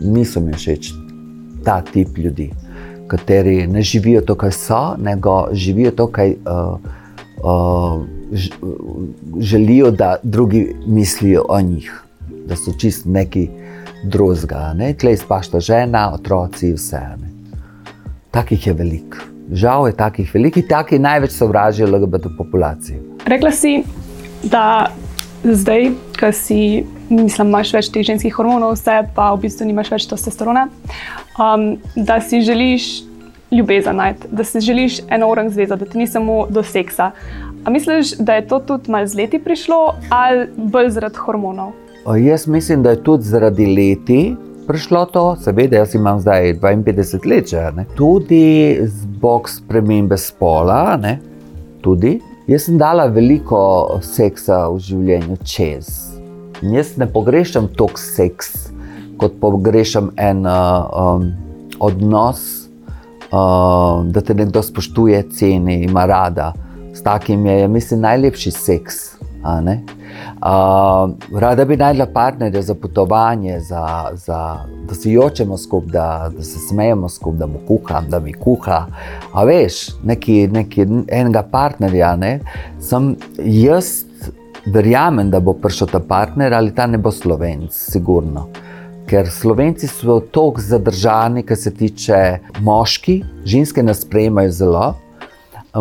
niso 0.00 0.40
mi 0.40 0.54
všeč 0.54 0.92
ta 1.64 1.80
tip 1.82 2.18
ljudi 2.18 2.52
kateri 3.08 3.66
ne 3.66 3.82
živijo 3.82 4.20
to, 4.20 4.34
kar 4.34 4.52
so, 4.52 4.96
nego 4.98 5.48
živijo 5.52 5.90
to, 5.90 6.06
kar 6.06 6.26
uh, 6.26 6.78
uh, 7.44 8.02
želijo, 9.40 9.90
da 9.90 10.16
drugi 10.22 10.74
mislijo 10.86 11.44
o 11.48 11.60
njih, 11.60 12.02
da 12.46 12.56
so 12.56 12.72
čist 12.78 13.06
neki 13.06 13.48
drugega. 14.04 14.72
Ne? 14.76 14.92
Tleh 14.94 15.14
izpašta 15.14 15.60
žena, 15.60 16.12
otroci, 16.14 16.72
vse. 16.72 17.00
Ne? 17.20 17.30
Takih 18.30 18.66
je 18.66 18.72
veliko. 18.72 19.18
Žal 19.52 19.86
je 19.88 19.96
takih 19.96 20.34
velikih, 20.34 20.64
taki 20.68 20.98
največ 20.98 21.32
sovražijo 21.32 21.88
LGBT 21.88 22.28
populacijo. 22.38 23.00
Rekla 23.26 23.50
si, 23.50 23.82
da 24.42 24.90
zdaj, 25.44 25.90
ko 26.20 26.32
si, 26.32 26.84
mislim, 27.10 27.48
imaš 27.48 27.72
več 27.74 27.90
teh 27.92 28.06
ženskih 28.06 28.34
hormonov, 28.34 28.76
vse 28.78 29.02
pa 29.14 29.30
v 29.34 29.44
bistvu 29.46 29.68
nimaš 29.68 29.92
več 29.94 30.08
testosterona, 30.10 30.68
um, 31.38 31.70
da 31.96 32.20
si 32.20 32.42
želiš 32.46 32.88
ljubezen 33.52 33.96
najti, 33.96 34.28
da 34.30 34.44
si 34.44 34.60
želiš 34.60 35.00
eno 35.08 35.28
orang 35.28 35.50
zvezo, 35.50 35.76
da 35.76 35.86
ti 35.86 35.98
ni 35.98 36.06
samo 36.06 36.46
do 36.50 36.62
seksa. 36.62 37.10
A 37.64 37.70
misliš, 37.70 38.16
da 38.18 38.34
je 38.38 38.46
to 38.48 38.58
tudi 38.58 38.90
malo 38.90 39.06
z 39.06 39.16
leti 39.16 39.38
prišlo 39.38 39.94
ali 40.10 40.46
bolj 40.56 40.90
zaradi 40.90 41.18
hormonov? 41.24 41.72
O, 42.04 42.16
jaz 42.16 42.46
mislim, 42.46 42.82
da 42.82 42.90
je 42.90 43.02
tudi 43.04 43.24
zaradi 43.24 43.66
leti 43.66 44.36
prišlo 44.68 45.04
to, 45.06 45.36
seveda, 45.40 45.76
jaz 45.76 45.94
imam 45.94 46.20
zdaj 46.20 46.54
52 46.60 47.28
let, 47.28 47.48
že, 47.48 47.84
tudi 47.96 48.78
zbog 48.84 49.48
spremembe 49.48 50.16
spola. 50.16 50.96
Ne? 51.00 51.18
Tudi. 51.80 52.18
Jaz 52.48 52.64
sem 52.64 52.78
dala 52.80 53.04
veliko 53.12 53.58
seksa 54.00 54.62
v 54.72 54.78
življenju 54.80 55.34
čez. 55.44 55.88
In 56.64 56.78
jaz 56.78 56.94
ne 56.96 57.04
pogrešam 57.04 57.68
toliko 57.76 58.00
seksa, 58.00 58.72
kot 59.20 59.36
pogrešam 59.42 60.08
en 60.16 60.46
um, 60.48 61.26
odnos, 61.84 62.40
um, 63.28 64.08
da 64.14 64.24
te 64.24 64.32
nekdo 64.32 64.62
spoštuje, 64.64 65.26
ceni, 65.36 65.82
ima 65.84 66.06
rada 66.08 66.54
s 66.98 67.02
takim 67.02 67.46
je, 67.46 67.68
mislim, 67.68 68.00
najlepši 68.00 68.50
seks. 68.50 69.17
Uh, 69.56 71.10
rada 71.40 71.64
bi 71.64 71.76
najdla 71.76 72.06
partnerja 72.14 72.62
za 72.62 72.74
potovanje, 72.74 73.60
za, 73.60 74.10
za, 74.14 74.56
da 74.88 74.94
se 74.94 75.12
jočemo 75.12 75.58
skupaj, 75.58 75.90
da, 75.92 76.30
da 76.36 76.42
se 76.42 76.58
smejemo 76.68 77.08
skupaj, 77.08 77.38
da 77.38 77.46
mu 77.46 77.58
kuham, 77.68 78.10
da 78.10 78.20
mi 78.20 78.32
kuha. 78.32 78.86
A 79.32 79.44
veš, 79.44 79.88
neki, 80.04 80.48
neki 80.52 80.86
enega 81.08 81.42
partnerja. 81.42 82.16
Ne? 82.16 82.38
Sem 82.80 83.16
jaz 83.38 84.04
verjamem, 84.66 85.30
da 85.30 85.40
bo 85.40 85.52
prišel 85.52 85.88
ta 85.92 86.00
partner 86.00 86.54
ali 86.54 86.74
ta 86.74 86.86
ne 86.86 86.98
bo 86.98 87.10
slovenc, 87.10 87.72
sigurno. 87.72 88.48
Ker 89.08 89.30
slovenci 89.32 89.88
so 89.88 90.20
tako 90.20 90.60
zadržani, 90.60 91.42
kar 91.42 91.56
se 91.56 91.74
tiče 91.74 92.38
moški, 92.60 93.22
ženske 93.44 93.82
nas 93.82 94.02
sprejemajo 94.04 94.50
zelo. 94.52 94.88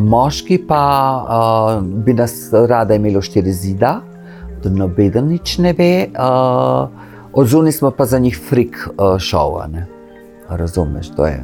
Moški 0.02 0.58
pa 0.68 0.84
uh, 1.24 1.84
bi 1.84 2.14
nas 2.14 2.50
rada 2.54 2.96
imeli 2.96 3.22
štiri 3.22 3.54
zida, 3.54 4.00
da 4.64 4.70
noben 4.70 5.28
nič 5.28 5.58
ne 5.58 5.74
ve, 5.78 6.10
uh, 6.12 6.90
odzuni 7.34 7.72
smo 7.72 7.92
pa 7.92 8.06
za 8.06 8.20
njih 8.20 8.40
frik 8.50 8.78
uh, 8.88 9.18
šova. 9.20 9.68
Razumeš, 10.50 11.10
to 11.16 11.26
je 11.26 11.44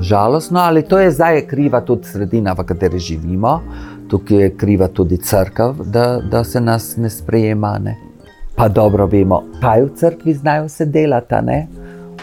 žalostno, 0.00 0.60
ali 0.60 0.82
to 0.82 0.98
je 0.98 1.10
zdaj 1.10 1.46
kriva 1.46 1.80
tudi 1.80 2.04
sredina, 2.04 2.52
v 2.52 2.64
kateri 2.64 2.98
živimo, 2.98 3.60
tukaj 4.08 4.38
je 4.38 4.56
kriva 4.56 4.88
tudi 4.88 5.16
crkva, 5.16 5.74
da, 5.84 6.20
da 6.30 6.44
se 6.44 6.60
nas 6.60 6.96
ne 6.96 7.10
sprejema. 7.10 7.78
Ne? 7.78 7.96
Pa 8.56 8.68
dobro 8.68 9.06
vemo, 9.06 9.42
kaj 9.60 9.82
v 9.82 9.94
crkvi 9.96 10.34
znajo 10.34 10.68
se 10.68 10.86
delati. 10.86 11.34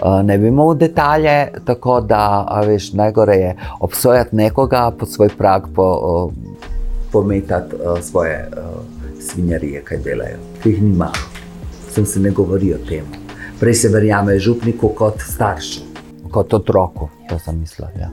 Eh, 0.04 0.24
ne 0.24 0.38
bi 0.38 0.48
imel 0.48 0.74
detalje, 0.74 1.52
tako 1.66 2.02
da 2.02 2.48
veš, 2.68 2.94
najgore 2.94 3.36
je 3.36 3.56
obsojati 3.80 4.36
nekoga 4.36 4.92
pod 5.00 5.10
svoj 5.10 5.30
prag, 5.38 5.64
po, 5.76 6.32
pometati 7.12 7.76
uh, 7.76 8.00
svoje 8.02 8.50
svinjarije, 9.20 9.82
kaj 9.84 9.98
delajo. 9.98 10.38
Ki 10.64 10.70
jih 10.70 10.84
nima, 10.84 11.12
sem 11.92 12.06
se 12.06 12.20
ne 12.20 12.32
govori 12.32 12.74
o 12.74 12.78
tem. 12.90 13.06
Prej 13.60 13.74
se 13.74 13.90
verjame 13.90 14.40
župniku 14.40 14.90
kot 14.96 15.22
staršu, 15.22 15.82
kot 16.32 16.54
otroku, 16.54 17.10
to 17.30 17.40
sem 17.40 17.60
mislil. 17.60 17.88
Ja. 18.00 18.10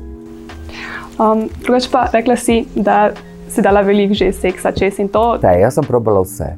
Um, 1.20 1.46
drugač 1.62 1.90
pa 1.92 2.08
rekla 2.12 2.36
si, 2.36 2.64
da 2.74 3.12
si 3.48 3.62
dala 3.62 3.80
veliko 3.80 4.14
že 4.14 4.32
seksa, 4.32 4.72
čez 4.72 4.98
in 4.98 5.08
to. 5.08 5.36
Te, 5.40 5.54
jaz 5.60 5.78
sem 5.78 5.84
probala 5.86 6.24
vse. 6.24 6.56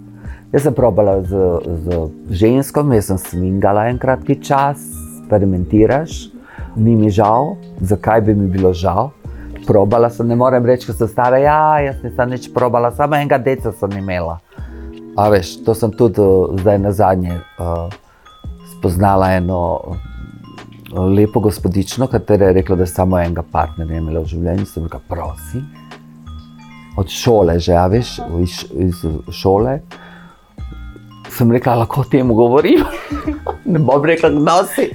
Jaz 0.52 0.64
sem 0.64 0.74
probala 0.74 1.18
z, 1.20 1.36
z 1.84 2.08
žensko, 2.30 2.86
jaz 2.96 3.10
sem 3.12 3.18
svingala 3.18 3.90
en 3.90 3.98
kratki 4.00 4.38
čas, 4.40 4.80
eksperimentiraš, 5.28 6.30
ni 6.76 6.96
mi 6.96 7.10
žal, 7.10 7.56
zakaj 7.80 8.20
bi 8.20 8.34
mi 8.34 8.48
bilo 8.48 8.72
žal. 8.72 9.10
Probala 9.66 10.10
sem, 10.10 10.26
ne 10.26 10.36
morem 10.36 10.64
reči, 10.64 10.86
da 10.88 10.94
sem 10.94 11.08
stara, 11.08 11.38
ja, 11.38 11.80
jaz 11.84 11.96
nisem 12.02 12.30
nič 12.30 12.48
probala, 12.54 12.90
samo 12.90 13.16
enega 13.16 13.38
deca 13.38 13.72
sem 13.72 13.98
imela. 13.98 14.38
A 15.16 15.28
veš, 15.28 15.58
to 15.64 15.74
sem 15.74 15.92
tudi 15.92 16.20
uh, 16.20 16.54
zdaj 16.60 16.78
na 16.78 16.92
zadnje 16.92 17.36
uh, 17.36 17.92
spoznala 18.78 19.34
eno 19.36 19.60
uh, 19.76 21.04
lepo 21.04 21.40
gospodično, 21.40 22.06
katera 22.06 22.48
je 22.48 22.62
rekla, 22.62 22.76
da 22.76 22.86
je 22.86 22.94
samo 22.94 23.18
enega 23.18 23.42
partnerja 23.42 23.98
imela 23.98 24.22
v 24.24 24.32
življenju. 24.32 24.66
Sem 24.66 24.86
rekla, 24.86 25.02
prosim, 25.10 25.66
od 26.96 27.12
šole, 27.12 27.58
že, 27.58 27.76
a 27.76 27.86
veš, 27.92 28.20
iz, 28.40 28.62
iz 28.72 29.04
šole. 29.34 29.80
Sem 31.30 31.52
rekla, 31.52 31.74
lahko 31.74 32.00
o 32.00 32.04
tem 32.04 32.28
govorim. 32.28 32.84
ne 33.72 33.78
bom 33.78 34.04
rekla, 34.04 34.30
da 34.30 34.62
si. 34.74 34.90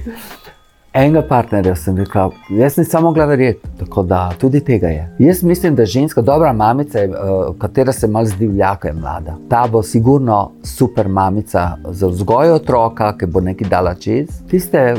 Enega 0.94 1.24
partnerja 1.26 1.74
sem 1.74 1.96
rekla, 1.98 2.28
jaz 2.54 2.76
nisem 2.78 3.02
mogla 3.02 3.24
verjeti, 3.26 3.66
tako 3.80 4.04
da 4.06 4.28
tudi 4.38 4.60
tega 4.62 4.92
je. 4.92 5.08
Jaz 5.18 5.42
mislim, 5.42 5.74
da 5.74 5.84
ženska, 5.84 6.22
dobra 6.22 6.52
mamica, 6.52 7.02
uh, 7.02 7.56
katera 7.58 7.92
se 7.92 8.06
malo 8.06 8.26
zdivlja, 8.26 8.76
ko 8.76 8.88
je 8.88 8.92
mlada, 8.92 9.34
ta 9.50 9.64
bo 9.66 9.82
sigurno 9.82 10.52
super 10.62 11.08
mamica 11.08 11.76
za 11.90 12.06
vzgojo 12.06 12.54
otroka, 12.54 13.10
ki 13.18 13.26
bo 13.26 13.40
nekaj 13.40 13.68
dala 13.68 13.94
čez. 13.94 14.38
Tiste, 14.50 14.94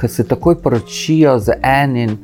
ki 0.00 0.08
se 0.08 0.28
takoj 0.28 0.60
poročijo 0.60 1.38
z 1.38 1.56
enim, 1.62 2.18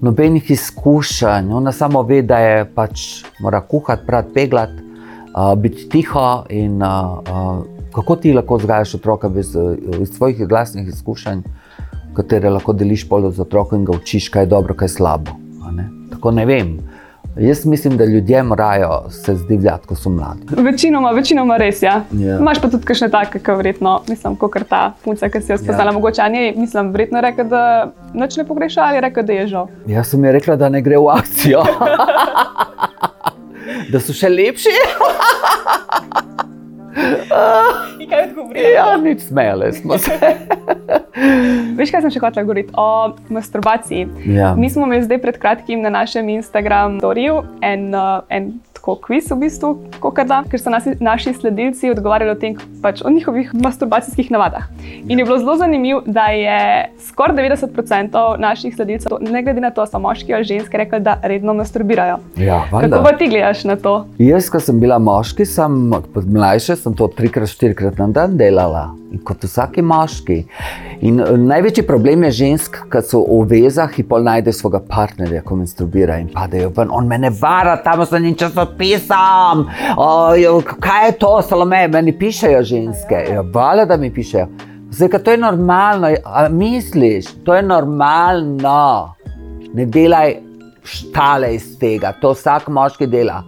nobenih 0.00 0.50
izkušenj, 0.50 1.52
ona 1.52 1.72
samo 1.72 2.02
ve, 2.02 2.22
da 2.22 2.38
je 2.38 2.64
pač 2.74 3.06
mora 3.40 3.60
kuhati, 3.60 4.06
prati, 4.06 4.32
peglati, 4.34 4.82
uh, 5.34 5.54
biti 5.60 5.88
tiho 5.92 6.44
in. 6.48 6.82
Uh, 6.82 7.18
uh, 7.28 7.75
kako 7.96 8.16
ti 8.16 8.32
lahko 8.32 8.56
vzgajaš 8.56 8.94
otroka 8.94 9.28
bez, 9.28 9.56
iz 10.02 10.10
svojih 10.16 10.48
glasnih 10.48 10.88
izkušenj, 10.88 11.40
katere 12.16 12.50
lahko 12.50 12.72
deliš 12.72 13.06
polo 13.08 13.30
z 13.30 13.40
otrokom 13.40 13.78
in 13.80 13.86
ga 13.88 13.96
učiš, 13.96 14.28
kaj 14.28 14.42
je 14.42 14.50
dobro, 14.52 14.74
kaj 14.74 14.84
je 14.84 14.96
slabo. 14.98 15.32
Ne? 15.72 15.88
Tako 16.10 16.30
ne 16.30 16.44
vem. 16.46 16.76
Jaz 17.40 17.64
mislim, 17.66 17.96
da 17.96 18.04
ljudje 18.04 18.42
morajo 18.42 19.10
se 19.10 19.34
zdivljati, 19.34 19.86
ko 19.86 19.94
so 19.94 20.10
mladi. 20.10 20.60
Večinoma, 20.62 21.10
večinoma 21.10 21.56
res 21.56 21.82
je. 21.82 21.86
Ja. 21.86 22.04
Yeah. 22.12 22.40
Imáš 22.40 22.60
pa 22.60 22.68
tudi 22.68 22.84
kakšne 22.84 23.08
take, 23.12 23.40
ki 23.40 23.56
verjetno, 23.56 23.98
mislim, 24.08 24.36
kot 24.36 24.56
ta 24.68 24.92
punca, 25.04 25.28
ki 25.28 25.40
si 25.40 25.52
jo 25.52 25.58
spoznala, 25.58 25.90
yeah. 25.90 25.92
Ja. 25.92 25.98
mogoče 25.98 26.28
ni, 26.30 26.54
mislim, 26.56 26.92
verjetno 26.92 27.20
reka, 27.20 27.44
da 27.44 27.92
noč 28.14 28.36
ne 28.36 28.44
pogreša 28.44 28.88
ali 28.90 29.00
reka, 29.00 29.22
da 29.22 29.32
je 29.32 29.46
žal. 29.46 29.68
Jaz 29.86 30.12
sem 30.12 30.24
ji 30.24 30.32
rekla, 30.32 30.56
da 30.56 30.68
ne 30.68 30.80
gre 30.80 31.00
v 31.00 31.12
akcijo. 31.16 31.64
da 33.92 34.00
so 34.00 34.16
še 34.16 34.32
lepši. 34.32 34.76
In 38.00 38.08
kaj 38.10 38.22
odgovorijo? 38.28 38.70
Ja, 38.74 38.96
nič 38.96 39.20
smele 39.28 39.72
smo 39.72 39.98
se. 39.98 40.12
Veš, 41.78 41.90
kaj 41.92 42.04
sem 42.04 42.12
še 42.12 42.20
hotel 42.22 42.46
govoriti 42.48 42.72
o 42.76 43.16
masturbaciji? 43.32 44.06
Ja. 44.32 44.54
Mi 44.56 44.70
smo 44.72 44.86
imeli 44.88 45.04
zdaj 45.04 45.20
pred 45.24 45.40
kratkim 45.40 45.84
na 45.84 45.92
našem 45.92 46.28
Instagramu 46.28 47.00
en, 47.60 47.94
uh, 47.94 48.20
en 48.28 48.52
tako 48.86 49.00
kviz, 49.02 49.30
v 49.30 49.36
bistvu, 49.40 49.70
da, 50.28 50.44
ker 50.46 50.60
so 50.62 50.70
nasi, 50.70 50.92
naši 51.02 51.32
sledilci 51.34 51.90
odgovarjali 51.90 52.30
o 52.30 52.38
tem, 52.38 52.54
pač 52.82 53.00
o 53.02 53.10
njihovih 53.10 53.50
masturbacijskih 53.54 54.30
navadah. 54.30 54.68
In 55.08 55.18
je 55.18 55.24
bilo 55.24 55.38
zelo 55.38 55.56
zanimivo, 55.58 56.02
da 56.06 56.28
je 56.30 56.90
skoraj 57.08 57.34
90% 57.36 58.38
naših 58.38 58.76
sledilcev, 58.76 59.18
ne 59.20 59.42
glede 59.42 59.60
na 59.60 59.70
to, 59.70 59.82
ali 59.82 59.90
so 59.90 59.98
moški 59.98 60.34
ali 60.34 60.46
ženske, 60.46 60.78
rekli, 60.78 61.00
da 61.00 61.18
redno 61.22 61.54
masturbirajo. 61.54 62.20
Ja, 62.38 62.62
Kako 62.70 63.02
pa 63.02 63.16
ti 63.18 63.28
gledaš 63.28 63.64
na 63.64 63.76
to? 63.76 63.96
Jaz, 64.22 64.50
ko 64.50 64.60
sem 64.62 64.78
bila 64.80 65.00
moški, 65.02 65.46
sem 65.46 65.90
mlajša, 66.14 66.78
sem 66.84 66.94
to 66.94 67.10
trikrat, 67.10 67.50
štirikrat 67.50 67.98
na 67.98 68.06
dan 68.14 68.38
delala 68.38 68.92
kot 69.24 69.44
vsaki 69.44 69.82
moški. 69.82 70.36
In 71.08 71.20
eh, 71.20 71.32
največji 71.36 71.86
problem 71.86 72.26
je 72.26 72.30
žensk, 72.42 72.78
ki 72.92 73.02
so 73.04 73.22
v 73.24 73.62
vezah 73.62 73.98
in 73.98 74.08
pol 74.08 74.24
najde 74.26 74.52
svojega 74.52 74.82
partnerja, 74.88 75.42
ko 75.46 75.58
menstruira 75.60 76.18
in 76.22 76.30
padejo 76.34 76.72
ven. 76.76 76.92
On 76.92 77.08
me 77.08 77.18
ne 77.18 77.30
vara, 77.30 77.76
tam 77.84 78.04
so 78.06 78.18
ni 78.18 78.34
časopisam. 78.34 79.66
Kaj 80.80 81.06
je 81.06 81.18
to, 81.20 81.34
salome, 81.42 81.86
meni 81.88 82.16
pišejo 82.16 82.62
ženske. 82.62 83.26
Ja, 83.32 83.44
Vala, 83.54 83.84
da 83.84 83.96
mi 83.96 84.12
pišejo. 84.12 84.48
Zdaj, 84.96 85.22
to 85.24 85.30
je 85.30 85.36
normalno, 85.36 86.08
a 86.24 86.48
misliš, 86.48 87.26
to 87.44 87.54
je 87.54 87.62
normalno. 87.62 89.14
Ne 89.74 89.84
delaj 89.84 90.36
štale 90.86 91.54
iz 91.54 91.74
tega, 91.78 92.14
to 92.20 92.30
vsak 92.32 92.68
moški 92.68 93.06
dela. 93.10 93.42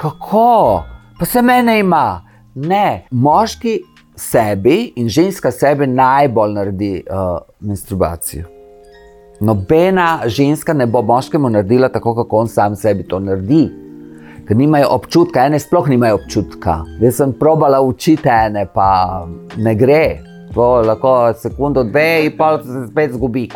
Kako? 0.00 0.82
Pa 1.18 1.24
se 1.24 1.42
mene 1.42 1.78
ima. 1.80 2.22
Ne, 2.54 3.06
moški 3.10 3.78
sebi 4.20 4.92
in 4.96 5.08
ženska 5.08 5.50
sebi 5.50 5.86
najbolj 5.86 6.52
naredi 6.52 6.92
uh, 7.10 7.38
menstruacijo. 7.60 8.44
Nobena 9.40 10.20
ženska 10.26 10.72
ne 10.72 10.86
bo 10.86 11.02
moškemu 11.02 11.50
naredila 11.50 11.88
tako, 11.88 12.14
kot 12.14 12.28
on 12.30 12.48
sam 12.48 12.76
sebi 12.76 13.06
to 13.08 13.18
naredi. 13.18 13.68
Ker 14.48 14.56
nimajo 14.56 14.88
občutka, 14.90 15.46
ene 15.46 15.58
sploh 15.58 15.88
nimajo 15.88 16.18
občutka. 16.20 16.80
Jaz 17.00 17.16
sem 17.22 17.32
probala 17.32 17.80
učiti 17.80 18.28
ene, 18.28 18.66
pa 18.74 19.26
ne 19.56 19.74
gre. 19.74 20.18
To 20.54 20.82
lahko 20.82 21.32
sekundo, 21.38 21.84
dve, 21.84 22.26
in 22.26 22.36
pa 22.36 22.58
se 22.62 22.86
spet 22.90 23.14
zgubi. 23.14 23.48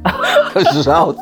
žal, 0.84 1.14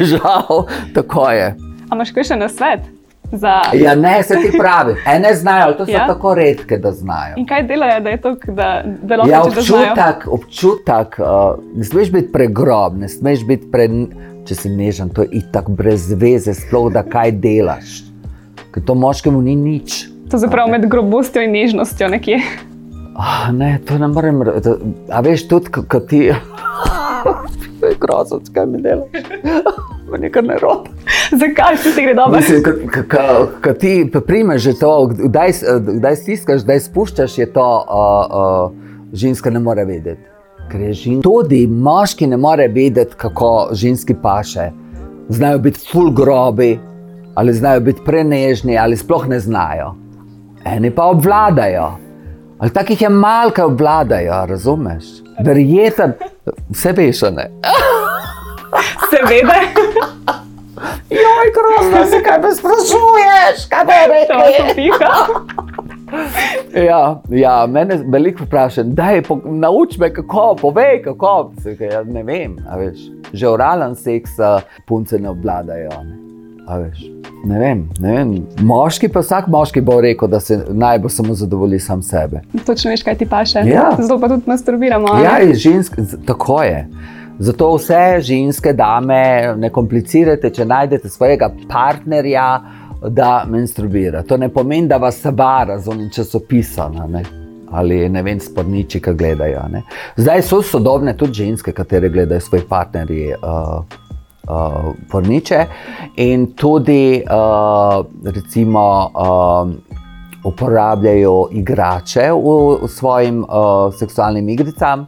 žal, 0.00 0.66
tako 0.94 1.30
je. 1.30 1.52
A 1.90 1.94
imaš 1.94 2.14
kaj 2.16 2.32
še 2.32 2.40
na 2.40 2.48
svet? 2.48 2.93
Za... 3.36 3.60
Ja, 3.72 3.94
ne, 3.94 4.22
se 4.22 4.34
ti 4.34 4.58
pravi. 4.58 4.94
Ene 5.06 5.34
znajo, 5.34 5.72
to 5.72 5.86
so 5.86 5.92
ja? 5.92 6.06
tako 6.06 6.34
redke, 6.34 6.78
da 6.78 6.92
znajo. 6.92 7.34
In 7.36 7.46
kaj 7.46 7.62
delajo, 7.66 8.00
da 8.00 8.10
je 8.10 8.20
to, 8.20 8.34
da, 8.46 8.68
da 9.02 9.16
lahko 9.16 9.30
ja, 9.30 9.42
občutek, 9.42 10.26
občutek 10.26 11.18
uh, 11.18 11.26
ne 11.74 11.84
smeš 11.84 12.12
biti 12.12 12.32
pregrob, 12.32 12.98
ne 12.98 13.08
smeš 13.08 13.46
biti 13.46 13.70
pre, 13.72 13.88
če 14.46 14.54
si 14.54 14.70
nežen, 14.70 15.10
to 15.10 15.24
je 15.24 15.40
itak 15.40 15.70
brez 15.70 16.12
veze, 16.20 16.54
sploh 16.54 16.92
da 16.94 17.02
kaj 17.02 17.32
delaš. 17.42 18.02
Ker 18.74 18.84
to 18.86 18.94
moškemu 18.94 19.42
ni 19.42 19.56
nič. 19.56 20.04
To 20.30 20.38
zapravo 20.38 20.70
med 20.70 20.86
grobostjo 20.90 21.42
in 21.42 21.52
nežnostjo 21.54 22.08
nekje. 22.14 22.40
Oh, 23.14 23.50
ne, 23.54 23.78
to 23.86 23.98
ne 23.98 24.08
morem 24.10 24.42
reči. 24.42 24.74
A 25.10 25.22
veš, 25.22 25.46
tudi 25.50 25.74
kot 25.74 26.08
ti. 26.10 26.26
Je 27.84 27.96
grozno, 28.00 28.40
kaj 28.54 28.66
mi 28.66 28.82
delaš. 28.82 29.92
Me 30.14 30.18
nekaj 30.18 30.42
ne 30.42 30.56
rodi. 30.62 30.90
Zakaj 31.30 31.76
si 31.76 32.02
gre 32.02 32.14
dobro? 32.14 32.38
Ko 33.62 33.72
ti 33.72 34.10
primeš 34.26 34.68
to, 34.78 34.90
kdaj 35.98 36.16
stiskaš, 36.16 36.62
kdaj 36.62 36.80
spuščaš, 36.80 37.38
je 37.38 37.46
to 37.52 37.64
uh, 37.66 38.68
uh, 38.70 39.08
ženska 39.12 39.50
ne 39.50 39.58
more 39.58 39.84
vedeti. 39.84 40.22
Tudi 41.22 41.66
moški 41.66 42.26
ne 42.26 42.36
more 42.36 42.68
vedeti, 42.68 43.14
kako 43.16 43.68
ženski 43.72 44.14
paše. 44.22 44.70
Znajo 45.28 45.58
biti 45.58 45.80
full 45.92 46.12
grobi, 46.14 46.78
ali 47.34 47.52
znajo 47.52 47.80
biti 47.80 48.06
prenežni, 48.06 48.78
ali 48.78 48.96
sploh 48.96 49.26
ne 49.28 49.40
znajo. 49.40 49.94
Eni 50.64 50.90
pa 50.94 51.04
obvladajo. 51.10 51.88
Ali 52.58 52.70
takih 52.70 53.02
je 53.02 53.08
malo, 53.08 53.50
ki 53.50 53.66
obvladajo, 53.66 54.46
razumeš? 54.46 55.04
Verjeten, 55.44 56.14
vse 56.70 56.92
veš, 56.92 57.22
ne. 57.34 57.50
Seveda. 59.10 59.58
Joj, 61.10 61.50
grozno, 61.56 62.04
zakaj 62.10 62.38
me 62.42 62.54
sprašuješ, 62.54 63.66
kaj 63.68 63.84
bo 63.84 63.92
rekel? 64.12 64.40
ja, 66.90 67.20
ja, 67.30 67.66
mene 67.66 67.98
veliko 68.06 68.44
vprašajo, 68.44 68.86
da 68.86 69.10
je 69.10 69.22
nauč 69.44 69.98
me, 69.98 70.14
kako, 70.14 70.56
povej, 70.60 71.02
kako. 71.04 71.52
Ja, 71.80 72.02
ne 72.04 72.22
vem, 72.22 72.56
že 73.32 73.48
oralen 73.48 73.96
seks 73.96 74.30
punce 74.86 75.18
ne 75.18 75.30
obvladajo. 75.30 75.90
Ne? 76.04 76.24
Vem, 77.44 77.88
ne 78.00 78.12
vem. 78.12 78.30
Moški 78.64 79.08
pa 79.12 79.20
vsak 79.20 79.50
moški 79.52 79.80
bo 79.84 79.98
rekel, 80.00 80.28
da 80.28 80.40
se 80.40 80.62
naj 80.70 80.98
bo 80.98 81.08
samo 81.08 81.34
zadovolji 81.34 81.78
sam 81.78 82.02
sebe. 82.02 82.40
Točno 82.66 82.90
veš, 82.90 83.02
kaj 83.02 83.18
ti 83.20 83.26
paše. 83.28 83.62
Ja. 83.68 83.90
Zato 83.98 84.20
pa 84.20 84.28
tudi 84.28 84.42
masturbiramo. 84.46 85.18
Ja, 85.24 85.36
žensk, 85.54 85.98
tako 86.26 86.62
je. 86.62 86.88
Zato 87.38 87.74
vse 87.74 88.20
ženske 88.20 88.72
dame 88.72 89.54
ne 89.58 89.70
komplicirate, 89.74 90.50
če 90.54 90.64
najdete 90.64 91.10
svojega 91.10 91.50
partnerja 91.68 92.48
da 93.08 93.44
menstruira. 93.48 94.22
To 94.22 94.36
ne 94.36 94.48
pomeni, 94.48 94.88
da 94.88 94.96
vas 94.96 95.20
sabara 95.20 95.78
z 95.78 95.88
onim 95.88 96.10
časopisom 96.10 96.96
ali 97.74 98.08
ne 98.08 98.22
vem, 98.22 98.38
spodniči, 98.40 99.00
ki 99.02 99.12
gledajo. 99.18 99.64
Ne. 99.72 99.80
Zdaj 100.16 100.42
so 100.46 100.60
sodobne 100.62 101.16
tudi 101.18 101.40
ženske, 101.42 101.72
katere 101.72 102.08
gledajo 102.08 102.40
svoje 102.40 102.68
partnerje. 102.68 103.36
Uh, 103.42 104.00
Uh, 104.44 104.92
porniče 105.08 105.62
in 106.20 106.50
tudi, 106.52 107.22
uh, 107.24 108.04
recimo, 108.28 108.82
uh, 109.08 109.70
uporabljajo 110.44 111.48
igrače 111.56 112.26
v, 112.28 112.52
v 112.82 112.90
svojim 112.92 113.38
uh, 113.40 113.88
seksualnim 113.96 114.48
igricam, 114.52 115.06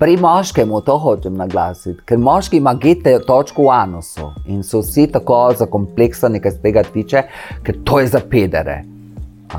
Pri 0.00 0.16
moškem 0.16 0.70
to 0.84 0.94
hočem 0.98 1.34
naglasiti, 1.36 1.98
ker 2.08 2.18
moški 2.18 2.56
ima 2.56 2.72
gete 2.74 3.18
točko 3.26 3.66
v 3.66 3.72
anusu 3.74 4.30
in 4.48 4.62
so 4.64 4.80
vsi 4.80 5.04
tako 5.12 5.40
zakompleksani, 5.58 6.40
kar 6.40 6.54
se 6.54 6.62
tega 6.62 6.82
tiče, 6.82 7.22
ker 7.62 7.76
to 7.84 7.98
je 8.00 8.06
za 8.14 8.22
pedere. 8.30 8.78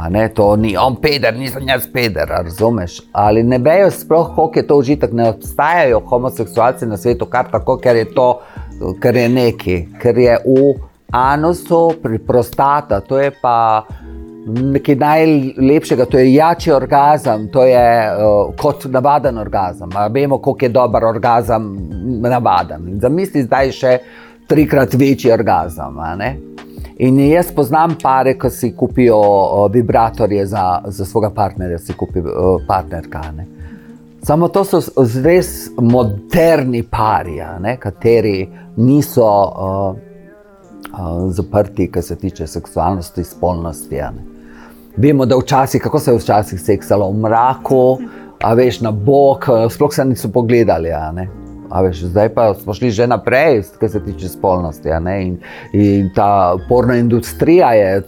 Ne, 0.10 0.23
to 0.34 0.56
ni 0.56 0.73
on 0.77 0.95
peder, 0.97 1.38
nisem 1.38 1.67
jaz 1.69 1.86
peder, 1.93 2.25
razumeš? 2.25 3.01
Ali 3.13 3.43
ne 3.43 3.60
vejo 3.62 3.91
sploh, 3.91 4.32
koliko 4.36 4.60
je 4.60 4.67
to 4.67 4.77
užitek, 4.82 5.13
ne 5.13 5.30
obstajajo 5.30 6.01
homoseksualci 6.10 6.89
na 6.89 6.97
svetu, 6.97 7.30
kar 7.30 7.51
tako, 7.51 7.77
ker 7.77 8.01
je 8.01 8.08
to, 8.15 8.30
ker 9.01 9.21
je 9.21 9.30
neki, 9.30 9.77
ker 10.01 10.17
je 10.17 10.39
v 10.47 10.71
anusu, 11.13 11.84
pri 12.01 12.17
prostata, 12.17 13.04
to 13.06 13.19
je 13.19 13.30
pa 13.41 13.86
nekaj 14.45 14.95
najlepšega, 14.95 16.06
to 16.06 16.19
je 16.19 16.34
jači 16.34 16.71
orgazem, 16.71 17.47
to 17.54 17.65
je 17.65 17.86
uh, 18.10 18.56
kot 18.58 18.86
navaden 18.86 19.38
orgazem. 19.38 19.89
Vemo, 20.12 20.38
koliko 20.38 20.65
je 20.65 20.69
dober 20.69 21.06
orgazem, 21.06 21.69
navaden. 22.21 22.99
Zamisli 23.01 23.43
zdaj 23.43 23.71
še 23.71 23.97
trikrat 24.49 24.93
večji 24.93 25.32
orgazem. 25.32 25.99
In 27.01 27.19
jaz 27.19 27.51
poznam 27.56 27.95
pare, 28.01 28.36
ki 28.38 28.49
si 28.49 28.73
kupijo 28.77 29.19
uh, 29.21 29.65
vibratorje 29.73 30.45
za, 30.45 30.82
za 30.86 31.06
svojega 31.06 31.34
partnerja, 31.36 31.80
si 31.80 31.93
kupijo 31.97 32.25
uh, 32.25 32.62
partnerka. 32.67 33.21
Ne? 33.38 33.47
Samo 34.23 34.47
to 34.54 34.63
so 34.65 34.82
res 35.23 35.71
moderni 35.82 36.84
pari, 36.84 37.39
kateri 37.80 38.49
niso 38.77 39.25
uh, 39.25 39.95
uh, 40.93 41.32
zaprti, 41.34 41.89
kar 41.91 42.04
se 42.04 42.15
tiče 42.15 42.47
seksualnosti, 42.47 43.23
spolnosti. 43.23 44.01
Vemo, 44.97 45.25
da 45.25 45.38
včasih, 45.38 45.82
kako 45.82 45.99
se 45.99 46.12
je 46.12 46.17
včasih 46.17 46.62
seksalo 46.62 47.12
v 47.12 47.19
mraku, 47.19 47.99
a 48.43 48.54
veš 48.54 48.82
na 48.82 48.91
bok, 48.91 49.45
sploh 49.69 49.93
se 49.93 50.06
niso 50.06 50.32
pogledali. 50.32 50.89
Veš, 51.84 52.04
zdaj 52.12 52.30
pa 52.36 52.54
smo 52.54 52.73
šli 52.73 52.91
že 52.91 53.08
naprej, 53.08 53.63
kar 53.80 53.89
se 53.89 54.04
tiče 54.04 54.30
spolnosti. 54.30 54.89
In, 55.21 55.38
in 55.73 56.10
ta 56.15 56.58
porna 56.69 56.97
industrija 56.97 57.71
je 57.73 58.04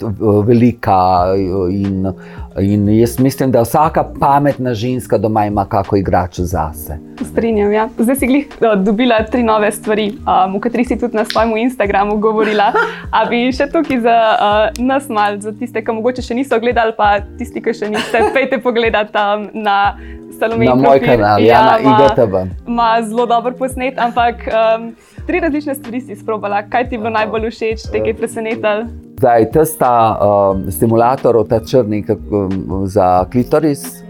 velika. 0.46 1.32
In, 1.70 2.12
in 2.60 2.88
jaz 2.88 3.18
mislim, 3.18 3.50
da 3.50 3.62
vsaka 3.62 4.04
pametna 4.20 4.74
ženska 4.74 5.18
doma 5.18 5.46
ima 5.46 5.64
kako 5.64 5.96
igrač 5.96 6.40
zase. 6.40 6.98
Strinjam. 7.32 7.72
Ja. 7.72 7.88
Zdaj 7.98 8.16
si 8.16 8.26
glih, 8.26 8.46
dobila 8.76 9.24
tri 9.30 9.42
nove 9.42 9.72
stvari, 9.72 10.12
um, 10.46 10.56
o 10.56 10.60
katerih 10.60 10.88
si 10.88 10.98
tudi 10.98 11.16
na 11.16 11.24
svojem 11.24 11.56
Instagramu 11.56 12.16
govorila. 12.16 12.72
A 13.10 13.24
bi 13.30 13.52
še 13.52 13.66
tukaj 13.66 14.00
za 14.00 14.16
uh, 14.34 14.84
nas, 14.84 15.08
mal, 15.08 15.40
za 15.40 15.52
tiste, 15.52 15.82
ki 15.84 15.92
mogoče 15.92 16.22
še 16.22 16.34
niso 16.34 16.58
gledali, 16.60 16.94
pa 16.96 17.18
tisti, 17.38 17.62
ki 17.62 17.74
še 17.74 17.90
niste, 17.90 18.22
pejte 18.36 18.60
pogledati 18.62 19.18
um, 19.18 19.48
na. 19.54 19.96
Salome 20.34 20.66
na 20.66 20.74
moj 20.74 20.98
kanal, 20.98 21.38
ja, 21.38 21.46
ja 21.46 21.60
na 21.62 21.74
IGTV. 21.78 22.40
Ima 22.66 22.88
zelo 23.06 23.22
dober 23.30 23.54
posnet, 23.54 23.94
ampak 24.02 24.42
um, 24.50 24.90
tri 25.28 25.38
različne 25.38 25.78
stvari 25.78 26.02
si 26.02 26.18
izprobala. 26.18 26.64
Kaj 26.66 26.88
ti 26.90 26.98
je 26.98 27.04
bilo 27.04 27.14
najbolj 27.14 27.52
všeč, 27.54 27.86
te 27.94 28.02
je 28.02 28.18
presenetilo? 28.18 29.03
Zdaj, 29.18 29.50
ta 29.52 29.64
sta 29.64 30.18
um, 30.18 30.70
stimulator, 30.70 31.46
ta 31.48 31.60
črni 31.60 32.04
um, 32.08 32.86
za 32.86 33.24
klitoris. 33.32 34.04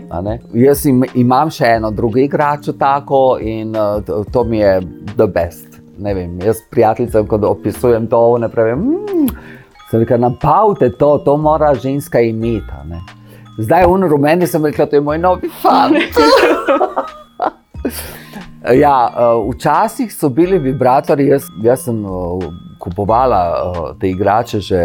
Jaz 0.54 0.86
im, 0.86 1.04
imam 1.14 1.50
še 1.50 1.66
eno 1.76 1.90
drugo 1.90 2.18
igračo 2.22 2.72
tako 2.78 3.38
in 3.40 3.76
uh, 3.76 3.98
to, 4.06 4.24
to 4.32 4.44
mi 4.44 4.58
je 4.58 4.80
the 5.16 5.26
best. 5.26 5.80
Ne 5.98 6.14
vem, 6.14 6.38
jaz 6.42 6.56
prijateljicam, 6.70 7.26
ko 7.26 7.40
opisujem 7.50 8.06
to, 8.10 8.38
ne 8.38 8.48
pravim, 8.48 8.78
mmm, 8.78 9.28
se 9.90 9.98
reka, 9.98 10.16
napavte 10.18 10.90
to, 10.98 11.18
to 11.24 11.36
mora 11.36 11.74
ženska 11.74 12.20
imeti. 12.20 12.66
Zdaj 13.58 13.84
ono 13.84 14.08
rumeni, 14.08 14.46
sem 14.46 14.64
rekel, 14.64 14.86
da 14.90 14.96
je 14.96 15.00
moj 15.00 15.18
novi 15.18 15.50
fan. 15.62 15.94
ja, 18.84 19.10
uh, 19.12 19.54
včasih 19.54 20.14
so 20.14 20.28
bili 20.28 20.58
vibratori, 20.58 21.28
jaz, 21.28 21.42
jaz 21.62 21.84
sem 21.84 22.04
uh, 22.04 22.42
kupovala 22.85 23.40
uh, 23.51 23.83
te 24.01 24.11
igrače. 24.12 24.61
Že, 24.61 24.81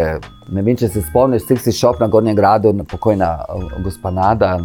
ne 0.55 0.63
vem, 0.65 0.77
če 0.79 0.89
se 0.89 1.03
spomniš, 1.05 1.47
si 1.61 1.75
šel 1.75 1.99
na 1.99 2.07
Gornjem 2.07 2.37
gradu, 2.37 2.73
pokojna 2.89 3.31
uh, 3.45 3.77
gospoda, 3.83 4.57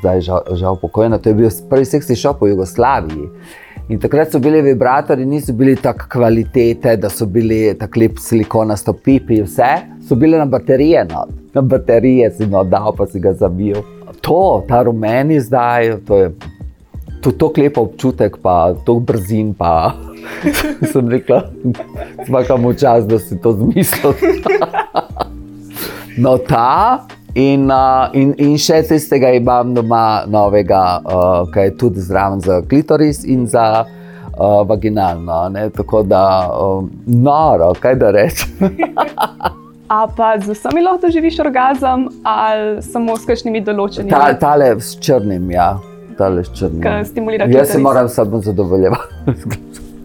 zdaj 0.00 0.24
žal, 0.26 0.42
žal 0.56 0.80
pokojna. 0.80 1.18
To 1.18 1.32
je 1.32 1.40
bil 1.42 1.50
prvi 1.70 1.84
seksi 1.84 2.16
šop 2.16 2.44
v 2.46 2.54
Jugoslaviji. 2.54 3.30
In 3.86 4.00
takrat 4.02 4.32
so 4.34 4.40
bili 4.42 4.64
vibratori, 4.66 5.26
niso 5.26 5.52
bili 5.54 5.76
tako 5.78 6.08
kvalitete, 6.10 6.96
da 6.98 7.10
so 7.10 7.26
bili 7.26 7.76
tako 7.78 8.00
lep 8.02 8.18
silikonasto 8.18 8.92
pipi, 8.92 9.44
vse 9.44 9.74
so 10.08 10.18
bile 10.18 10.40
na 10.42 10.46
baterije. 10.50 11.04
No 11.12 11.26
na 11.56 11.62
baterije 11.62 12.30
si 12.30 12.46
no 12.46 12.64
dal, 12.64 12.92
pa 12.96 13.06
si 13.06 13.20
ga 13.20 13.32
zabil. 13.32 13.76
To, 14.20 14.64
ta 14.68 14.82
rumeni 14.82 15.40
zdaj, 15.40 15.96
to 16.06 16.18
je 16.18 16.30
tako 17.32 17.60
lep 17.60 17.78
občutek, 17.78 18.36
pa 18.42 18.74
tako 18.74 19.00
brzin. 19.00 19.54
Pa 19.54 19.94
sem 20.92 21.08
rekel, 21.08 21.42
da 22.28 22.40
je 22.40 22.78
čas, 22.78 23.06
da 23.06 23.18
si 23.18 23.40
to 23.40 23.52
zmislil. 23.52 24.14
no, 26.24 26.38
ta. 26.38 27.06
In, 27.36 27.68
uh, 27.68 28.08
in, 28.16 28.30
in 28.40 28.54
še 28.56 28.78
tistega 28.88 29.28
imam 29.36 29.74
doma, 29.76 30.24
novega, 30.24 31.02
uh, 31.04 31.42
ki 31.52 31.66
je 31.66 31.72
tudi 31.76 32.00
zraven 32.00 32.40
za 32.40 32.62
klitoris 32.64 33.26
in 33.28 33.44
za 33.46 33.84
uh, 33.84 34.62
vaginalno. 34.64 35.42
Ne? 35.52 35.66
Tako 35.70 36.00
da, 36.02 36.48
um, 36.56 36.88
noro, 37.06 37.74
kaj 37.80 37.98
da 38.00 38.10
rečem. 38.16 38.56
A 39.88 40.06
pa 40.08 40.32
z 40.40 40.50
vsemi 40.50 40.80
lahko 40.82 41.06
doživiš 41.06 41.38
orgazem, 41.44 42.08
ali 42.24 42.80
samo 42.82 43.14
s 43.14 43.28
kakšnimi 43.28 43.60
določenimi? 43.62 44.10
Ta, 44.10 44.32
tale 44.34 44.72
s 44.80 44.96
črnim, 44.98 45.46
ja. 45.52 45.76
Tale 46.18 46.44
s 46.44 46.58
črnim. 46.58 46.82
Jaz 47.48 47.68
se 47.68 47.78
moram 47.78 48.08
samo 48.08 48.40
zadovoljevati. 48.40 49.14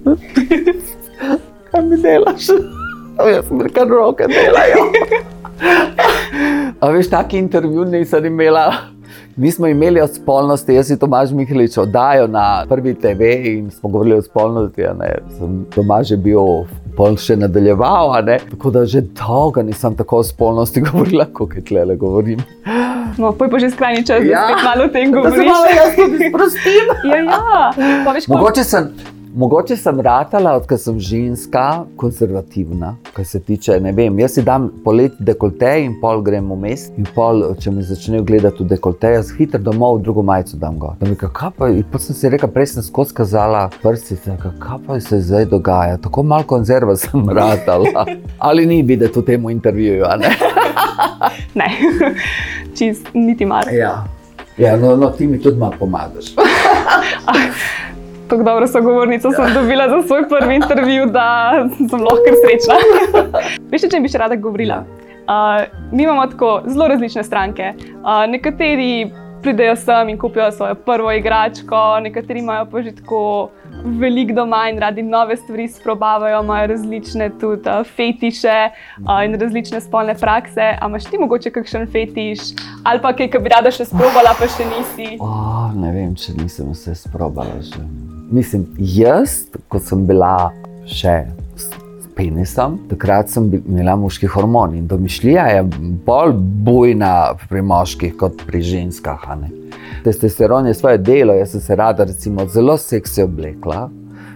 Kaj 1.71 1.81
mi 1.81 1.97
delaš? 1.97 2.47
Jaz 3.33 3.45
sem 3.47 3.61
rekel, 3.61 3.89
roke 3.89 4.25
delajo. 4.27 4.91
A 6.79 6.89
veš, 6.89 7.09
taki 7.09 7.37
intervju 7.37 7.85
nisem 7.85 8.25
imela. 8.25 8.73
Mi 9.35 9.51
smo 9.51 9.67
imeli 9.67 10.01
o 10.01 10.07
spolnosti, 10.07 10.73
jaz 10.73 10.91
in 10.91 10.97
Tomaž 10.97 11.31
Mihlič 11.31 11.77
oddajo 11.77 12.27
na 12.27 12.65
prvi 12.69 12.93
TV 12.93 13.21
in 13.47 13.71
smo 13.71 13.89
govorili 13.89 14.15
o 14.15 14.21
spolnosti. 14.21 14.83
Sem 15.37 15.65
Tomaž 15.75 16.11
je 16.11 16.17
bil 16.17 16.65
pol 16.97 17.15
še 17.17 17.37
nadaljeval, 17.39 18.11
tako 18.51 18.71
da 18.71 18.85
že 18.85 19.01
dolgo 19.01 19.63
nisem 19.63 19.95
tako 19.95 20.17
o 20.17 20.23
spolnosti 20.23 20.81
govorila, 20.91 21.25
kot 21.33 21.55
je 21.55 21.63
tle 21.63 21.95
govorim. 21.95 22.39
No, 23.17 23.31
poj 23.35 23.49
pa 23.51 23.59
že 23.59 23.71
skrajni 23.71 24.05
čas, 24.07 24.23
ja. 24.23 24.47
da 24.47 24.57
se 24.57 24.65
malo 24.65 24.85
o 24.85 24.91
tem 24.91 25.11
govori. 25.11 25.47
Malo 25.47 25.71
jaz 25.75 25.95
tudi 25.95 26.29
sprostim. 26.29 26.85
ja, 27.11 27.17
ja. 27.17 28.13
Veš, 28.13 28.27
Mogoče 28.27 28.63
sem. 28.63 28.93
Mogoče 29.35 29.77
sem 29.79 29.99
ratala, 30.03 30.57
odkar 30.59 30.75
sem 30.77 30.97
ženska, 30.99 31.85
konzervativna, 31.95 32.97
kar 33.15 33.25
se 33.25 33.39
tiče, 33.39 33.77
ne 33.79 33.93
vem, 33.95 34.17
jaz 34.19 34.33
si 34.35 34.41
dam 34.43 34.65
poleti 34.83 35.23
dekolte 35.23 35.69
in 35.85 35.93
pol 36.01 36.19
grem 36.21 36.49
v 36.51 36.57
mest. 36.59 36.91
In 36.99 37.07
pol, 37.15 37.45
če 37.63 37.71
me 37.71 37.85
začnejo 37.87 38.25
gledati 38.27 38.65
v 38.65 38.73
dekolte, 38.73 39.13
jaz 39.15 39.31
hitro 39.37 39.61
domov, 39.63 40.01
drugo 40.03 40.19
majico 40.27 40.59
dam 40.59 40.75
gor. 40.81 40.97
Da 40.99 41.07
mi 41.07 41.15
kaj 41.15 41.53
pa, 41.55 41.69
in 41.71 41.87
potem 41.87 42.09
sem 42.09 42.17
si 42.19 42.31
rekel, 42.33 42.51
prej 42.51 42.73
sem 42.73 42.83
skozi 42.83 43.15
kazala 43.21 43.69
prsti, 43.79 44.19
kaj 44.35 44.83
pa 44.83 44.99
se 44.99 45.21
zdaj 45.23 45.47
dogaja. 45.53 46.01
Tako 46.03 46.27
malo 46.27 46.43
konzerva 46.51 46.97
sem 47.05 47.23
ratala. 47.29 48.03
Ali 48.37 48.67
ni 48.67 48.81
videti 48.83 49.15
v 49.15 49.25
tem 49.31 49.49
intervjuju, 49.55 50.03
a 50.11 50.19
ne? 50.19 50.35
ne, 51.61 51.71
čist 52.81 53.13
niti 53.13 53.45
mar. 53.45 53.69
Ja, 53.69 53.93
ja 54.57 54.75
no, 54.75 54.95
no, 54.97 55.13
ti 55.13 55.27
mi 55.27 55.37
tudi 55.41 55.61
malo 55.61 55.77
pomagaš 55.79 56.33
tako 58.31 58.43
dobro 58.43 58.67
sogovornico 58.67 59.31
sem 59.31 59.53
dobila 59.53 59.89
za 59.89 60.07
svoj 60.07 60.23
prvi 60.29 60.55
intervju, 60.55 61.05
da 61.05 61.51
sem 61.89 61.99
lahko 61.99 62.31
srečna. 62.41 62.75
Veš, 63.71 63.89
če 63.91 63.99
bi 63.99 64.11
še 64.11 64.21
rada 64.23 64.37
govorila? 64.39 64.85
Uh, 65.27 65.65
mi 65.91 66.03
imamo 66.03 66.23
tako 66.31 66.61
zelo 66.65 66.87
različne 66.87 67.23
stranke. 67.27 67.73
Uh, 67.75 68.23
nekateri 68.31 69.11
pridejo 69.43 69.75
sem 69.75 70.09
in 70.09 70.19
kupijo 70.19 70.47
svojo 70.51 70.75
prvo 70.75 71.11
igračko, 71.11 71.99
nekateri 72.07 72.39
imajo 72.39 72.69
pa 72.71 72.81
že 72.81 72.95
tako 73.01 73.49
veliko 73.85 74.33
doma 74.33 74.69
in 74.69 74.79
radi 74.79 75.01
nove 75.01 75.35
stvari 75.37 75.67
sprobavajo, 75.67 76.43
imajo 76.43 76.67
različne 76.67 77.29
tudi 77.39 77.69
uh, 77.69 77.85
fetiše 77.95 78.69
uh, 78.69 79.23
in 79.25 79.39
različne 79.39 79.81
spolne 79.81 80.15
prakse. 80.15 80.75
A 80.81 80.87
imaš 80.87 81.05
ti 81.05 81.17
mogoče 81.17 81.51
kakšen 81.51 81.87
fetiš 81.91 82.39
ali 82.83 83.01
pa 83.01 83.13
kaj, 83.13 83.29
ki 83.31 83.39
bi 83.39 83.49
rada 83.49 83.71
še 83.71 83.85
sprobala, 83.85 84.33
pa 84.39 84.47
še 84.49 84.65
nisi? 84.69 85.15
Oh, 85.19 85.69
ne 85.75 85.91
vem, 85.93 86.15
če 86.15 86.35
nisem 86.37 86.71
vse 86.73 86.95
sprobala. 86.95 87.61
Že. 87.61 87.83
Mislim, 88.31 88.65
jaz, 88.77 89.45
ko 89.67 89.79
sem 89.79 90.05
bila 90.07 90.51
še 90.89 91.23
penisom, 92.21 92.77
takrat 92.89 93.31
sem 93.33 93.47
imela 93.57 93.95
moški 93.97 94.29
hormon 94.29 94.75
in 94.77 94.87
domišljija 94.87 95.45
je 95.55 95.63
bolj 96.05 96.33
bujna 96.65 97.13
pri 97.49 97.61
moških 97.65 98.13
kot 98.17 98.43
pri 98.47 98.61
ženskah. 98.61 99.25
Testosteron 100.03 100.67
je 100.67 100.73
svoje 100.77 100.97
delo, 101.01 101.33
jaz 101.33 101.55
sem 101.55 101.61
se 101.61 101.75
rada, 101.75 102.05
recimo, 102.05 102.45
zelo 102.47 102.77
seksi 102.77 103.23
oblekla. 103.25 103.87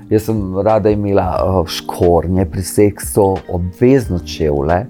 Jaz 0.10 0.28
sem 0.28 0.42
rada 0.66 0.90
imela 0.94 1.64
škornje 1.68 2.46
pri 2.50 2.64
seksu, 2.64 3.26
obvezno 3.50 4.20
čevlje, 4.20 4.84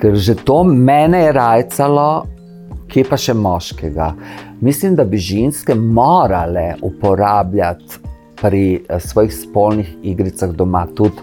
ker 0.00 0.16
že 0.16 0.34
to 0.44 0.62
mene 0.64 1.26
je 1.26 1.32
rajcalo, 1.36 2.10
kje 2.88 3.04
pa 3.08 3.16
še 3.20 3.36
moškega. 3.36 4.12
Mislim, 4.60 4.96
da 4.96 5.04
bi 5.04 5.20
ženske 5.20 5.74
morale 5.74 6.74
uporabljati 6.82 8.00
pri 8.40 8.64
eh, 8.76 9.00
svojih 9.00 9.32
spolnih 9.36 9.96
igricah 10.02 10.52
doma 10.56 10.86
tudi 10.96 11.20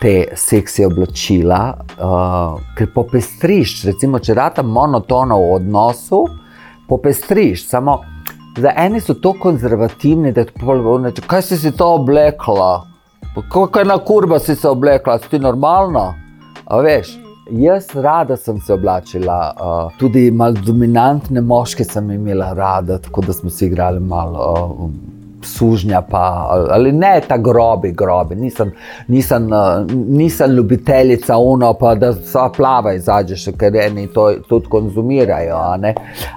te 0.00 0.28
seksi 0.36 0.84
oblačila, 0.86 1.62
uh, 1.98 2.60
ker 2.78 2.90
popestriš, 2.94 3.82
recimo, 3.88 4.20
če 4.22 4.36
rata 4.38 4.62
monotono 4.62 5.38
v 5.42 5.54
odnosu, 5.56 6.22
popestriš. 6.88 7.66
Samo 7.68 7.98
za 8.58 8.72
eni 8.76 9.00
so 9.00 9.14
to 9.14 9.34
konzervativni, 9.40 10.32
da 10.32 10.44
ti 10.44 10.54
pravijo, 10.60 11.12
kaj 11.26 11.42
si 11.42 11.58
si 11.58 11.72
to 11.76 11.94
oblekla, 11.98 12.72
kako 13.38 13.78
je 13.78 13.84
na 13.84 13.98
kurba 13.98 14.38
si 14.38 14.54
se 14.54 14.68
oblekla, 14.68 15.18
si 15.18 15.30
ti 15.30 15.38
normalno. 15.38 16.12
A 16.66 16.82
veš. 16.84 17.18
Jaz 17.48 17.86
rada 17.94 18.36
sem 18.36 18.58
se 18.60 18.74
oblačila, 18.74 19.36
uh, 19.56 19.98
tudi 19.98 20.30
malo 20.30 20.60
dominantne 20.66 21.40
moške 21.40 21.84
sem 21.84 22.10
imela 22.12 22.52
rada, 22.52 22.98
tako 22.98 23.22
da 23.24 23.32
smo 23.32 23.50
si 23.50 23.66
igrali 23.66 24.00
malo. 24.00 24.50
Uh, 24.76 25.17
sužnja, 25.42 26.02
pa, 26.10 26.48
ali 26.70 26.92
ne 26.92 27.20
ta 27.28 27.36
grobi, 27.36 27.92
grobi. 27.92 28.34
Nisem, 28.34 28.72
nisem, 29.08 29.50
nisem 30.06 30.50
ljubiteljica 30.50 31.38
uno, 31.38 31.74
pa 31.74 31.94
da 31.94 32.12
so 32.12 32.52
plava 32.56 32.98
zadnje, 32.98 33.52
ker 33.58 33.76
eni 33.76 34.06
to 34.06 34.32
tudi 34.48 34.68
konzumirajo. 34.68 35.56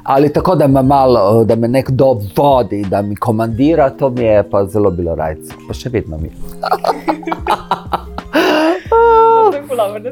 Ali 0.04 0.34
tako, 0.34 0.56
da 0.56 0.68
me, 0.68 0.84
malo, 0.84 1.44
da 1.44 1.56
me 1.56 1.68
nekdo 1.68 2.20
vodi, 2.38 2.86
da 2.90 3.02
mi 3.02 3.16
komandira, 3.16 3.90
to 3.90 4.10
mi 4.10 4.24
je 4.24 4.50
pa 4.50 4.66
zelo 4.66 4.92
bilo 4.92 5.16
rajce, 5.16 5.54
pa 5.68 5.74
še 5.74 5.90
vedno 5.90 6.18
mi. 6.18 6.32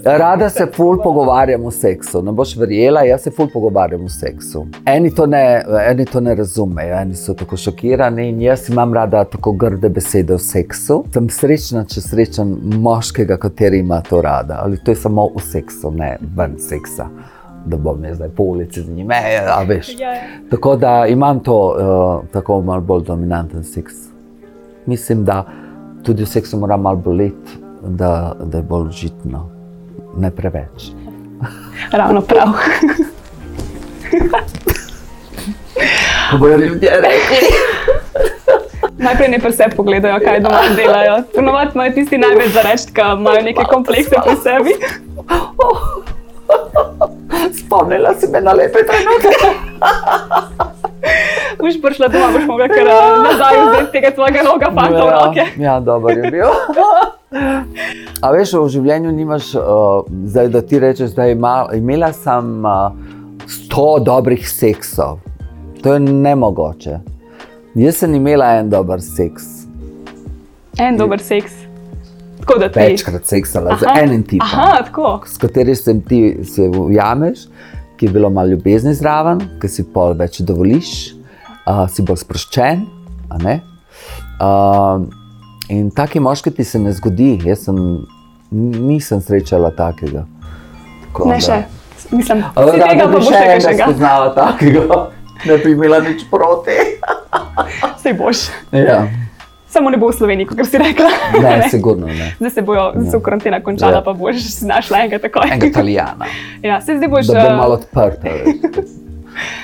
Rada 0.03 0.49
se 0.49 0.65
ful 0.75 1.01
pogovarjam 1.03 1.65
o 1.65 1.71
seksu. 1.71 2.21
Ne 2.21 2.31
boš 2.31 2.55
verjela, 2.57 3.01
jaz 3.01 3.21
se 3.21 3.31
ful 3.31 3.47
pogovarjam 3.53 4.05
o 4.05 4.09
seksu. 4.09 4.65
Eni 4.85 5.11
to 5.15 5.25
ne, 5.25 5.63
eni 5.89 6.05
to 6.05 6.19
ne 6.19 6.35
razumejo, 6.35 6.95
eni 7.01 7.15
so 7.15 7.33
tako 7.33 7.57
šokirani 7.57 8.29
in 8.29 8.41
jaz 8.41 8.69
imam 8.69 8.93
rada 8.93 9.23
tako 9.23 9.51
grde 9.51 9.89
besede 9.89 10.33
o 10.33 10.37
seksu. 10.37 11.03
Sem 11.13 11.29
srečna, 11.29 11.85
če 11.85 12.01
srečam 12.01 12.55
moškega, 12.83 13.37
kateri 13.37 13.79
ima 13.79 14.01
to 14.01 14.21
rada. 14.21 14.61
Ali 14.63 14.77
to 14.83 14.91
je 14.91 15.01
samo 15.03 15.29
v 15.35 15.43
seksu, 15.43 15.91
ne 15.91 16.17
ven 16.37 16.57
seksa. 16.59 17.09
Da 17.65 17.77
bom 17.77 18.03
jaz 18.03 18.15
zdaj 18.17 18.29
po 18.35 18.43
ulici 18.43 18.81
z 18.81 18.91
njime, 18.95 19.17
a 19.53 19.61
veš. 19.67 19.93
Ja. 19.99 20.13
Tako 20.51 20.75
da 20.75 21.05
imam 21.07 21.39
to 21.43 21.57
uh, 21.67 22.31
tako 22.31 22.61
malo 22.61 22.81
bolj 22.81 23.03
dominanten 23.03 23.63
seks. 23.63 23.93
Mislim, 24.85 25.25
da 25.25 25.43
tudi 26.03 26.23
v 26.23 26.27
seksu 26.27 26.57
mora 26.57 26.77
malo 26.77 26.97
boleti 26.97 27.68
da, 27.81 28.35
da 28.39 28.57
je 28.57 28.63
bolj 28.63 28.91
žitno, 28.91 29.49
ne 30.17 30.31
preveč. 30.31 30.91
Ravno 31.91 32.21
prav. 32.21 32.47
Ko 36.31 36.37
bojo 36.37 36.57
ljudje 36.57 36.89
rekli. 36.89 37.47
Najprej 38.97 39.27
ne 39.29 39.39
sebi 39.51 39.75
pogledajo, 39.75 40.19
kaj 40.25 40.39
doma 40.39 40.61
delajo. 40.75 41.23
Ponovadi 41.35 41.71
imajo 41.75 41.91
tisti 41.93 42.17
največ 42.17 42.51
za 42.51 42.61
reči, 42.61 42.93
da 42.95 43.15
imajo 43.19 43.41
neke 43.41 43.63
komplekse 43.71 44.15
pri 44.25 44.35
sebi. 44.43 44.73
Spomnila 47.59 48.13
si 48.19 48.27
me 48.31 48.41
na 48.41 48.53
lepe 48.53 48.79
trenutke. 48.85 49.35
Boš 51.59 51.77
prišla 51.81 52.07
doma, 52.07 52.31
boš 52.33 52.45
mogla 52.47 52.67
kar 52.67 52.87
nazaj 53.23 53.57
vzeti 53.65 53.91
tega 53.91 54.11
tvojega 54.15 54.43
noga, 54.43 54.69
v 54.69 54.95
ja, 54.95 55.05
roke. 55.11 55.45
Ja, 55.57 55.79
dobro 55.79 56.13
je 56.13 56.31
bil. 56.31 56.47
A 58.25 58.31
veš, 58.33 58.55
v 58.57 58.65
življenju 58.73 59.11
nimaš, 59.13 59.53
uh, 59.55 60.07
zdaj, 60.25 60.49
da 60.55 60.61
ti 60.65 60.79
rečeš, 60.81 61.13
da 61.15 61.27
ima, 61.29 61.69
imela 61.77 62.09
sem 62.13 62.65
uh, 62.65 62.89
sto 63.47 63.99
dobrih 64.03 64.49
seksov. 64.49 65.19
To 65.83 65.93
je 65.95 65.99
nemogoče. 65.99 66.99
Jaz 67.79 68.01
sem 68.01 68.15
imela 68.17 68.55
en 68.59 68.69
dober 68.69 69.01
seks. 69.01 69.45
En 70.79 70.97
dober 70.97 71.21
seks. 71.23 71.53
Večkrat 72.49 73.27
seksala 73.29 73.75
z 73.77 73.85
enim 73.99 74.23
tipom, 74.23 74.47
Aha, 74.47 75.21
s 75.27 75.37
katerim 75.37 75.75
se 75.75 75.93
ti 76.07 76.21
se 76.43 76.65
ujameš, 76.65 77.45
ki 77.99 78.07
je 78.07 78.15
bilo 78.15 78.29
malo 78.31 78.55
ljubezni 78.55 78.93
zraven, 78.95 79.41
ki 79.59 79.67
si 79.67 79.83
pol 79.93 80.15
več 80.15 80.39
dovoliš, 80.47 80.91
uh, 81.67 81.83
si 81.91 82.05
bolj 82.07 82.23
sproščen. 82.23 82.87
Uh, 84.39 85.03
In 85.69 85.91
taki 85.93 86.19
moški 86.19 86.51
ti 86.51 86.63
se 86.65 86.79
ne 86.81 86.89
zgodi, 86.97 87.35
jaz 87.45 87.67
sem, 87.67 87.77
nisem 88.51 89.21
srečala 89.21 89.69
takega. 89.77 90.23
Tako, 91.03 91.27
ne 91.29 91.37
še, 91.45 91.59
mislim, 92.09 92.41
da 92.55 92.63
je 92.71 92.79
tega 92.81 93.05
pa 93.11 93.21
še 93.21 93.33
nekaj. 93.35 93.61
Če 93.67 93.75
bi 93.83 93.97
znala 93.99 94.31
takega, 94.33 94.99
ne 95.45 95.57
bi 95.61 95.75
imela 95.77 96.01
nič 96.07 96.25
proti. 96.31 96.77
Sej 98.01 98.17
boš. 98.17 98.47
Ja. 98.73 99.03
Samo 99.69 99.89
ne 99.89 99.97
bo 99.97 100.09
v 100.09 100.17
Sloveniji, 100.17 100.47
kot 100.49 100.65
si 100.65 100.77
rekla. 100.81 101.09
Ne, 101.37 101.57
ne. 101.61 101.69
sigurno 101.69 102.07
ne. 102.07 102.33
Zdaj 102.39 102.49
se 102.49 102.61
bojo 102.61 102.87
ja. 102.95 103.01
z 103.01 103.19
karantena 103.23 103.61
končala, 103.61 103.99
ja. 103.99 104.01
pa 104.01 104.13
boš 104.13 104.61
našla 104.65 105.03
enega 105.05 105.19
takoj. 105.19 105.45
Enega 105.45 105.67
italijana. 105.67 106.25
Ja, 106.63 106.81
se 106.81 106.97
zdaj 106.97 107.07
boš. 107.07 107.27
Da 107.27 107.45
bo 107.49 107.55
malo 107.55 107.77
odprta. 107.77 108.33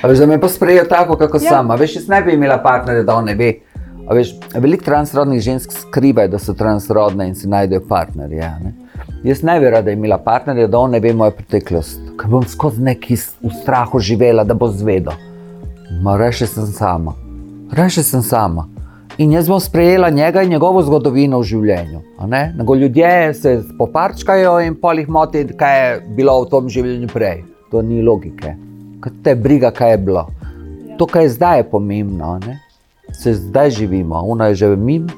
Veš, 0.02 0.18
da 0.18 0.26
me 0.26 0.40
pa 0.40 0.48
sprejejo 0.48 0.84
tako, 0.84 1.16
kako 1.16 1.36
ja. 1.36 1.50
sama. 1.50 1.74
Veš, 1.74 1.96
jaz 1.96 2.08
ne 2.08 2.22
bi 2.22 2.34
imela 2.34 2.58
partnerja, 2.62 3.02
da 3.02 3.14
on 3.14 3.24
ne 3.24 3.34
ve. 3.34 3.52
Veliko 4.54 4.84
transrodnih 4.84 5.40
žensk 5.42 5.72
skrivajo, 5.72 6.28
da 6.28 6.38
so 6.38 6.54
transrodne 6.54 7.26
in 7.28 7.34
si 7.34 7.48
najdejo 7.48 7.82
partnerje. 7.88 8.52
Ne? 8.62 8.72
Jaz 9.26 9.42
ne 9.42 9.58
bi 9.60 9.70
rada 9.70 9.90
imela 9.90 10.18
partnerja, 10.18 10.68
da 10.70 10.78
on 10.78 10.94
ne 10.94 11.00
ve 11.00 11.12
mojo 11.12 11.34
preteklost, 11.34 11.98
ker 12.20 12.30
bom 12.30 12.46
skozi 12.46 12.82
neki 12.86 13.18
v 13.42 13.50
strahu 13.62 13.98
živela, 13.98 14.44
da 14.44 14.54
bo 14.54 14.70
zvedel. 14.70 15.18
Reče 16.18 16.46
sem 16.46 16.66
sama, 16.66 17.14
reče 17.72 18.02
sem 18.02 18.22
sama. 18.22 18.68
In 19.18 19.32
jaz 19.32 19.48
bom 19.48 19.60
sprejela 19.60 20.10
njega 20.10 20.42
in 20.42 20.50
njegovo 20.50 20.82
zgodovino 20.82 21.38
v 21.40 21.44
življenju. 21.48 22.00
Ljudje 22.80 23.34
se 23.34 23.62
poparčkajo 23.78 24.58
in 24.60 24.74
pol 24.80 24.98
jih 24.98 25.08
moti, 25.08 25.46
kaj 25.56 25.76
je 25.80 26.00
bilo 26.16 26.42
v 26.42 26.50
tom 26.50 26.68
življenju 26.68 27.08
prej. 27.12 27.44
to 27.70 27.82
ni 27.82 28.02
logike. 28.02 28.54
Kaj 29.00 29.12
te 29.24 29.34
briga, 29.34 29.70
kaj 29.70 29.90
je 29.90 29.98
bilo. 29.98 30.26
Ja. 30.30 30.96
To, 30.96 31.06
kar 31.06 31.22
je 31.22 31.28
zdaj, 31.28 31.58
je 31.58 31.70
pomembno. 31.70 32.38
Ne? 32.46 32.60
Se 33.12 33.34
zdaj 33.34 33.70
živimo, 33.70 34.22
uno 34.22 34.46
je 34.46 34.54
že 34.54 34.76
mim, 34.76 35.08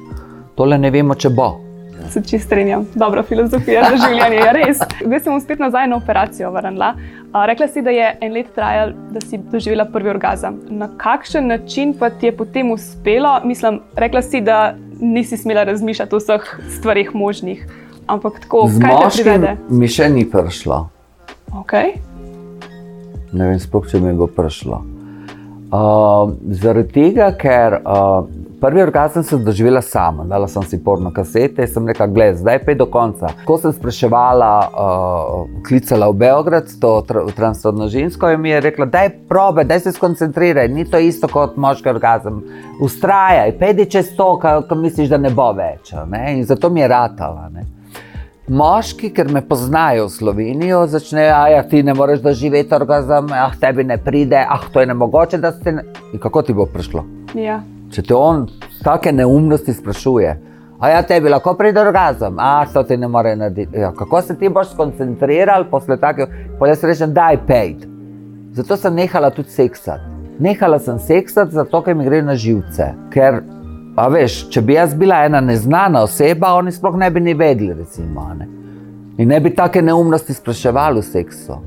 tole 0.55 0.77
ne 0.77 0.91
vemo, 0.91 1.15
če 1.15 1.29
bo. 1.29 1.68
Se 2.09 2.21
čist 2.25 2.45
strinjam. 2.45 2.87
Dobra 2.95 3.23
filozofija 3.23 3.83
za 3.89 3.97
življenje, 4.07 4.37
je 4.41 4.53
res. 4.53 4.79
Zdaj 5.05 5.19
sem 5.19 5.41
spet 5.41 5.59
nazaj 5.61 5.87
na 5.91 5.97
operacijo 5.99 6.51
vrnila. 6.51 6.93
Rekla 7.45 7.67
si, 7.69 7.83
da 7.85 7.93
je 7.93 8.07
en 8.25 8.33
let 8.33 8.47
trajal, 8.55 8.93
da 9.13 9.21
si 9.21 9.37
doživela 9.51 9.85
prvi 9.85 10.09
orgazem. 10.09 10.57
Na 10.69 10.89
kakšen 10.97 11.47
način 11.47 11.93
pa 11.93 12.09
ti 12.09 12.25
je 12.25 12.35
potem 12.37 12.71
uspelo? 12.71 13.35
Mislim, 13.45 13.81
rekla 13.95 14.21
si, 14.21 14.41
da 14.41 14.73
nisi 14.99 15.37
smela 15.37 15.63
razmišljati 15.63 16.15
o 16.15 16.19
vseh 16.19 16.49
stvarih 16.79 17.13
možnih. 17.15 17.67
Ampak 18.07 18.39
tako, 18.41 18.65
Z 18.67 18.81
kaj 18.81 18.89
te 18.89 19.03
moškim 19.03 19.23
privede? 19.23 19.55
mi 19.69 19.87
še 19.87 20.09
ni 20.09 20.25
prišlo. 20.25 20.87
Okay. 21.61 21.99
Ne 23.33 23.51
vem, 23.51 23.59
sploh 23.61 23.85
če 23.85 24.01
mi 24.01 24.13
bo 24.17 24.25
prišlo. 24.27 24.81
Uh, 25.69 26.33
zaradi 26.57 26.89
tega, 26.95 27.29
ker 27.37 27.77
uh, 27.85 28.25
prvi 28.61 28.81
orgazem 28.81 29.23
sem 29.23 29.43
doživela 29.43 29.81
sama, 29.81 30.23
dala 30.23 30.47
sem 30.47 30.63
si 30.63 30.83
porno 30.83 31.11
kasete 31.13 31.63
in 31.63 31.71
sem 31.71 31.87
rekla, 31.87 32.07
gledaj, 32.07 32.35
zdaj 32.41 32.59
pa 32.65 32.71
je 32.71 32.77
do 32.79 32.85
konca. 32.91 33.31
Ko 33.45 33.57
sem 33.57 33.73
spraševala, 33.73 34.51
uh, 34.67 35.63
klicala 35.67 36.09
v 36.11 36.19
Beograd, 36.23 36.69
to 36.81 36.91
tr 37.07 37.21
transrodno 37.35 37.87
žensko, 37.87 38.29
in 38.33 38.41
mi 38.41 38.53
je 38.53 38.61
rekla, 38.67 38.85
daj 38.85 39.09
probe, 39.29 39.63
daj 39.63 39.79
se 39.87 39.95
skoncentriraj, 39.95 40.67
ni 40.67 40.85
to 40.85 40.99
isto 40.99 41.27
kot 41.31 41.57
moški 41.57 41.89
orgazem. 41.89 42.43
Ustrajaj, 42.81 43.55
pedi 43.59 43.87
čez 43.89 44.13
to, 44.17 44.35
kar 44.41 44.63
misliš, 44.77 45.09
da 45.09 45.17
ne 45.17 45.31
bo 45.33 45.51
več. 45.55 45.93
Ne? 46.07 46.23
In 46.37 46.45
zato 46.45 46.69
mi 46.69 46.83
je 46.83 46.87
ratala. 46.91 47.49
Ne? 47.53 47.65
Moški, 48.49 49.11
ker 49.13 49.29
me 49.29 49.43
poznajo 49.45 50.07
v 50.07 50.13
Sloveniji, 50.13 50.77
začnejo, 50.89 51.33
da 51.33 51.47
ja, 51.53 51.65
ti 51.69 51.83
ne 51.85 51.93
moreš 51.93 52.23
doživeti 52.25 52.73
orgazem, 52.73 53.29
ah, 53.29 53.53
tebi 53.61 53.85
ne 53.85 53.99
pride, 54.01 54.41
ah, 54.41 54.65
to 54.73 54.81
je 54.81 54.89
ne 54.89 54.97
mogoče, 54.97 55.37
da 55.37 55.51
ste. 55.53 55.77
Ne... 55.77 55.83
In 56.13 56.19
kako 56.19 56.41
ti 56.41 56.57
bo 56.57 56.65
prišlo? 56.65 57.05
Ja. 57.37 57.61
Če 57.89 58.03
te 58.05 58.15
on 58.15 58.45
take 58.83 59.11
neumnosti 59.11 59.73
sprašuje, 59.73 60.35
a 60.79 60.89
ja, 60.93 61.01
tebi 61.03 61.29
lahko 61.29 61.55
pride 61.59 61.81
orgazem, 61.81 62.37
a 62.39 62.63
to 62.73 62.83
ti 62.87 62.97
ne 62.97 63.07
more 63.11 63.33
narediti. 63.35 63.81
Ja, 63.81 63.91
kako 63.91 64.21
se 64.21 64.37
ti 64.39 64.49
boš 64.49 64.71
skoncentriral 64.73 65.65
posle 65.71 65.97
take, 65.99 66.27
pa 66.59 66.69
jaz 66.69 66.83
rečem, 66.87 67.13
daj 67.13 67.41
pejt. 67.47 67.83
Zato 68.55 68.77
sem 68.77 68.95
nehala 68.95 69.31
tudi 69.35 69.51
seksati. 69.51 70.05
Nehala 70.39 70.79
sem 70.79 70.99
seksati, 70.99 71.51
zato 71.51 71.81
ker 71.83 71.95
mi 71.95 72.05
gre 72.07 72.21
na 72.23 72.35
živce. 72.39 72.93
Ker, 73.11 73.41
a 73.99 74.07
veš, 74.07 74.45
če 74.53 74.63
bi 74.63 74.77
jaz 74.77 74.95
bila 74.95 75.19
ena 75.27 75.41
neznana 75.43 76.05
oseba, 76.07 76.53
oni 76.55 76.71
sploh 76.71 76.95
ne 76.95 77.09
bi 77.11 77.25
ni 77.25 77.35
vedeli, 77.35 77.73
recimo. 77.81 78.29
Ne? 78.39 78.47
In 79.19 79.33
ne 79.33 79.39
bi 79.43 79.51
take 79.51 79.83
neumnosti 79.83 80.33
spraševali 80.33 81.03
v 81.03 81.09
seksu. 81.09 81.59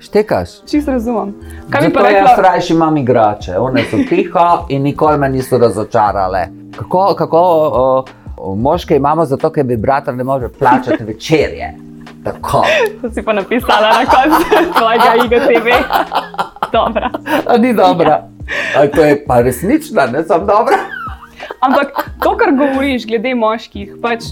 Štekaš? 0.00 0.48
Čist 0.70 0.88
razumem. 0.88 1.34
Kaj 1.70 1.80
bi 1.80 1.86
Zato 1.86 2.00
pa 2.02 2.10
jaz 2.10 2.28
rekla? 2.28 2.50
rajši 2.50 2.72
imam 2.72 2.96
igrače, 2.96 3.58
one 3.58 3.84
so 3.90 3.96
tiho 4.08 4.66
in 4.68 4.82
nikoli 4.82 5.18
me 5.18 5.28
niso 5.28 5.58
razočarale. 5.58 6.46
Kako, 6.76 7.14
kako 7.18 7.38
o, 7.38 8.04
o, 8.36 8.54
moške 8.54 8.96
imamo 8.96 9.24
zato, 9.24 9.50
ker 9.50 9.64
bi 9.64 9.76
brat 9.76 10.06
ne 10.06 10.24
more 10.24 10.48
plačati 10.48 11.04
večerje. 11.04 11.74
Tako. 12.24 12.64
To 13.02 13.10
si 13.10 13.22
pa 13.22 13.32
napisala 13.32 13.88
na 13.88 14.04
koncu 14.04 14.44
svojega 14.78 15.14
IGTV. 15.24 15.68
Dobro. 16.72 17.08
A 17.46 17.56
ni 17.56 17.74
dobra. 17.74 18.22
A 18.78 18.86
to 18.86 19.04
je 19.04 19.24
pa 19.26 19.40
resnična, 19.40 20.06
ne 20.06 20.22
sem 20.22 20.40
dobra. 20.40 20.76
Ampak 21.60 22.10
to, 22.22 22.36
kar 22.36 22.52
govoriš 22.52 23.06
glede 23.06 23.34
moških, 23.34 23.96
pač 24.02 24.24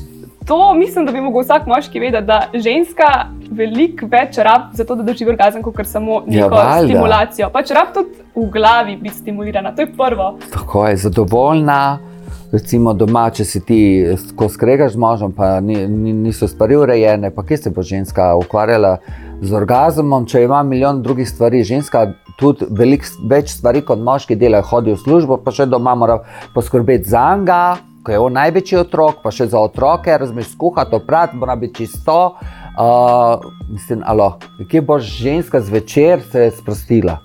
to 0.47 0.74
mislim, 0.74 1.07
da 1.07 1.12
bi 1.12 1.20
lahko 1.20 1.40
vsak 1.40 1.66
moški 1.66 2.01
vedel, 2.01 2.22
da 2.22 2.43
ženska 2.55 3.09
veliko 3.51 4.07
več 4.07 4.38
rab 4.38 4.70
za 4.72 4.84
to, 4.84 4.95
da 4.95 5.03
doživi 5.03 5.30
orgazem, 5.30 5.62
kot 5.62 5.86
samo 5.86 6.22
Ja, 6.26 6.45
neko 6.45 6.55
valjda. 6.55 6.88
stimulacijo. 6.88 7.51
Pač 7.51 7.70
rab 7.70 7.93
tudi 7.95 8.09
v 8.34 8.49
glavi 8.51 8.97
biti 8.97 9.14
stimulirana, 9.16 9.74
to 9.74 9.82
je 9.82 9.93
prvo. 9.93 10.38
Tako 10.53 10.86
je 10.88 10.97
zadovoljna. 10.97 11.99
Recimo 12.53 12.93
doma, 12.93 13.30
če 13.30 13.45
si 13.45 13.61
ti, 13.61 13.78
ko 14.36 14.45
skregaš 14.49 14.93
z 14.93 14.97
možem, 14.97 15.32
pa 15.32 15.61
ni, 15.61 15.86
ni, 15.88 16.12
niso 16.12 16.45
stvari 16.49 16.76
urejene, 16.76 17.30
pa 17.30 17.43
kje 17.43 17.57
se 17.57 17.70
bo 17.70 17.82
ženska 17.82 18.34
ukvarjala 18.36 18.99
z 19.40 19.53
orgazmom, 19.53 20.26
če 20.26 20.43
ima 20.43 20.62
milijon 20.62 21.01
drugih 21.03 21.28
stvari. 21.28 21.62
Ženska 21.64 22.12
tudi 22.36 22.66
veliko 22.70 23.09
več 23.24 23.49
stvari 23.49 23.80
kot 23.80 23.99
moški 23.99 24.36
delajo, 24.36 24.62
hodijo 24.64 24.95
v 24.95 25.01
službo, 25.01 25.36
pa 25.36 25.51
še 25.51 25.64
doma 25.66 25.95
mora 25.95 26.18
poskrbeti 26.55 27.09
za 27.09 27.36
njega, 27.36 27.76
ko 28.03 28.12
je 28.12 28.18
on 28.18 28.32
največji 28.32 28.78
otrok, 28.78 29.22
pa 29.22 29.30
še 29.30 29.46
za 29.53 29.61
otroke, 29.61 30.11
razumeš, 30.18 30.53
skuhati, 30.57 30.96
oprati, 30.98 31.36
mora 31.36 31.57
biti 31.57 31.84
čisto. 31.84 32.36
Uh, 32.72 33.42
mislim, 33.68 34.03
alo, 34.07 34.38
kje 34.70 34.80
boš 34.80 35.03
ženska 35.22 35.61
zvečer 35.61 36.22
se 36.32 36.50
sprostila? 36.59 37.18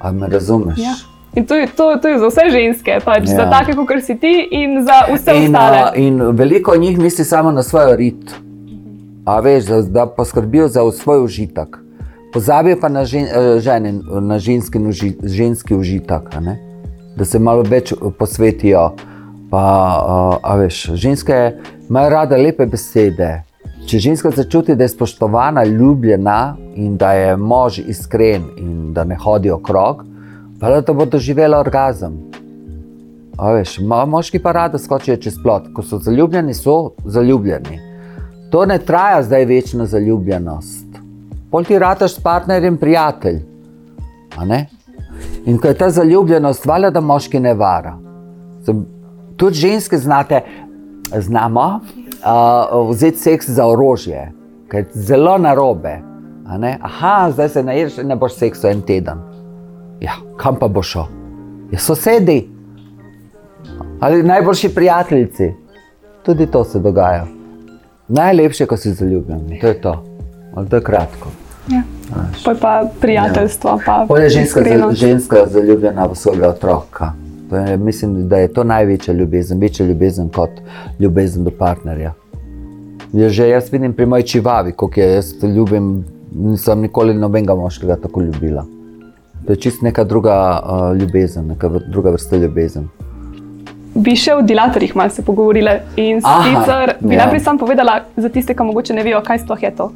A 0.00 0.12
me 0.12 0.28
razumeš? 0.28 0.78
Ja. 0.78 0.94
In 1.34 1.46
to 1.46 1.56
je, 1.58 1.66
to, 1.66 1.96
to 2.02 2.08
je 2.08 2.18
za 2.18 2.28
vse 2.30 2.42
ženske, 2.50 2.98
pač, 3.04 3.26
ja. 3.26 3.36
za 3.36 3.44
take, 3.50 3.74
kot 3.74 4.02
si 4.06 4.14
ti, 4.18 4.32
in 4.54 4.84
za 4.86 5.00
vse 5.10 5.34
In, 5.34 5.54
ostale. 5.54 5.80
a, 5.82 5.92
in 5.98 6.22
veliko 6.38 6.76
njih 6.76 6.98
misli 6.98 7.24
samo 7.24 7.50
na 7.50 7.62
svoj 7.62 7.96
rit, 7.96 8.34
a 9.26 9.40
veš, 9.40 9.64
da, 9.64 9.80
da 9.82 10.06
poskrbijo 10.06 10.68
za 10.68 10.84
svoj 10.92 11.24
užitek. 11.24 11.78
Pozabijo 12.32 12.78
pa 12.80 12.88
na, 12.88 13.04
žen, 13.04 13.26
eh, 13.26 13.58
žene, 13.60 13.92
na 14.20 14.38
ženski, 14.38 14.78
ženski 15.22 15.74
užitek, 15.74 16.30
da 17.16 17.24
se 17.24 17.38
malo 17.38 17.62
več 17.62 17.92
posvetijo. 18.18 18.92
Pa, 19.54 20.02
a, 20.06 20.38
a 20.42 20.56
veš, 20.56 20.90
ženske 20.98 21.34
imajo 21.88 22.08
rade 22.10 22.36
lepe 22.36 22.66
besede. 22.66 23.44
Če 23.86 23.98
ženska 24.02 24.32
začuti, 24.34 24.74
da 24.74 24.82
je 24.82 24.90
spoštovana, 24.90 25.62
ljubljena 25.64 26.56
in 26.74 26.96
da 26.98 27.12
je 27.14 27.36
mož 27.36 27.78
iskren 27.78 28.48
in 28.58 28.90
da 28.96 29.04
ne 29.04 29.14
hodi 29.14 29.52
okrog, 29.54 30.02
pa 30.58 30.72
da 30.80 30.92
bo 30.92 31.06
doživela 31.06 31.60
orgazem. 31.62 32.16
A 33.38 33.52
veš, 33.54 33.76
mo 33.78 34.00
moški 34.16 34.40
pa 34.42 34.56
radi 34.58 34.80
skočijo 34.82 35.20
čez 35.22 35.38
plot, 35.42 35.70
ko 35.76 35.86
so 35.86 36.00
zaljubljeni, 36.02 36.54
so 36.54 36.90
zaljubljeni. 37.04 37.78
To 38.50 38.66
ne 38.66 38.78
traja 38.78 39.22
zdaj 39.22 39.44
večna 39.44 39.86
zaljubljenost. 39.86 40.98
Pol 41.50 41.64
ti 41.64 41.78
rataš 41.78 42.16
s 42.16 42.24
partnerjem 42.26 42.76
prijatelj. 42.76 43.38
In 45.46 45.62
ko 45.62 45.70
je 45.70 45.78
ta 45.78 45.90
zaljubljenost, 45.90 46.66
valjda, 46.66 46.90
da 46.90 47.00
moški 47.00 47.40
ne 47.40 47.54
vara. 47.54 47.94
Tudi 49.36 49.54
ženske 49.54 49.98
znate, 49.98 50.40
znamo 51.18 51.80
uh, 51.80 52.90
vzeti 52.90 53.18
seks 53.18 53.50
za 53.50 53.66
orožje, 53.66 54.32
ker 54.70 54.80
je 54.80 54.86
zelo 54.92 55.38
narobe. 55.38 55.98
Aha, 56.80 57.30
zdaj 57.32 57.48
se 57.48 57.62
naješ, 57.62 57.96
ne 58.04 58.16
boš 58.16 58.36
seksa 58.36 58.70
en 58.70 58.82
teden. 58.82 59.18
Ja, 60.00 60.12
kam 60.36 60.56
pa 60.60 60.68
bo 60.68 60.82
šel? 60.82 61.06
Ja, 61.72 61.78
sosedi 61.78 62.54
ali 64.00 64.22
najboljši 64.22 64.74
prijateljici. 64.74 65.52
Tudi 66.22 66.46
to 66.46 66.64
se 66.64 66.78
dogaja. 66.78 67.26
Najlepše, 68.08 68.66
ko 68.66 68.76
si 68.76 68.92
zaljubljen, 68.92 69.40
to 69.60 69.66
je 69.66 69.80
to. 69.80 70.04
Ali 70.54 70.68
to 70.68 70.76
je 70.76 70.82
kratko. 70.82 71.28
Ja. 71.68 71.82
Pa 72.44 72.50
je 72.50 72.56
pa 72.60 72.84
prijateljstvo. 73.00 73.80
Pa 73.86 74.04
Pol 74.08 74.18
je 74.18 74.28
ženska, 74.28 74.62
ženska 74.92 75.36
zaljubljena 75.46 76.06
v 76.06 76.14
svojega 76.14 76.48
otroka. 76.48 77.12
Je, 77.56 77.76
mislim, 77.76 78.28
da 78.28 78.38
je 78.38 78.52
to 78.52 78.64
največja 78.64 79.14
ljubezen, 79.14 79.60
večja 79.60 79.86
ljubezen 79.86 80.28
kot 80.28 80.50
ljubezen 81.00 81.44
do 81.44 81.50
partnerja. 81.58 82.12
Je 83.12 83.28
že 83.28 83.48
jaz 83.48 83.72
vidim 83.72 83.92
pri 83.92 84.06
moji 84.06 84.22
čivavi, 84.22 84.72
koliko 84.72 85.00
je 85.00 85.14
jaz 85.14 85.34
ljubim, 85.42 86.04
nisem 86.34 86.80
nikoli 86.80 87.14
nobenega 87.14 87.54
moškega 87.54 87.96
tako 87.96 88.20
ljubila. 88.20 88.64
To 89.46 89.52
je 89.52 89.56
čist 89.56 89.82
neka 89.82 90.04
druga 90.04 90.60
uh, 90.64 90.96
ljubezen, 90.96 91.46
neka 91.46 91.68
druga 91.88 92.10
vrsta 92.10 92.36
ljubezen. 92.36 92.88
Bi 93.94 94.16
še 94.16 94.34
o 94.34 94.42
dilatorjih 94.42 94.96
malo 94.96 95.10
se 95.14 95.22
pogovorili. 95.22 95.76
In 95.96 96.20
Aha, 96.24 96.42
sicer 96.48 96.94
bi 97.00 97.14
ja. 97.14 97.24
najprej 97.24 97.40
sam 97.44 97.58
povedala 97.58 98.00
za 98.16 98.28
tiste, 98.28 98.54
ki 98.54 98.66
mogoče 98.66 98.94
ne 98.94 99.04
vejo, 99.06 99.20
kaj 99.22 99.44
sploh 99.44 99.62
je 99.62 99.70
to. 99.76 99.90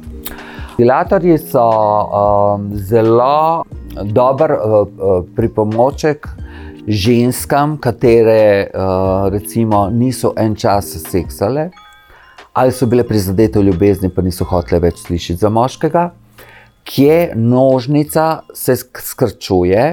Dilatorji 0.77 1.37
so 1.37 1.65
um, 1.65 2.69
zelo 2.75 3.65
dober 4.05 4.53
uh, 4.55 4.77
uh, 4.87 5.25
pripomoček 5.35 6.29
ženskam, 6.89 7.77
katere 7.77 8.69
uh, 8.73 9.29
recimo 9.29 9.89
niso 9.89 10.33
en 10.37 10.55
čas 10.55 10.97
seksale 11.09 11.69
ali 12.53 12.71
so 12.71 12.87
bile 12.89 13.03
prizadete 13.07 13.59
v 13.59 13.69
ljubezni, 13.69 14.09
pa 14.09 14.21
niso 14.25 14.43
hotele 14.43 14.81
več 14.83 15.03
slišati 15.05 15.39
za 15.39 15.49
moškega, 15.53 16.09
kje 16.83 17.31
nožnica 17.37 18.41
se 18.53 18.73
sk- 18.75 19.03
skrčuje, 19.05 19.83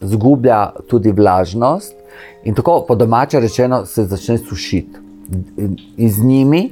zgublja 0.00 0.60
tudi 0.90 1.10
vlažnost 1.10 1.96
in 2.44 2.54
tako 2.54 2.84
po 2.88 2.94
domače 2.94 3.40
rečeno 3.40 3.86
se 3.86 4.04
začne 4.04 4.38
sušiti. 4.38 5.00
In- 5.56 6.10
z 6.10 6.24
njimi 6.24 6.70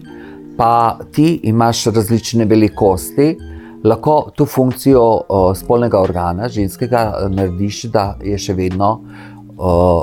pa 0.56 0.98
ti 1.12 1.40
imaš 1.48 1.86
različne 1.86 2.44
velikosti, 2.44 3.36
lahko 3.84 4.30
tu 4.36 4.46
funkcijo 4.46 5.02
uh, 5.02 5.50
spolnega 5.56 5.98
organa, 5.98 6.48
ženskega, 6.48 7.14
eh, 7.16 7.28
narediš, 7.28 7.84
da 7.90 8.18
je 8.22 8.38
še 8.38 8.54
vedno 8.54 8.92
uh, 8.92 9.29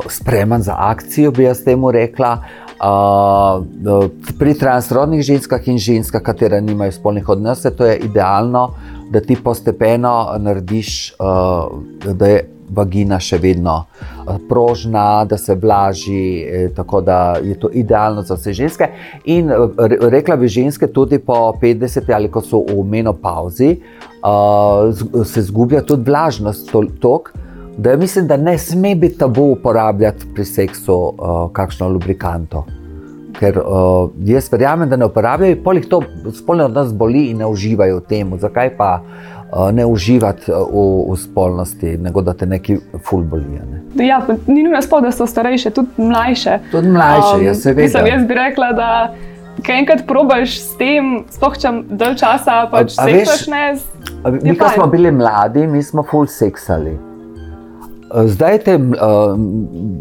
spreman 0.10 0.62
za 0.62 0.76
akcijo, 0.78 1.32
bi 1.32 1.43
jaz 1.43 1.64
temu 1.64 1.91
rekla. 1.91 2.38
Uh, 2.78 3.66
pri 4.38 4.53
transrodnih 4.53 5.22
ženskah 5.26 5.68
in 5.68 5.80
ženskah, 5.82 6.22
katera 6.22 6.60
nimajo 6.62 6.91
spolnih 6.91 7.30
odnosov, 7.30 7.74
to 7.74 7.86
je 7.86 7.97
idealno 8.05 8.68
da 9.10 9.20
ti 9.20 9.38
postopno 9.43 10.36
narediš, 10.38 11.14
uh, 11.20 12.14
da 12.14 12.28
je 12.28 12.49
vagina 12.70 13.20
še 13.20 13.38
vedno 13.39 13.86
prožna, 14.49 15.26
da 15.26 15.38
se 15.38 15.55
vlaži, 15.55 16.43
eh, 16.43 16.70
tako 16.76 16.99
da 17.01 17.38
je 17.43 17.55
to 17.60 17.70
idealno 17.74 18.22
za 18.22 18.36
vse 18.36 18.53
ženske. 18.53 18.89
In 19.26 19.51
rekla 20.12 20.36
bi 20.36 20.47
ženske 20.47 20.88
tudi 20.88 21.20
po 21.20 21.53
50 21.62 22.12
ali 22.14 22.32
ko 22.32 22.41
so 22.41 22.60
v 22.60 22.84
menopauzi, 22.84 23.78
uh, 24.20 25.24
se 25.26 25.41
zgublja 25.41 25.82
tudi 25.82 26.12
vlažnost 26.12 26.76
tok. 26.99 27.32
Da 27.78 27.97
mislim, 27.97 28.28
da 28.28 28.38
ne 28.38 28.57
sme 28.57 28.95
biti 28.95 29.17
tabu 29.17 29.51
uporabljati 29.51 30.25
pri 30.36 30.45
seksu 30.45 30.95
uh, 30.95 31.51
kakšno 31.53 31.89
lubrikanto 31.89 32.65
ker 33.39 33.59
uh, 33.61 34.09
jaz 34.25 34.49
verjamem, 34.51 34.89
da 34.89 34.97
ne 34.97 35.05
uporabljajo, 35.05 35.59
poleg 35.63 35.88
to 35.89 36.01
spolno 36.36 36.65
od 36.65 36.75
nas 36.78 36.93
boli 36.93 37.28
in 37.32 37.41
ne 37.43 37.49
uživajo 37.49 37.99
v 37.99 38.05
tem. 38.09 38.34
Zakaj 38.39 38.73
pa 38.78 38.89
uh, 39.01 39.69
ne 39.73 39.86
uživati 39.86 40.51
v, 40.51 40.84
v 41.11 41.17
spolnosti, 41.21 41.95
nego 42.01 42.21
da 42.25 42.34
te 42.34 42.45
neki 42.49 42.80
ful 43.05 43.23
bolijo? 43.23 43.63
Ne? 43.71 44.07
Ja, 44.07 44.21
ni 44.47 44.63
nujno 44.63 44.82
spol, 44.86 45.05
da 45.05 45.13
so 45.13 45.28
starejše, 45.30 45.73
tudi 45.75 46.09
mlajše. 46.09 46.59
Tudi 46.71 46.93
mlajše, 46.93 47.34
um, 47.36 47.45
jaz 47.45 47.63
se 47.63 47.73
vedem. 47.73 48.13
Jaz 48.13 48.28
bi 48.28 48.39
rekla, 48.41 48.71
da. 48.78 48.91
Kaj 49.65 49.80
enkrat 49.82 50.03
probiš 50.05 50.59
s 50.61 50.75
tem, 50.78 51.23
spohčam 51.34 51.80
dalj 51.97 52.19
časa, 52.21 52.59
pač 52.69 52.91
se 52.93 53.07
veš, 53.09 53.47
ne. 53.49 53.63
Mi, 54.43 54.53
ko 54.53 54.69
smo 54.69 54.86
bili 54.91 55.09
mladi, 55.11 55.65
mi 55.67 55.82
smo 55.84 56.05
full 56.05 56.30
seksali. 56.30 56.93
Zdaj, 58.26 58.58
te 58.64 58.76
uh, 58.76 58.84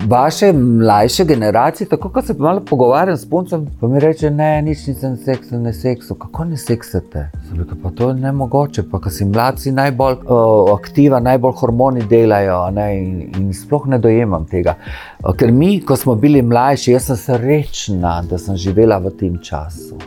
vaše 0.08 0.52
mlajše 0.52 1.24
generacije, 1.24 1.88
tako 1.88 2.08
kot 2.08 2.26
se 2.26 2.34
malo 2.38 2.60
pogovarjam 2.60 3.16
s 3.16 3.30
puncem, 3.30 3.66
pa 3.80 3.88
mi 3.88 4.00
reče, 4.00 4.30
ne, 4.30 4.62
nič 4.62 4.86
nisem 4.86 5.16
seksu, 5.16 5.58
ne 5.58 5.72
seksu. 5.72 6.14
Kako 6.14 6.44
ne 6.44 6.56
seksate? 6.56 7.30
Rekel, 7.58 7.76
pa 7.82 7.90
to 7.90 8.08
je 8.08 8.14
ne 8.14 8.32
mogoče. 8.32 8.82
Pa, 8.90 9.00
ker 9.00 9.12
si 9.12 9.24
mladci 9.24 9.72
najbolj 9.72 10.14
uh, 10.22 10.70
aktiva, 10.74 11.20
najbolj 11.20 11.52
hormoni 11.58 12.06
delajo 12.06 12.60
ne, 12.70 12.86
in, 12.98 13.20
in 13.40 13.50
sploh 13.54 13.88
ne 13.90 13.98
dojemam 13.98 14.46
tega. 14.46 14.76
Uh, 15.24 15.34
ker 15.34 15.52
mi, 15.52 15.80
ko 15.82 15.96
smo 15.96 16.14
bili 16.14 16.42
mlajši, 16.42 16.92
jaz 16.92 17.10
sem 17.10 17.22
srečna, 17.24 18.20
da 18.30 18.38
sem 18.38 18.56
živela 18.56 19.00
v 19.02 19.16
tem 19.18 19.38
času. 19.42 19.98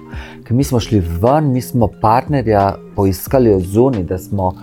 Ker 0.47 0.55
mi 0.55 0.63
smo 0.63 0.79
šli 0.79 1.03
ven, 1.19 1.51
mi 1.51 1.61
smo 1.61 1.91
partnerja 2.01 2.77
poiskali 2.95 3.53
od 3.53 3.67
zunaj, 3.67 4.03
da 4.03 4.17
smo 4.17 4.53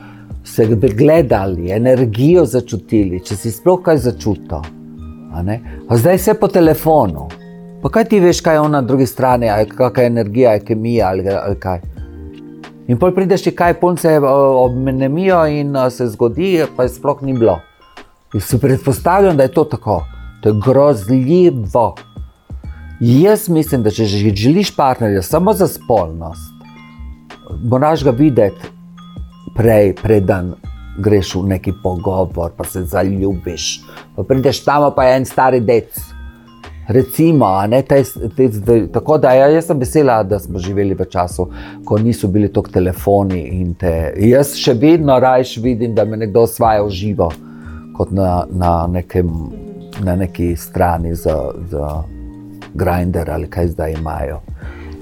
se 0.46 0.66
gledali, 0.66 1.70
energijo 1.70 2.44
začutili, 2.46 3.20
če 3.24 3.36
si 3.36 3.50
sploh 3.50 3.80
kaj 3.82 3.98
začutil. 3.98 4.62
Zdaj 5.90 6.18
se 6.18 6.34
po 6.34 6.48
telefonu. 6.48 7.26
Pa 7.82 7.90
kaj 7.92 8.04
ti 8.10 8.20
veš, 8.20 8.40
kaj 8.40 8.56
je 8.56 8.68
na 8.70 8.80
drugi 8.82 9.06
strani, 9.06 9.50
kakšna 9.68 10.02
je 10.02 10.06
energija, 10.06 10.52
je 10.56 10.64
kemija 10.64 11.08
ali, 11.08 11.28
ali 11.28 11.58
kaj. 11.60 11.80
In 12.88 12.98
pol 12.98 13.12
prideš, 13.14 13.48
kaj 13.54 13.74
punce 13.80 14.18
obmenemijo 14.22 15.42
in 15.50 15.74
se 15.90 16.06
zgodi, 16.14 16.62
pa 16.76 16.86
je 16.86 16.94
sploh 16.94 17.22
ni 17.22 17.34
bilo. 17.34 17.58
In 18.34 18.40
si 18.40 18.58
predpostavljam, 18.58 19.36
da 19.36 19.42
je 19.42 19.52
to 19.52 19.64
tako. 19.64 20.04
To 20.42 20.48
je 20.48 20.60
grozljivo. 20.64 21.94
Jaz 23.00 23.48
mislim, 23.48 23.82
da 23.82 23.90
če 23.90 24.06
želiš 24.06 24.76
partnerja 24.76 25.22
samo 25.22 25.52
za 25.52 25.66
spolnost, 25.68 26.54
moraš 27.64 28.04
ga 28.04 28.10
videti 28.10 28.75
prej, 29.54 29.94
preden 30.02 30.54
greš 30.98 31.34
v 31.34 31.46
neki 31.46 31.72
pogovor, 31.82 32.52
pa 32.56 32.64
se 32.64 32.82
zaljubiš. 32.84 33.80
Pa 34.16 34.22
prideš 34.22 34.64
tam, 34.64 34.90
pa 34.96 35.04
je 35.04 35.16
en 35.16 35.24
stari 35.24 35.60
dec. 35.60 36.00
Recimo, 36.88 37.66
ne, 37.66 37.82
te, 37.82 38.02
te, 38.36 38.48
te, 38.66 38.76
tako 38.92 39.18
da 39.18 39.32
ja, 39.34 39.48
jaz 39.50 39.66
sem 39.66 39.78
vesela, 39.78 40.20
da 40.22 40.38
smo 40.38 40.58
živeli 40.62 40.94
v 40.94 41.04
času, 41.10 41.48
ko 41.84 41.98
niso 41.98 42.28
bili 42.28 42.52
tako 42.52 42.70
telefoni. 42.70 43.42
Te, 43.78 44.14
jaz 44.22 44.54
še 44.54 44.76
vedno 44.78 45.18
rajš 45.18 45.56
vidim, 45.64 45.94
da 45.94 46.04
me 46.04 46.16
nekdo 46.16 46.44
osvaja 46.46 46.84
v 46.86 46.94
živo, 46.94 47.32
kot 47.96 48.14
na, 48.14 48.44
na, 48.50 48.86
nekem, 48.86 49.32
na 50.06 50.14
neki 50.16 50.54
strani 50.56 51.14
za, 51.14 51.34
za 51.70 51.90
grinder 52.74 53.30
ali 53.30 53.50
kaj 53.50 53.74
zdaj 53.74 53.98
imajo. 53.98 54.40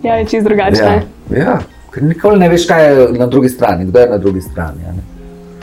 Ja, 0.03 0.15
je 0.15 0.25
čisto 0.25 0.49
drugače. 0.49 0.83
Ja, 1.31 1.39
ja. 1.39 1.59
Ker 1.95 2.03
nikoli 2.03 2.39
ne 2.43 2.49
veš, 2.51 2.67
kaj 2.67 2.85
je 2.85 3.09
na 3.19 3.27
drugi 3.31 3.49
strani, 3.49 3.85
kdo 3.87 4.01
je 4.03 4.11
na 4.11 4.19
drugi 4.19 4.41
strani. 4.41 4.95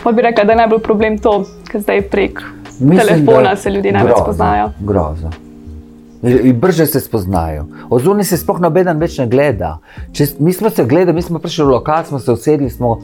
Pa 0.04 0.12
bi 0.12 0.22
rekel, 0.22 0.46
da 0.48 0.54
je 0.54 0.58
najbolj 0.64 0.80
problem 0.80 1.18
to, 1.20 1.42
ker 1.68 1.82
zdaj 1.84 2.02
prek 2.10 2.40
Mislim, 2.80 3.08
telefona 3.08 3.56
se 3.56 3.70
ljudje 3.70 3.92
najbolj 3.92 4.14
spoznajo. 4.24 4.70
Groza. 4.80 5.32
In 6.24 6.60
brže 6.60 6.86
se 6.86 7.00
spoznajo. 7.00 7.66
Ozorni 7.90 8.24
se 8.24 8.38
sploh 8.38 8.62
noben 8.62 9.00
več 9.02 9.18
ne 9.20 9.28
gleda. 9.28 9.76
Če, 10.14 10.28
mi 10.40 10.54
smo 10.54 10.70
se 10.70 10.86
gledali, 10.86 11.16
mi 11.18 11.22
smo 11.22 11.40
prišli 11.40 11.66
v 11.66 11.76
lokal, 11.76 12.06
smo 12.06 12.20
se 12.20 12.32
usedli, 12.32 12.70
smo 12.70 12.96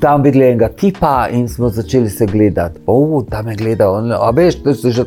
tam 0.00 0.22
videli 0.22 0.50
enega 0.52 0.68
tipa 0.68 1.28
in 1.32 1.48
smo 1.48 1.68
začeli 1.68 2.10
se 2.10 2.26
gledati. 2.26 2.80
Uf, 2.86 3.26
tam 3.30 3.48
je 3.48 3.56
gledal. 3.56 4.12
A 4.12 4.30
veš, 4.30 4.62
to 4.62 4.76
je 4.76 4.90
že. 4.90 5.06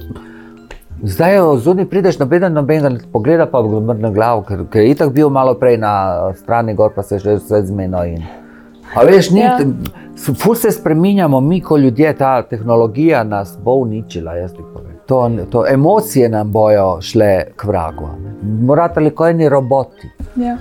Zdaj, 1.07 1.37
zunaj 1.61 1.85
prideš 1.85 2.19
na 2.19 2.25
beden, 2.25 2.53
noben 2.53 2.81
ga 2.81 2.89
pogleda, 3.11 3.45
pa 3.45 3.61
bo 3.61 3.79
mrna 3.81 4.09
glava, 4.09 4.41
ker, 4.47 4.63
ker 4.73 4.81
je 4.81 4.93
itak 4.95 5.11
bil 5.13 5.29
malo 5.29 5.53
prej 5.59 5.77
na 5.77 5.91
strani 6.33 6.73
gor, 6.73 6.95
pa 6.95 7.03
se 7.03 7.19
že 7.19 7.35
vse 7.37 7.61
zmenil. 7.67 8.23
A 8.95 9.03
veš, 9.05 9.29
ni, 9.29 9.41
ja. 9.41 9.59
ful 10.41 10.55
se 10.55 10.71
spremenjamo, 10.71 11.41
mi 11.41 11.61
kot 11.61 11.79
ljudje, 11.79 12.13
ta 12.17 12.41
tehnologija 12.41 13.23
nas 13.23 13.57
bo 13.63 13.75
uničila. 13.83 14.33
To, 15.05 15.29
to 15.49 15.65
emocije 15.67 16.29
nam 16.29 16.51
bojo 16.51 17.01
šle 17.01 17.45
k 17.55 17.65
vragu. 17.65 18.09
Morate 18.41 18.99
li 18.99 19.11
kot 19.11 19.29
eni 19.29 19.49
roboti. 19.49 20.09
Ja. 20.35 20.57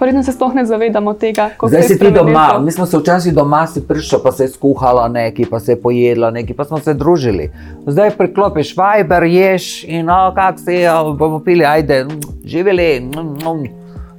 Verjetno 0.00 0.22
se 0.22 0.32
sploh 0.32 0.54
ne 0.54 0.64
zavedamo 0.66 1.14
tega, 1.14 1.48
kako 1.48 1.68
se 1.68 1.76
je 1.76 1.96
zgodilo. 1.96 2.60
Mi 2.64 2.72
smo 2.72 2.86
se 2.86 2.98
včasih 2.98 3.34
doma, 3.34 3.66
si 3.66 3.80
prišel, 3.88 4.18
pa 4.22 4.32
se 4.32 4.44
je 4.44 4.48
skuhalo 4.48 5.08
nekaj, 5.08 5.44
pa 5.50 5.60
se 5.60 5.72
je 5.72 5.80
pojedlo 5.80 6.30
nekaj, 6.30 6.56
pa 6.56 6.64
smo 6.64 6.78
se 6.78 6.94
družili. 6.94 7.50
Zdaj 7.86 8.10
preklopiš 8.10 8.74
Viber, 8.76 9.22
ješ 9.22 9.84
in 9.84 10.10
oh, 10.10 10.34
kako 10.34 10.58
se 10.58 10.74
je, 10.74 10.90
bomo 11.18 11.38
pili, 11.38 11.64
ajde, 11.64 12.06
živeli. 12.44 13.10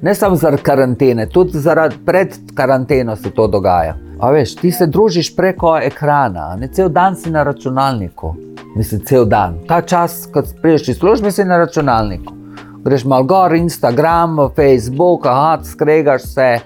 Ne 0.01 0.15
samo 0.15 0.35
zaradi 0.35 0.63
karantene, 0.63 1.29
tudi 1.29 1.59
zaradi 1.59 1.95
pred 2.05 2.33
karanteno 2.55 3.15
se 3.15 3.31
to 3.31 3.47
dogaja. 3.47 3.95
A 4.19 4.31
veš, 4.31 4.55
ti 4.55 4.71
se 4.71 4.87
družiš 4.87 5.35
preko 5.35 5.77
ekrana, 5.77 6.55
ne 6.55 6.67
cel 6.67 6.89
dan 6.89 7.15
si 7.15 7.31
na 7.31 7.43
računalniku. 7.43 8.35
Mislim, 8.75 9.01
cel 9.05 9.25
dan. 9.25 9.59
Ta 9.67 9.81
čas, 9.81 10.29
ko 10.33 10.43
prideš 10.61 10.87
iz 10.87 10.97
službe, 10.97 11.31
si 11.31 11.43
na 11.43 11.57
računalniku 11.57 12.42
greš 12.83 13.05
malo 13.05 13.23
gor, 13.23 13.55
Instagram, 13.55 14.37
Facebook, 14.55 15.25
aha, 15.25 15.59
skregaš 15.63 16.21
se, 16.21 16.59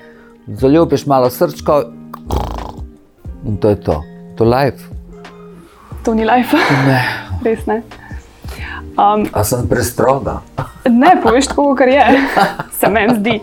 zaljubiš 0.47 1.05
malo 1.05 1.30
srčko 1.30 1.84
in 3.45 3.57
to 3.57 3.70
je 3.70 3.82
to, 3.82 4.03
to 4.36 4.43
je 4.43 4.49
life. 4.49 4.84
To 6.03 6.13
ni 6.13 6.26
life. 6.26 6.57
Ne. 6.88 7.03
Res 7.45 7.65
ne. 7.65 7.82
Um, 8.97 9.28
A 9.34 9.43
sem 9.43 9.68
prestroga? 9.70 10.41
ne, 10.89 11.11
poveš 11.24 11.47
tako, 11.47 11.76
kar 11.76 11.88
je, 11.88 12.01
se 12.80 12.89
meni 12.89 13.15
zdi. 13.20 13.36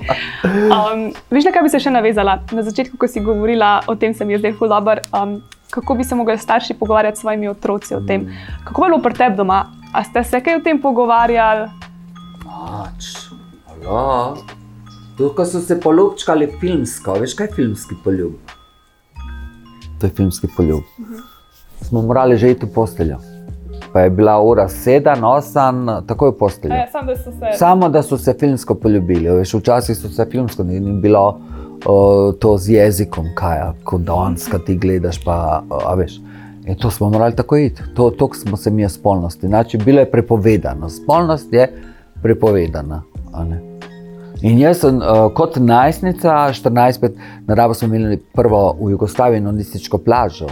Um, 0.45 1.12
veš, 1.31 1.45
na 1.47 1.53
kaj 1.55 1.62
bi 1.62 1.70
se 1.70 1.81
še 1.81 1.93
navezala? 1.95 2.41
Na 2.51 2.64
začetku, 2.66 2.99
ko 2.99 3.07
si 3.07 3.22
govorila 3.22 3.85
o 3.87 3.95
tem, 3.95 4.14
se 4.14 4.25
mi 4.25 4.35
je 4.35 4.43
zdaj 4.43 4.57
hudober. 4.59 5.05
Um, 5.14 5.39
kako 5.70 5.95
bi 5.95 6.05
se 6.05 6.14
mogli 6.14 6.39
starši 6.39 6.75
pogovarjati 6.75 7.18
s 7.18 7.20
svojimi 7.20 7.49
otroci 7.49 7.95
o 7.95 8.01
tem? 8.03 8.27
Kako 8.64 8.85
je 8.85 8.91
bilo 8.91 9.03
pri 9.03 9.14
tebi 9.14 9.37
doma? 9.37 9.64
A 9.95 10.03
ste 10.05 10.25
se 10.25 10.41
kaj 10.43 10.59
o 10.59 10.64
tem 10.64 10.81
pogovarjali? 10.83 11.68
Pač, 12.55 13.07
alo. 13.67 14.37
Tukaj 15.19 15.47
so 15.47 15.61
se 15.61 15.75
poljubčkali 15.81 16.47
filmsko, 16.61 17.17
veš 17.19 17.35
kaj 17.35 17.49
je 17.51 17.55
filmski 17.55 17.97
poljub? 18.05 18.55
To 20.01 20.07
je 20.07 20.11
filmski 20.11 20.49
poljub. 20.57 20.83
-huh. 20.99 21.23
Smo 21.83 22.03
morali 22.03 22.37
že 22.37 22.51
iti 22.51 22.67
v 22.67 22.73
posteljo. 22.75 23.19
Pa 23.93 24.01
je 24.01 24.11
bila 24.11 24.41
ura 24.43 24.69
sedem, 24.69 25.25
osem, 25.25 25.87
tako 26.07 26.27
je 26.27 26.31
v 26.31 26.39
postelji. 26.39 26.75
Ja, 26.75 26.87
samo, 26.93 27.13
da 27.13 27.17
se... 27.17 27.59
samo 27.59 27.89
da 27.89 28.03
so 28.03 28.19
se 28.19 28.35
filmsko 28.41 28.75
poljubili. 28.75 29.31
Veš, 29.31 29.55
včasih 29.55 29.97
so 29.97 30.09
se 30.09 30.27
filmsko 30.31 30.65
ni, 30.65 30.81
ni 30.81 31.01
bilo 31.01 31.41
uh, 31.87 32.35
to 32.39 32.57
z 32.59 32.69
jezikom, 32.69 33.27
kaj 33.35 33.59
je, 33.59 33.73
kot 33.85 34.01
danes, 34.01 34.49
kaj 34.49 34.65
ti 34.67 34.77
gledaš. 34.77 35.25
Pa, 35.25 35.63
uh, 35.71 35.99
veš, 35.99 36.21
in 36.67 36.77
to 36.79 36.91
smo 36.91 37.11
morali 37.11 37.37
tako 37.37 37.57
iti. 37.57 37.83
To, 37.95 38.31
smo 38.35 38.57
se 38.57 38.71
mi 38.71 38.89
spolnosti. 38.89 39.47
Znači, 39.47 39.79
bilo 39.79 40.01
je 40.01 40.11
prepovedano. 40.11 40.89
Spolnost 40.89 41.53
je 41.53 41.93
prepovedana. 42.25 43.03
In 44.45 44.59
jaz 44.59 44.83
sem 44.83 44.99
uh, 44.99 45.29
kot 45.37 45.57
najstnica, 45.61 46.51
14-15, 46.57 47.20
naravo 47.49 47.77
smo 47.77 47.89
imeli 47.89 48.18
prvo 48.37 48.75
v 48.81 48.91
Jugoslaviji 48.97 49.41
nudistično 49.45 49.99
plažo, 50.05 50.49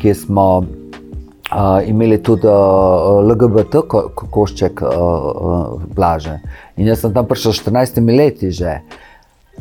kjer 0.00 0.16
smo 0.16 0.46
uh, 0.58 1.80
imeli 1.86 2.20
tudi 2.22 2.46
uh, 2.46 3.22
LGBT 3.30 3.82
ko, 3.88 4.02
košček 4.14 4.82
uh, 4.82 4.90
uh, 4.90 5.86
plaže. 5.94 6.38
In 6.76 6.90
jaz 6.90 7.02
sem 7.02 7.14
tam 7.14 7.26
prišel 7.26 7.52
14 7.58 8.02
leti 8.16 8.50
že. 8.50 8.80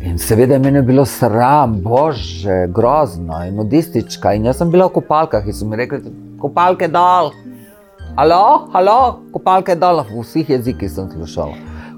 In 0.01 0.17
seveda 0.17 0.57
mi 0.57 0.71
je 0.71 0.81
bilo 0.81 1.03
sram, 1.05 1.75
bože, 1.83 2.67
grozno 2.73 3.41
in 3.45 3.57
nudistička. 3.59 4.33
In 4.33 4.45
jaz 4.47 4.61
sem 4.61 4.71
bila 4.71 4.87
v 4.87 4.95
kopalkah 4.97 5.45
in 5.45 5.53
so 5.53 5.67
mi 5.67 5.77
rekli, 5.77 5.99
kopalke 6.41 6.87
dol. 6.87 7.33
Alo, 8.15 8.67
alo, 8.73 9.21
kopalke 9.31 9.75
dol, 9.79 10.01
v 10.03 10.19
vseh 10.19 10.49
jezikih 10.51 10.89
sem 10.91 11.07
slišal. 11.07 11.53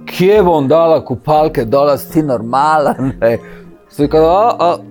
Kje 0.05 0.43
bom 0.45 0.67
dala 0.69 0.99
kopalke 1.01 1.65
dol, 1.65 1.89
si 1.97 2.21
normalen, 2.21 3.15
Rekel, 3.97 4.25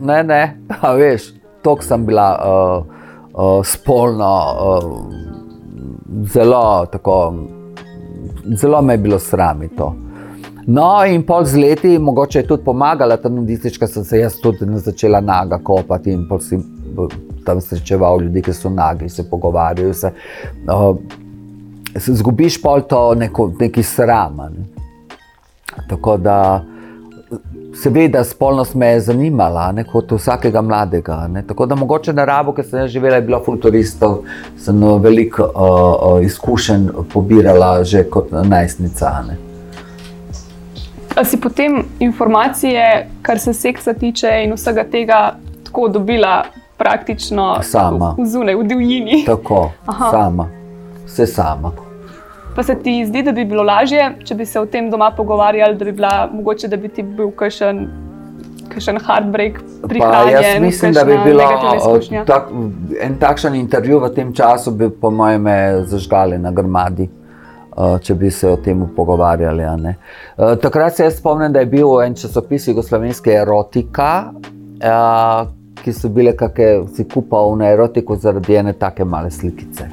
ne, 0.02 0.18
ne, 0.22 0.42
a 0.82 0.92
veš, 0.94 1.32
tok 1.62 1.82
sem 1.82 2.04
bila 2.06 2.26
uh, 2.38 2.84
uh, 3.34 3.62
spolno, 3.66 4.30
uh, 4.66 6.26
zelo, 6.30 6.86
tako, 6.90 7.16
zelo 8.58 8.82
me 8.82 8.94
je 8.94 9.02
bilo 9.06 9.18
sram 9.18 9.62
to. 9.78 9.92
No, 10.66 11.04
in 11.06 11.22
pol 11.26 11.44
z 11.44 11.58
leti, 11.58 11.98
mogoče 11.98 12.42
je 12.42 12.46
tudi 12.46 12.64
pomagala 12.64 13.16
ta 13.16 13.28
nudistička, 13.28 13.86
sem 13.86 14.04
se 14.04 14.22
jaz 14.22 14.38
tudi 14.42 14.66
začela 14.78 15.20
naga 15.20 15.58
kopati 15.58 16.14
in 16.14 16.26
pol 16.28 16.38
si 16.42 16.58
tam 17.45 17.61
srečeval 17.61 18.22
ljudi, 18.22 18.43
ki 18.43 18.53
so 18.53 18.70
nagi, 18.70 19.09
se 19.09 19.28
pogovarjajo. 19.30 19.95
Se, 19.95 20.12
uh, 20.66 20.97
zgubiš 21.97 22.62
pol 22.62 22.82
to 22.88 23.14
neko, 23.14 23.53
neki 23.61 23.82
sram. 23.82 24.36
Ne. 24.36 24.64
Tako 25.88 26.16
da, 26.16 26.64
seveda, 27.82 28.24
spolnost 28.24 28.74
me 28.74 28.86
je 28.86 29.01
zanimala, 29.01 29.72
ne, 29.72 29.84
kot 29.84 30.12
vsakega 30.12 30.62
mladega. 30.62 31.26
Ne. 31.28 31.43
Tako 31.47 31.66
da, 31.66 31.74
mogoče 31.74 32.12
na 32.12 32.24
rabu, 32.24 32.53
ki 32.53 32.62
sem 32.62 32.88
živela, 32.88 33.16
je 33.16 33.28
bila 33.28 33.40
futuristov, 33.45 34.22
sem 34.59 34.82
veliko 35.03 35.49
uh, 35.49 35.62
uh, 36.12 36.24
izkušenj 36.24 36.88
pobirala 37.12 37.84
že 37.84 38.05
kot 38.11 38.32
najstnica. 38.32 39.14
Ne. 39.28 39.38
A 41.16 41.24
si 41.24 41.36
potem 41.40 41.84
informacije, 42.01 43.09
kar 43.22 43.38
se 43.38 43.53
seksa 43.53 43.93
tiče 43.93 44.30
in 44.45 44.55
vsega 44.57 44.84
tega, 44.84 45.36
tako 45.64 45.88
dobila 45.88 46.45
praktično 46.83 47.47
sama, 47.62 48.14
v, 48.18 48.26
zunaj, 48.26 48.59
v 48.59 48.66
divjini? 48.66 49.22
Tako, 49.26 49.70
Aha. 49.87 50.11
sama, 50.11 50.49
vse 51.07 51.26
sama. 51.26 51.72
Pa 52.57 52.62
se 52.62 52.74
ti 52.83 52.99
zdi, 53.07 53.22
da 53.22 53.33
bi 53.33 53.47
bilo 53.49 53.62
lažje, 53.62 54.11
če 54.24 54.35
bi 54.35 54.47
se 54.47 54.61
o 54.61 54.66
tem 54.66 54.91
doma 54.91 55.12
pogovarjali, 55.16 55.78
da 55.78 55.85
bi 55.89 55.93
bila 55.93 56.12
mogoče, 56.33 56.68
da 56.68 56.76
bi 56.76 56.91
ti 56.93 57.03
bil 57.03 57.30
kakšen. 57.37 57.87
Še 58.72 58.89
en 58.95 58.99
heartbreak, 59.05 59.59
prihajanje. 59.85 60.33
Jaz 60.33 60.62
mislim, 60.64 60.95
da 60.97 61.03
bi 61.05 61.16
bilo 61.26 61.45
tak, 62.24 62.47
en 63.05 63.18
takšen 63.20 63.59
intervju 63.59 63.99
v 64.01 64.09
tem 64.16 64.30
času, 64.33 64.72
bi 64.72 64.89
po 64.89 65.11
mojem, 65.12 65.45
zažgali 65.91 66.39
na 66.41 66.55
grmadi. 66.57 67.05
Eh, 67.72 67.99
če 68.05 68.14
bi 68.20 68.30
se 68.30 68.51
o 68.53 68.57
tem 68.61 68.83
pogovarjali. 68.97 69.64
Uh, 69.64 70.59
takrat 70.61 70.97
se 70.97 71.07
spomnim, 71.11 71.53
da 71.53 71.62
je 71.62 71.70
bil 71.72 72.03
en 72.05 72.14
časopis 72.14 72.66
Jugoslovenske 72.68 73.33
erotika, 73.33 74.28
uh, 74.28 75.49
ki 75.83 75.93
so 75.93 76.09
bile 76.09 76.33
kakšne, 76.39 76.87
si 76.97 77.05
kupal 77.11 77.57
na 77.59 77.72
erotiko 77.74 78.16
zaradi 78.16 78.57
ene 78.61 78.72
take 78.78 79.05
male 79.05 79.30
slikice. 79.30 79.89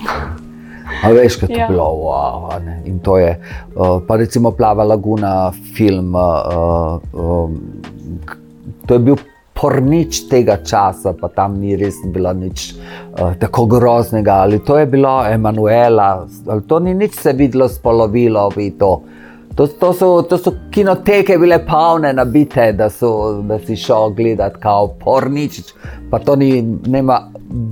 A 1.04 1.12
veš, 1.14 1.38
kaj 1.42 1.52
je 1.54 1.60
ja. 1.60 1.68
bilo, 1.70 1.86
wow, 2.02 2.50
in 2.86 3.00
to 3.00 3.18
je, 3.22 3.34
uh, 3.76 4.00
pa 4.08 4.18
recimo 4.18 4.52
Plava 4.52 4.84
Laguna, 4.84 5.52
film. 5.76 6.16
Uh, 6.16 7.00
uh, 7.14 7.50
to 8.86 8.98
je 8.98 9.00
bil 9.00 9.20
pornič 9.54 10.24
tega 10.32 10.58
časa, 10.64 11.14
pa 11.14 11.28
tam 11.36 11.60
ni 11.60 11.76
res 11.76 12.00
bilo 12.08 12.32
nič 12.34 12.74
uh, 12.74 13.36
tako 13.40 13.66
groznega. 13.70 14.42
Ali 14.48 14.62
to 14.66 14.80
je 14.80 14.88
bilo 14.90 15.20
Emanuela, 15.28 16.26
ali 16.48 16.62
to 16.68 16.80
ni 16.80 16.96
nič 16.96 17.20
se 17.20 17.34
videlo, 17.34 17.70
spolovilo 17.70 18.50
bi 18.56 18.72
to. 18.80 19.02
To, 19.56 19.68
to, 19.68 19.94
so, 19.94 20.22
to 20.22 20.38
so 20.38 20.54
kinoteke 20.72 21.38
bile 21.38 21.60
polne, 21.68 22.14
nabite, 22.14 22.72
da, 22.78 22.90
so, 22.90 23.42
da 23.44 23.60
si 23.60 23.76
šel 23.76 24.14
gledati, 24.16 24.60
kao 24.60 24.88
pornič, 25.04 25.62
pa 26.12 26.20
to 26.20 26.36
ni, 26.36 26.62
nema 26.88 27.22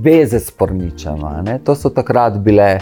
veze 0.04 0.40
s 0.40 0.50
porničama. 0.50 1.42
Ne? 1.42 1.58
To 1.64 1.74
so 1.74 1.90
takrat 1.90 2.38
bile. 2.38 2.78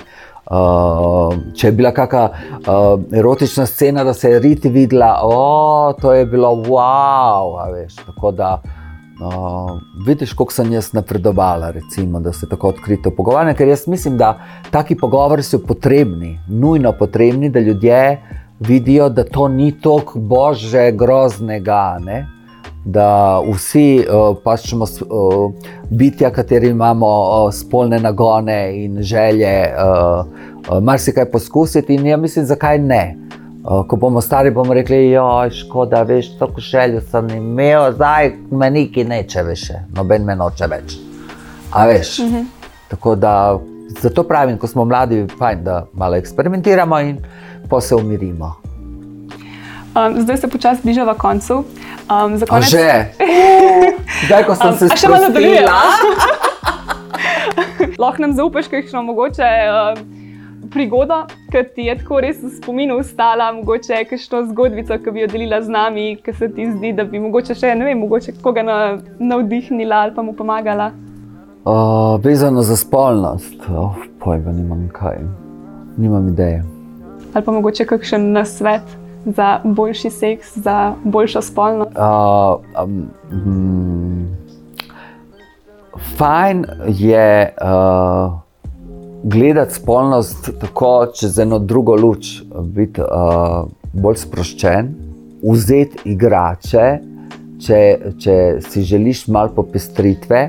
Uh, 0.46 1.32
če 1.58 1.66
je 1.66 1.74
bila 1.74 1.90
kakšna 1.90 2.24
uh, 2.30 3.00
erotična 3.18 3.64
scena, 3.66 4.04
da 4.06 4.12
se 4.14 4.30
je 4.30 4.38
riti 4.38 4.70
videla, 4.70 5.08
oh, 5.26 5.90
to 5.98 6.12
je 6.14 6.26
bilo 6.26 6.52
wow. 6.68 7.72
Veš, 7.72 7.96
tako 8.06 8.30
da 8.30 8.60
uh, 8.62 9.72
vidiš, 10.06 10.32
kako 10.38 10.52
sem 10.52 10.72
jaz 10.72 10.92
napredovala, 10.92 11.72
recimo, 11.74 12.20
da 12.20 12.32
se 12.32 12.46
tako 12.48 12.68
odkrito 12.68 13.10
pogovarjam. 13.10 13.56
Ker 13.58 13.68
jaz 13.68 13.88
mislim, 13.90 14.16
da 14.16 14.38
taki 14.70 14.94
pogovori 14.94 15.42
so 15.42 15.58
potrebni, 15.58 16.38
nujno 16.48 16.92
potrebni, 16.92 17.50
da 17.50 17.60
ljudje 17.60 18.22
vidijo, 18.60 19.08
da 19.08 19.24
to 19.24 19.48
ni 19.48 19.80
tako 19.80 20.18
božje, 20.18 20.92
groznega. 20.92 21.98
Ne? 22.04 22.26
Da 22.84 23.40
vsi 23.52 24.06
uh, 24.06 24.36
pač 24.44 24.68
smo 24.70 24.84
uh, 24.84 25.52
bitja, 25.90 26.30
kateri 26.30 26.68
imamo 26.68 27.06
uh, 27.06 27.54
spolne 27.54 27.98
nagone 27.98 28.84
in 28.84 29.02
želje, 29.02 29.74
uh, 29.74 30.26
uh, 30.70 30.82
marsikaj 30.82 31.30
poskusiti, 31.30 31.94
in 31.94 32.06
ja 32.06 32.16
mislim, 32.16 32.44
zakaj 32.44 32.78
ne. 32.78 33.16
Uh, 33.64 33.82
ko 33.88 33.96
bomo 33.96 34.20
stari, 34.20 34.50
bomo 34.50 34.74
rekli, 34.74 35.10
da 35.10 35.44
je 35.44 35.50
škoda, 35.50 36.02
veš, 36.02 36.38
tako 36.38 36.60
željo 36.60 37.00
sem 37.00 37.30
imel, 37.30 37.92
zdaj 37.92 38.32
me 38.50 38.70
neki 38.70 39.04
neče 39.04 39.42
več, 39.42 39.70
noben 39.96 40.24
me 40.24 40.36
noče 40.36 40.66
več. 40.70 40.98
A 41.72 41.86
veš. 41.86 42.18
Uh 42.18 42.26
mhm. 42.26 42.52
Tako 42.88 43.14
da 43.14 43.58
zato 44.00 44.22
pravim, 44.22 44.58
ko 44.58 44.66
smo 44.66 44.84
mladi, 44.84 45.26
fajn, 45.38 45.64
da 45.64 45.86
malo 45.92 46.16
eksperimentiramo 46.16 47.00
in 47.00 47.18
pa 47.68 47.80
se 47.80 47.94
umirimo. 47.94 48.54
Um, 49.96 50.20
zdaj 50.20 50.36
se 50.36 50.48
počasi 50.48 50.80
bližava 50.82 51.14
koncu. 51.14 51.64
Um, 52.10 52.40
konec... 52.48 52.70
Že, 52.70 53.06
zdaj 54.26 54.44
ko 54.44 54.54
sem 54.54 54.68
um, 54.68 54.76
se 54.76 54.90
še 54.96 55.08
malo 55.08 55.28
nadaljevala. 55.28 55.80
Lahko 58.02 58.22
nam 58.22 58.36
zaupaš, 58.36 58.68
kaj 58.68 58.90
še 58.90 59.00
mogoče. 59.00 59.48
Um, 59.72 60.04
prigodo, 60.70 61.22
ki 61.52 61.62
ti 61.74 61.86
je 61.88 61.94
tako 61.96 62.20
res 62.20 62.42
v 62.42 62.50
spominu 62.58 62.98
ostala, 63.00 63.48
mogoče 63.56 64.02
kakšno 64.10 64.42
zgodbico, 64.50 64.98
ki 65.00 65.14
bi 65.14 65.24
jo 65.24 65.30
delila 65.32 65.62
z 65.62 65.72
nami, 65.72 66.06
ki 66.20 66.34
se 66.36 66.50
ti 66.52 66.68
zdi, 66.74 66.92
da 66.92 67.06
bi 67.08 67.22
mogoče 67.22 67.56
še 67.56 67.72
ne 67.78 67.88
vem, 67.88 68.02
mogoče 68.04 68.36
koga 68.44 68.66
navdihnila 69.18 70.04
ali 70.06 70.16
pa 70.16 70.26
mu 70.26 70.36
pomagala. 70.36 70.92
Uh, 71.66 72.20
vezano 72.22 72.62
za 72.62 72.76
spolnost, 72.76 73.64
oh, 73.72 73.96
pojma, 74.20 74.52
nimam 74.52 74.88
kaj, 74.92 75.22
nimam 75.96 76.28
ideje. 76.28 76.75
Ali 77.36 77.44
pa 77.44 77.52
mogoče 77.52 77.84
kakšen 77.84 78.30
nasvet 78.32 78.96
za 79.26 79.60
boljši 79.64 80.10
seks, 80.10 80.56
za 80.56 80.94
boljšo 81.04 81.42
spolnost. 81.42 81.92
Uh, 81.92 82.64
um, 82.84 83.10
um, 83.32 84.26
fajn 86.16 86.64
je. 86.88 87.54
Uh, 87.60 88.46
gledati 89.26 89.74
spolnost 89.74 90.50
tako 90.60 91.06
čez 91.20 91.38
eno 91.38 91.58
drugo 91.58 91.96
luč, 91.96 92.42
biti 92.62 93.00
uh, 93.00 93.66
bolj 93.92 94.20
sproščen, 94.22 94.92
vzeti 95.42 96.12
igrače, 96.12 96.84
če, 97.66 97.80
če 98.22 98.36
si 98.62 98.84
želiš 98.86 99.26
malo 99.32 99.50
popestritve. 99.56 100.44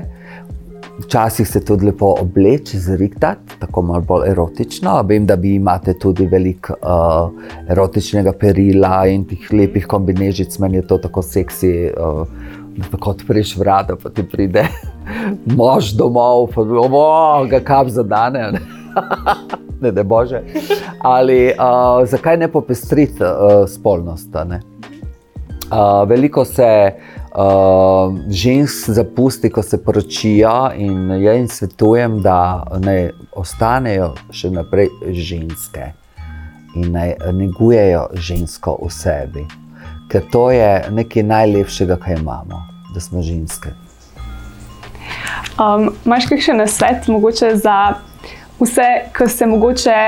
Včasih 0.98 1.48
se 1.48 1.60
tudi 1.64 1.86
lepo 1.86 2.14
obleči, 2.20 2.78
zrihtati, 2.78 3.58
tako 3.58 3.82
malo 3.82 4.00
bolj 4.00 4.30
erotično. 4.30 5.02
Vem, 5.06 5.26
da 5.26 5.34
vi 5.34 5.54
imate 5.54 5.94
tudi 5.98 6.26
veliko 6.26 6.74
uh, 6.82 7.30
erotičnega 7.70 8.32
perila 8.40 9.06
in 9.06 9.22
teh 9.28 9.46
lepih 9.52 9.86
kombinežic, 9.86 10.58
meni 10.58 10.80
je 10.80 10.86
to 10.86 10.98
tako 10.98 11.22
seksi. 11.22 11.92
Uh, 11.96 12.26
Tako 12.78 13.10
odpreš 13.10 13.56
vrata, 13.58 13.96
pa 13.98 14.10
ti 14.14 14.22
pride 14.22 14.62
mož 15.58 15.88
domov, 15.98 16.44
pa 16.54 16.62
oh, 16.62 17.46
ga 17.50 17.58
kap 17.60 17.88
za 17.90 18.02
dane. 18.02 18.52
Ne, 19.80 19.92
ne 19.92 20.02
bože. 20.02 20.40
Ali 21.06 21.52
uh, 21.54 22.02
zakaj 22.02 22.36
ne 22.36 22.48
popestriti 22.50 23.22
uh, 23.22 23.62
spolnost? 23.70 24.34
Ne? 24.48 24.58
Uh, 25.70 26.02
veliko 26.08 26.44
se 26.44 26.66
uh, 26.66 27.17
žensk 28.30 28.90
zapusti, 28.96 29.50
ko 29.50 29.62
se 29.62 29.78
poročijo, 29.84 30.72
in 30.76 31.10
jaz 31.22 31.36
jim 31.36 31.48
svetujem, 31.48 32.18
da 32.22 32.64
ne 32.82 33.12
ostanejo 33.32 34.14
še 34.30 34.50
naprej 34.50 34.90
ženske 35.14 35.92
in 36.76 36.92
naj 36.92 37.16
negujejo 37.32 38.08
žensko 38.14 38.76
v 38.82 38.92
sebi 38.92 39.46
ker 40.08 40.22
to 40.32 40.50
je 40.50 40.84
nekaj 40.90 41.22
najlepšega, 41.22 41.96
kar 41.96 42.18
imamo, 42.18 42.62
da 42.94 43.00
smo 43.00 43.22
ženske. 43.22 43.68
Um, 45.58 45.90
Máš 46.04 46.28
kakšen 46.28 46.56
nasvet, 46.56 47.08
mogoče 47.08 47.56
za 47.56 47.94
vse, 48.60 48.88
ki 49.16 49.28
se 49.28 49.46
morda 49.46 49.98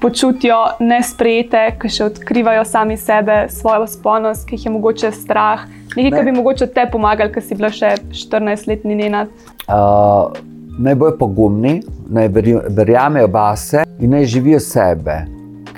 počutijo 0.00 0.58
nesprejete, 0.80 1.64
ki 1.80 1.90
še 1.92 2.06
odkrivajo 2.10 2.64
sami 2.64 2.96
sebe, 3.00 3.44
svojo 3.52 3.86
spolnost, 3.90 4.46
ki 4.48 4.56
jih 4.56 4.68
je 4.68 4.74
mogoče 4.76 5.10
strah, 5.16 5.66
nekaj, 5.96 6.10
ne. 6.10 6.14
kar 6.16 6.28
bi 6.28 6.36
mogoče 6.36 6.70
te 6.74 6.86
pomagali, 6.92 7.32
ki 7.34 7.42
si 7.44 7.58
bila 7.58 7.72
še 7.74 7.96
14-letni 8.12 8.96
njena? 9.02 9.26
Uh, 9.66 10.30
naj 10.80 10.96
bojo 11.00 11.18
pogumni, 11.20 11.80
naj 12.10 12.32
verjamejo 12.76 13.28
vase 13.32 13.84
in 14.00 14.16
naj 14.16 14.30
živijo 14.36 14.62
sebe 14.64 15.20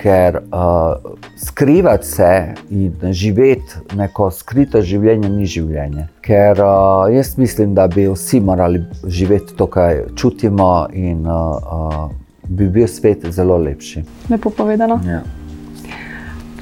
ker 0.03 0.35
uh, 0.35 1.11
skrivati 1.37 2.07
se 2.07 2.53
in 2.69 3.13
živeti 3.13 3.95
neko 3.95 4.27
skrito 4.31 4.81
življenje 4.81 5.29
ni 5.29 5.47
življenje. 5.47 6.07
Ker 6.25 6.59
uh, 6.59 7.07
jaz 7.13 7.37
mislim, 7.39 7.71
da 7.77 7.87
bi 7.87 8.09
vsi 8.11 8.41
morali 8.43 8.83
živeti 9.07 9.55
to, 9.55 9.67
kar 9.71 10.03
čutimo, 10.19 10.87
in 10.91 11.23
uh, 11.23 11.55
uh, 11.63 12.09
bi 12.57 12.67
bil 12.69 12.87
svet 12.87 13.25
zelo 13.33 13.57
lepši. 13.57 14.03
Lepo 14.29 14.49
povedano. 14.49 14.99
Ja. 15.07 15.21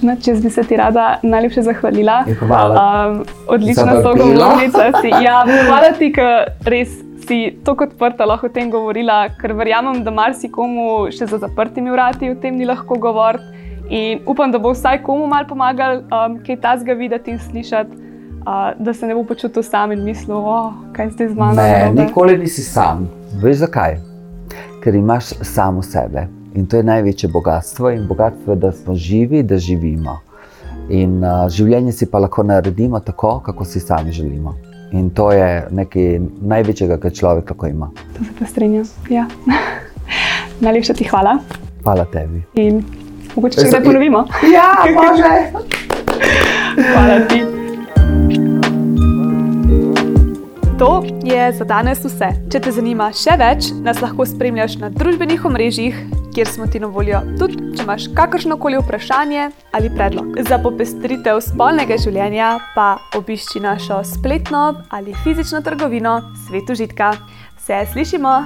No, 0.01 0.15
če 0.17 0.33
bi 0.41 0.49
se 0.49 0.63
ti 0.65 0.77
rada 0.79 1.19
najlepše 1.21 1.61
zahvalila. 1.67 2.23
Hvala. 2.39 2.81
Um, 2.81 3.21
odlična 3.53 4.01
sogovornica 4.01 4.89
si. 5.01 5.13
Ja, 5.21 5.43
hvala 5.45 5.91
ti, 5.99 6.09
ker 6.15 6.55
res 6.65 6.95
si 7.27 7.41
tako 7.65 7.85
odprta 7.85 8.25
lahko 8.25 8.49
o 8.49 8.53
tem 8.53 8.71
govorila, 8.73 9.27
ker 9.37 9.53
verjamem, 9.57 10.01
da 10.03 10.13
marsikomu 10.13 11.11
še 11.13 11.29
za 11.29 11.37
zaprtimi 11.43 11.93
vrati 11.93 12.31
o 12.33 12.37
tem 12.41 12.57
ni 12.57 12.65
lahko 12.65 12.97
govoriti. 12.97 13.59
In 13.91 14.21
upam, 14.25 14.49
da 14.53 14.59
bo 14.61 14.71
vsaj 14.73 15.01
komu 15.05 15.27
mal 15.29 15.45
pomagal, 15.45 16.05
um, 16.07 16.39
kaj 16.45 16.61
ta 16.63 16.77
zga 16.79 16.95
videti 16.97 17.35
in 17.35 17.41
slišati, 17.43 17.97
uh, 18.41 18.71
da 18.79 18.93
se 18.95 19.09
ne 19.09 19.17
bo 19.17 19.25
počutil 19.27 19.65
sam 19.67 19.91
in 19.93 20.05
mislil, 20.07 20.39
oh, 20.39 20.71
kaj 20.95 21.11
zdaj 21.17 21.33
z 21.33 21.37
mano. 21.37 21.59
Ne, 21.59 21.91
nikoli 21.97 22.39
nisi 22.39 22.63
sam. 22.65 23.05
Veš 23.43 23.67
zakaj? 23.67 23.99
Ker 24.83 24.95
imaš 24.95 25.25
samo 25.41 25.83
sebe. 25.83 26.27
In 26.55 26.65
to 26.65 26.77
je 26.77 26.83
največje 26.83 27.29
bogatstvo. 27.29 27.89
In 27.89 28.07
bogatstvo 28.07 28.53
je, 28.53 28.59
da 28.59 28.71
smo 28.71 28.95
živi, 28.95 29.43
da 29.43 29.57
živimo. 29.57 30.19
In 30.89 31.23
uh, 31.23 31.45
življenje 31.49 31.91
si 31.91 32.05
pa 32.09 32.19
lahko 32.19 32.43
naredimo 32.43 32.99
tako, 32.99 33.39
kako 33.45 33.65
si 33.65 33.79
sami 33.79 34.11
želimo. 34.11 34.55
In 34.91 35.09
to 35.09 35.31
je 35.31 35.67
nekaj 35.71 36.19
največjega, 36.41 36.97
kar 36.97 37.13
človek 37.13 37.53
lahko 37.53 37.67
ima. 37.67 37.91
To 38.17 38.25
se 38.39 38.51
strinjam. 38.51 38.89
Ja. 39.09 39.27
Najlepša 40.65 40.93
ti 40.93 41.07
hvala. 41.07 41.37
Hvala 41.83 42.05
tebi. 42.11 42.43
In 42.59 42.83
mogoče 43.35 43.61
še 43.61 43.69
kdaj 43.69 43.83
ponovimo. 43.85 44.25
Ja, 44.51 44.67
može. 44.97 45.33
hvala 46.91 47.19
ti. 47.29 47.60
To 50.81 51.03
je 51.23 51.53
za 51.53 51.65
danes 51.65 51.99
vse. 52.01 52.31
Če 52.49 52.59
te 52.65 52.71
zanima 52.73 53.11
še 53.13 53.35
več, 53.37 53.67
nas 53.85 53.99
lahko 54.01 54.25
spremljaš 54.25 54.79
na 54.81 54.87
družbenih 54.89 55.43
omrežjih, 55.45 55.99
kjer 56.33 56.49
smo 56.49 56.65
ti 56.65 56.81
na 56.81 56.89
voljo, 56.89 57.19
tudi 57.37 57.59
če 57.77 57.85
imaš 57.85 58.07
kakršno 58.17 58.57
koli 58.57 58.81
vprašanje 58.81 59.51
ali 59.77 59.91
predlog. 59.93 60.39
Za 60.49 60.57
popestritev 60.63 61.37
spolnega 61.45 61.99
življenja 62.01 62.55
pa 62.73 62.95
obišči 63.19 63.61
našo 63.61 64.01
spletno 64.09 64.63
ali 64.89 65.13
fizično 65.21 65.61
trgovino 65.61 66.17
Svet 66.47 66.73
užitka. 66.73 67.13
Se 67.61 67.85
slišimo! 67.93 68.39